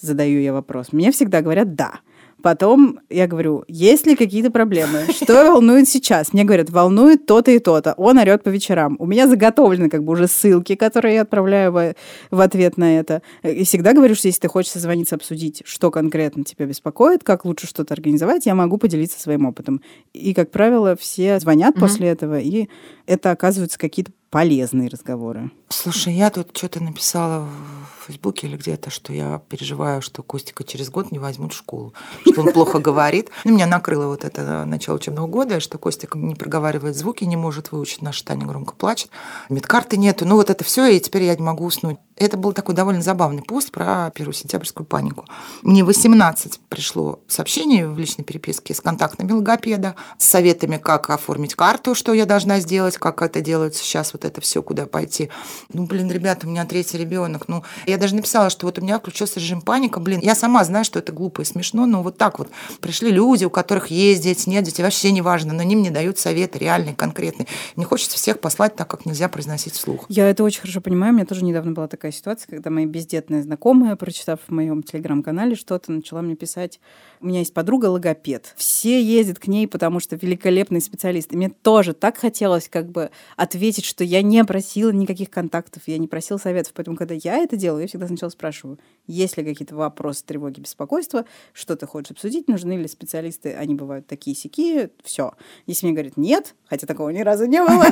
Задаю 0.00 0.40
я 0.40 0.52
вопрос. 0.52 0.92
Мне 0.92 1.12
всегда 1.12 1.40
говорят 1.40 1.74
«да». 1.74 2.00
Потом 2.44 3.00
я 3.08 3.26
говорю, 3.26 3.64
есть 3.68 4.06
ли 4.06 4.14
какие-то 4.14 4.50
проблемы? 4.50 5.06
Что 5.10 5.50
волнует 5.50 5.88
сейчас? 5.88 6.34
Мне 6.34 6.44
говорят, 6.44 6.68
волнует 6.68 7.24
то-то 7.24 7.50
и 7.50 7.58
то-то. 7.58 7.94
Он 7.96 8.18
орет 8.18 8.42
по 8.42 8.50
вечерам. 8.50 8.96
У 8.98 9.06
меня 9.06 9.26
заготовлены 9.26 9.88
как 9.88 10.04
бы 10.04 10.12
уже 10.12 10.28
ссылки, 10.28 10.74
которые 10.74 11.14
я 11.14 11.22
отправляю 11.22 11.72
в, 11.72 11.94
в 12.30 12.40
ответ 12.42 12.76
на 12.76 12.98
это. 12.98 13.22
И 13.42 13.64
всегда 13.64 13.94
говорю, 13.94 14.14
что 14.14 14.28
если 14.28 14.42
ты 14.42 14.48
хочешь 14.48 14.72
созвониться, 14.72 15.14
обсудить, 15.14 15.62
что 15.64 15.90
конкретно 15.90 16.44
тебя 16.44 16.66
беспокоит, 16.66 17.24
как 17.24 17.46
лучше 17.46 17.66
что-то 17.66 17.94
организовать, 17.94 18.44
я 18.44 18.54
могу 18.54 18.76
поделиться 18.76 19.18
своим 19.18 19.46
опытом. 19.46 19.80
И, 20.12 20.34
как 20.34 20.50
правило, 20.50 20.96
все 20.96 21.40
звонят 21.40 21.74
mm-hmm. 21.74 21.80
после 21.80 22.08
этого, 22.08 22.38
и 22.38 22.68
это 23.06 23.30
оказываются 23.30 23.78
какие-то 23.78 24.12
полезные 24.34 24.88
разговоры. 24.88 25.52
Слушай, 25.68 26.14
я 26.14 26.28
тут 26.28 26.56
что-то 26.56 26.82
написала 26.82 27.46
в 27.46 28.06
Фейсбуке 28.06 28.48
или 28.48 28.56
где-то, 28.56 28.90
что 28.90 29.12
я 29.12 29.40
переживаю, 29.48 30.02
что 30.02 30.24
Костика 30.24 30.64
через 30.64 30.90
год 30.90 31.12
не 31.12 31.20
возьмут 31.20 31.52
в 31.52 31.56
школу, 31.56 31.94
что 32.26 32.40
он 32.40 32.52
плохо 32.52 32.80
говорит. 32.80 33.30
Ну, 33.44 33.52
меня 33.52 33.66
накрыло 33.66 34.08
вот 34.08 34.24
это 34.24 34.64
начало 34.64 34.96
учебного 34.96 35.28
года, 35.28 35.60
что 35.60 35.78
Костик 35.78 36.16
не 36.16 36.34
проговаривает 36.34 36.96
звуки, 36.96 37.22
не 37.22 37.36
может 37.36 37.70
выучить, 37.70 38.02
наша 38.02 38.24
Таня 38.24 38.44
громко 38.44 38.74
плачет, 38.74 39.08
медкарты 39.50 39.96
нету. 39.96 40.24
Ну, 40.24 40.34
вот 40.34 40.50
это 40.50 40.64
все, 40.64 40.86
и 40.86 40.98
теперь 40.98 41.22
я 41.22 41.36
не 41.36 41.42
могу 41.42 41.64
уснуть. 41.64 41.98
Это 42.16 42.36
был 42.36 42.52
такой 42.52 42.74
довольно 42.76 43.02
забавный 43.02 43.42
пост 43.42 43.72
про 43.72 44.10
первую 44.14 44.34
сентябрьскую 44.34 44.86
панику. 44.86 45.26
Мне 45.62 45.82
18 45.82 46.60
пришло 46.68 47.18
сообщений 47.26 47.84
в 47.84 47.98
личной 47.98 48.24
переписке 48.24 48.72
с 48.72 48.80
контактами 48.80 49.32
логопеда, 49.32 49.96
с 50.18 50.26
советами, 50.26 50.76
как 50.76 51.10
оформить 51.10 51.56
карту, 51.56 51.94
что 51.96 52.14
я 52.14 52.24
должна 52.24 52.60
сделать, 52.60 52.98
как 52.98 53.20
это 53.22 53.40
делается 53.40 53.82
сейчас, 53.82 54.12
вот 54.12 54.24
это 54.24 54.40
все, 54.40 54.62
куда 54.62 54.86
пойти. 54.86 55.28
Ну, 55.72 55.86
блин, 55.86 56.10
ребята, 56.10 56.46
у 56.46 56.50
меня 56.50 56.64
третий 56.64 56.98
ребенок. 56.98 57.48
Ну, 57.48 57.64
я 57.86 57.98
даже 57.98 58.14
написала, 58.14 58.48
что 58.48 58.66
вот 58.66 58.78
у 58.78 58.82
меня 58.82 58.98
включился 58.98 59.40
режим 59.40 59.60
паника. 59.60 59.98
Блин, 59.98 60.20
я 60.22 60.36
сама 60.36 60.62
знаю, 60.64 60.84
что 60.84 61.00
это 61.00 61.10
глупо 61.10 61.42
и 61.42 61.44
смешно, 61.44 61.84
но 61.86 62.02
вот 62.02 62.16
так 62.16 62.38
вот 62.38 62.48
пришли 62.80 63.10
люди, 63.10 63.44
у 63.44 63.50
которых 63.50 63.88
есть 63.88 64.22
дети, 64.22 64.48
нет 64.48 64.64
детей, 64.64 64.84
вообще 64.84 65.10
не 65.10 65.20
важно, 65.20 65.52
но 65.52 65.62
они 65.62 65.74
мне 65.74 65.90
дают 65.90 66.18
советы 66.18 66.60
реальные, 66.60 66.94
конкретные. 66.94 67.48
Мне 67.74 67.84
хочется 67.84 68.16
всех 68.16 68.38
послать 68.38 68.76
так, 68.76 68.88
как 68.88 69.04
нельзя 69.04 69.28
произносить 69.28 69.74
вслух. 69.74 70.04
Я 70.08 70.30
это 70.30 70.44
очень 70.44 70.60
хорошо 70.60 70.80
понимаю. 70.80 71.12
У 71.12 71.16
меня 71.16 71.26
тоже 71.26 71.44
недавно 71.44 71.72
была 71.72 71.88
такая 71.88 72.03
ситуация, 72.12 72.48
когда 72.48 72.70
моя 72.70 72.86
бездетная 72.86 73.42
знакомая, 73.42 73.96
прочитав 73.96 74.40
в 74.46 74.50
моем 74.52 74.82
телеграм-канале 74.82 75.54
что-то, 75.54 75.92
начала 75.92 76.22
мне 76.22 76.36
писать, 76.36 76.80
у 77.20 77.26
меня 77.26 77.38
есть 77.38 77.54
подруга 77.54 77.86
логопед. 77.86 78.52
Все 78.56 79.02
ездят 79.02 79.38
к 79.38 79.46
ней, 79.46 79.66
потому 79.66 80.00
что 80.00 80.16
великолепный 80.16 80.80
специалист. 80.80 81.32
И 81.32 81.36
мне 81.36 81.48
тоже 81.48 81.94
так 81.94 82.18
хотелось 82.18 82.68
как 82.68 82.90
бы 82.90 83.10
ответить, 83.36 83.84
что 83.84 84.04
я 84.04 84.22
не 84.22 84.44
просила 84.44 84.90
никаких 84.90 85.30
контактов, 85.30 85.82
я 85.86 85.98
не 85.98 86.08
просила 86.08 86.38
советов. 86.38 86.72
Поэтому, 86.74 86.96
когда 86.96 87.14
я 87.14 87.38
это 87.38 87.56
делаю, 87.56 87.82
я 87.82 87.88
всегда 87.88 88.06
сначала 88.06 88.30
спрашиваю, 88.30 88.78
есть 89.06 89.36
ли 89.36 89.44
какие-то 89.44 89.74
вопросы, 89.74 90.24
тревоги, 90.24 90.60
беспокойства, 90.60 91.24
что 91.52 91.76
ты 91.76 91.86
хочешь 91.86 92.10
обсудить, 92.10 92.48
нужны 92.48 92.76
ли 92.76 92.88
специалисты, 92.88 93.54
они 93.54 93.74
бывают 93.74 94.06
такие 94.06 94.36
сякие, 94.36 94.90
все. 95.02 95.32
Если 95.66 95.86
мне 95.86 95.94
говорят 95.94 96.16
нет, 96.16 96.54
хотя 96.66 96.86
такого 96.86 97.10
ни 97.10 97.20
разу 97.20 97.46
не 97.46 97.62
было, 97.62 97.86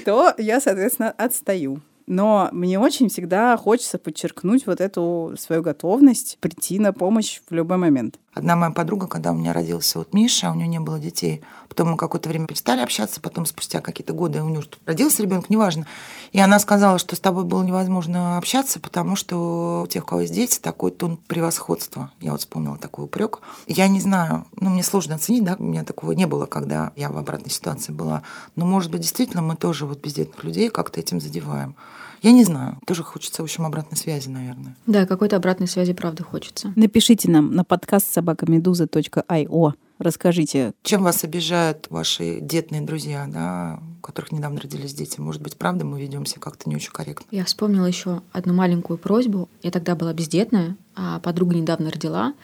то 0.04 0.34
я, 0.38 0.60
соответственно, 0.60 1.10
отстаю. 1.10 1.80
Но 2.10 2.48
мне 2.50 2.76
очень 2.80 3.08
всегда 3.08 3.56
хочется 3.56 3.96
подчеркнуть 3.96 4.66
вот 4.66 4.80
эту 4.80 5.36
свою 5.38 5.62
готовность 5.62 6.38
прийти 6.40 6.80
на 6.80 6.92
помощь 6.92 7.40
в 7.48 7.54
любой 7.54 7.76
момент. 7.76 8.18
Одна 8.34 8.56
моя 8.56 8.72
подруга, 8.72 9.06
когда 9.06 9.30
у 9.30 9.36
меня 9.36 9.52
родился 9.52 10.00
вот 10.00 10.12
Миша, 10.12 10.50
у 10.50 10.54
нее 10.56 10.66
не 10.66 10.80
было 10.80 10.98
детей, 10.98 11.40
потом 11.68 11.92
мы 11.92 11.96
какое-то 11.96 12.28
время 12.28 12.48
перестали 12.48 12.80
общаться, 12.80 13.20
потом 13.20 13.46
спустя 13.46 13.80
какие-то 13.80 14.12
годы 14.12 14.42
у 14.42 14.48
нее 14.48 14.62
родился 14.86 15.22
ребенок, 15.22 15.50
неважно. 15.50 15.86
И 16.32 16.40
она 16.40 16.58
сказала, 16.58 16.98
что 16.98 17.14
с 17.14 17.20
тобой 17.20 17.44
было 17.44 17.62
невозможно 17.62 18.38
общаться, 18.38 18.80
потому 18.80 19.14
что 19.14 19.82
у 19.84 19.86
тех, 19.86 20.02
у 20.02 20.06
кого 20.08 20.22
есть 20.22 20.34
дети, 20.34 20.58
такой 20.58 20.90
тон 20.90 21.16
превосходства. 21.16 22.10
Я 22.20 22.32
вот 22.32 22.40
вспомнила 22.40 22.76
такой 22.76 23.04
упрек. 23.04 23.40
Я 23.68 23.86
не 23.86 24.00
знаю, 24.00 24.46
ну 24.56 24.70
мне 24.70 24.82
сложно 24.82 25.14
оценить, 25.14 25.44
да, 25.44 25.54
у 25.56 25.62
меня 25.62 25.84
такого 25.84 26.10
не 26.10 26.26
было, 26.26 26.46
когда 26.46 26.90
я 26.96 27.08
в 27.08 27.16
обратной 27.16 27.50
ситуации 27.50 27.92
была. 27.92 28.24
Но, 28.56 28.66
может 28.66 28.90
быть, 28.90 29.02
действительно 29.02 29.42
мы 29.42 29.54
тоже 29.54 29.86
вот 29.86 30.00
бездетных 30.00 30.42
людей 30.42 30.70
как-то 30.70 30.98
этим 30.98 31.20
задеваем. 31.20 31.76
Я 32.22 32.32
не 32.32 32.44
знаю. 32.44 32.78
Тоже 32.86 33.02
хочется, 33.02 33.42
в 33.42 33.44
общем, 33.44 33.64
обратной 33.64 33.96
связи, 33.96 34.28
наверное. 34.28 34.76
Да, 34.86 35.06
какой-то 35.06 35.36
обратной 35.36 35.68
связи, 35.68 35.92
правда, 35.92 36.22
хочется. 36.22 36.72
Напишите 36.76 37.30
нам 37.30 37.54
на 37.54 37.64
подкаст 37.64 38.12
собакамедуза.io. 38.12 39.72
Расскажите. 39.98 40.72
Чем 40.82 41.02
вас 41.02 41.24
обижают 41.24 41.86
ваши 41.90 42.40
детные 42.40 42.80
друзья, 42.80 43.26
да, 43.28 43.80
у 43.98 44.00
которых 44.00 44.32
недавно 44.32 44.58
родились 44.58 44.94
дети? 44.94 45.20
Может 45.20 45.42
быть, 45.42 45.56
правда, 45.56 45.84
мы 45.84 46.00
ведемся 46.00 46.40
как-то 46.40 46.70
не 46.70 46.76
очень 46.76 46.90
корректно? 46.90 47.26
Я 47.30 47.44
вспомнила 47.44 47.84
еще 47.84 48.22
одну 48.32 48.54
маленькую 48.54 48.98
просьбу. 48.98 49.50
Я 49.62 49.70
тогда 49.70 49.94
была 49.94 50.14
бездетная, 50.14 50.76
а 50.96 51.20
подруга 51.20 51.54
недавно 51.54 51.90
родила 51.90 52.34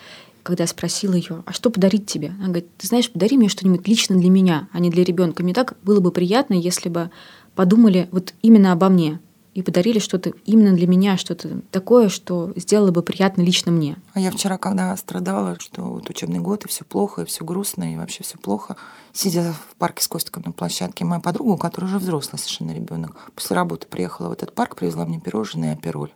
когда 0.42 0.62
я 0.62 0.68
спросила 0.68 1.14
ее, 1.14 1.42
а 1.44 1.52
что 1.52 1.70
подарить 1.70 2.06
тебе? 2.06 2.28
Она 2.38 2.46
говорит, 2.46 2.68
ты 2.78 2.86
знаешь, 2.86 3.10
подари 3.10 3.36
мне 3.36 3.48
что-нибудь 3.48 3.88
лично 3.88 4.16
для 4.16 4.30
меня, 4.30 4.68
а 4.70 4.78
не 4.78 4.90
для 4.90 5.02
ребенка. 5.02 5.42
Мне 5.42 5.52
так 5.52 5.74
было 5.82 5.98
бы 5.98 6.12
приятно, 6.12 6.54
если 6.54 6.88
бы 6.88 7.10
подумали 7.56 8.08
вот 8.12 8.32
именно 8.42 8.70
обо 8.70 8.88
мне 8.88 9.18
и 9.56 9.62
подарили 9.62 9.98
что-то 9.98 10.34
именно 10.44 10.76
для 10.76 10.86
меня, 10.86 11.16
что-то 11.16 11.62
такое, 11.70 12.10
что 12.10 12.52
сделало 12.56 12.90
бы 12.90 13.02
приятно 13.02 13.40
лично 13.40 13.72
мне. 13.72 13.96
А 14.12 14.20
я 14.20 14.30
вчера, 14.30 14.58
когда 14.58 14.94
страдала, 14.98 15.56
что 15.58 15.80
вот 15.80 16.10
учебный 16.10 16.40
год, 16.40 16.66
и 16.66 16.68
все 16.68 16.84
плохо, 16.84 17.22
и 17.22 17.24
все 17.24 17.42
грустно, 17.42 17.90
и 17.90 17.96
вообще 17.96 18.22
все 18.22 18.36
плохо, 18.36 18.76
сидя 19.14 19.54
в 19.70 19.76
парке 19.76 20.02
с 20.02 20.08
Костиком 20.08 20.42
на 20.44 20.52
площадке, 20.52 21.06
моя 21.06 21.22
подруга, 21.22 21.52
у 21.52 21.56
которой 21.56 21.86
уже 21.86 21.98
взрослый 21.98 22.38
совершенно 22.38 22.72
ребенок, 22.72 23.30
после 23.34 23.56
работы 23.56 23.86
приехала 23.86 24.28
в 24.28 24.32
этот 24.32 24.52
парк, 24.52 24.76
привезла 24.76 25.06
мне 25.06 25.20
пирожные 25.20 25.70
и 25.70 25.72
апероль. 25.72 26.12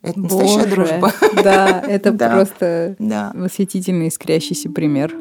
Это 0.00 0.18
Боже, 0.18 0.34
настоящая 0.34 0.70
дружба. 0.70 1.12
Да, 1.44 1.80
это 1.80 2.12
просто 2.14 2.96
восхитительный 3.34 4.08
искрящийся 4.08 4.70
пример. 4.70 5.14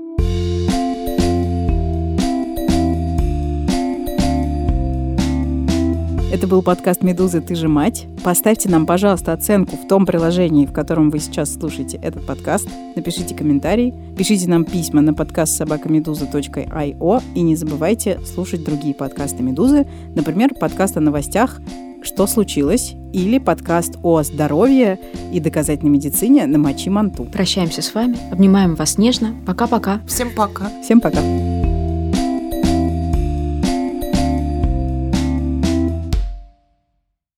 Это 6.41 6.47
был 6.47 6.63
подкаст 6.63 7.03
«Медузы. 7.03 7.39
Ты 7.39 7.53
же 7.53 7.67
мать». 7.67 8.07
Поставьте 8.23 8.67
нам, 8.67 8.87
пожалуйста, 8.87 9.31
оценку 9.31 9.75
в 9.75 9.87
том 9.87 10.07
приложении, 10.07 10.65
в 10.65 10.73
котором 10.73 11.11
вы 11.11 11.19
сейчас 11.19 11.53
слушаете 11.53 11.97
этот 11.97 12.25
подкаст. 12.25 12.67
Напишите 12.95 13.35
комментарий, 13.35 13.93
пишите 14.17 14.49
нам 14.49 14.65
письма 14.65 15.01
на 15.01 15.13
подкаст 15.13 15.55
собакамедуза.io 15.55 17.23
и 17.35 17.41
не 17.43 17.55
забывайте 17.55 18.19
слушать 18.25 18.63
другие 18.63 18.95
подкасты 18.95 19.43
«Медузы», 19.43 19.85
например, 20.15 20.55
подкаст 20.55 20.97
о 20.97 20.99
новостях 20.99 21.61
«Что 22.01 22.25
случилось?» 22.25 22.95
или 23.13 23.37
подкаст 23.37 23.99
о 24.01 24.23
здоровье 24.23 24.97
и 25.31 25.39
доказательной 25.39 25.91
медицине 25.91 26.47
на 26.47 26.57
Мочи 26.57 26.89
Манту. 26.89 27.25
Прощаемся 27.25 27.83
с 27.83 27.93
вами, 27.93 28.17
обнимаем 28.31 28.73
вас 28.73 28.97
нежно. 28.97 29.35
Пока-пока. 29.45 30.01
Всем 30.07 30.33
пока. 30.35 30.71
Всем 30.81 31.01
пока. 31.01 31.21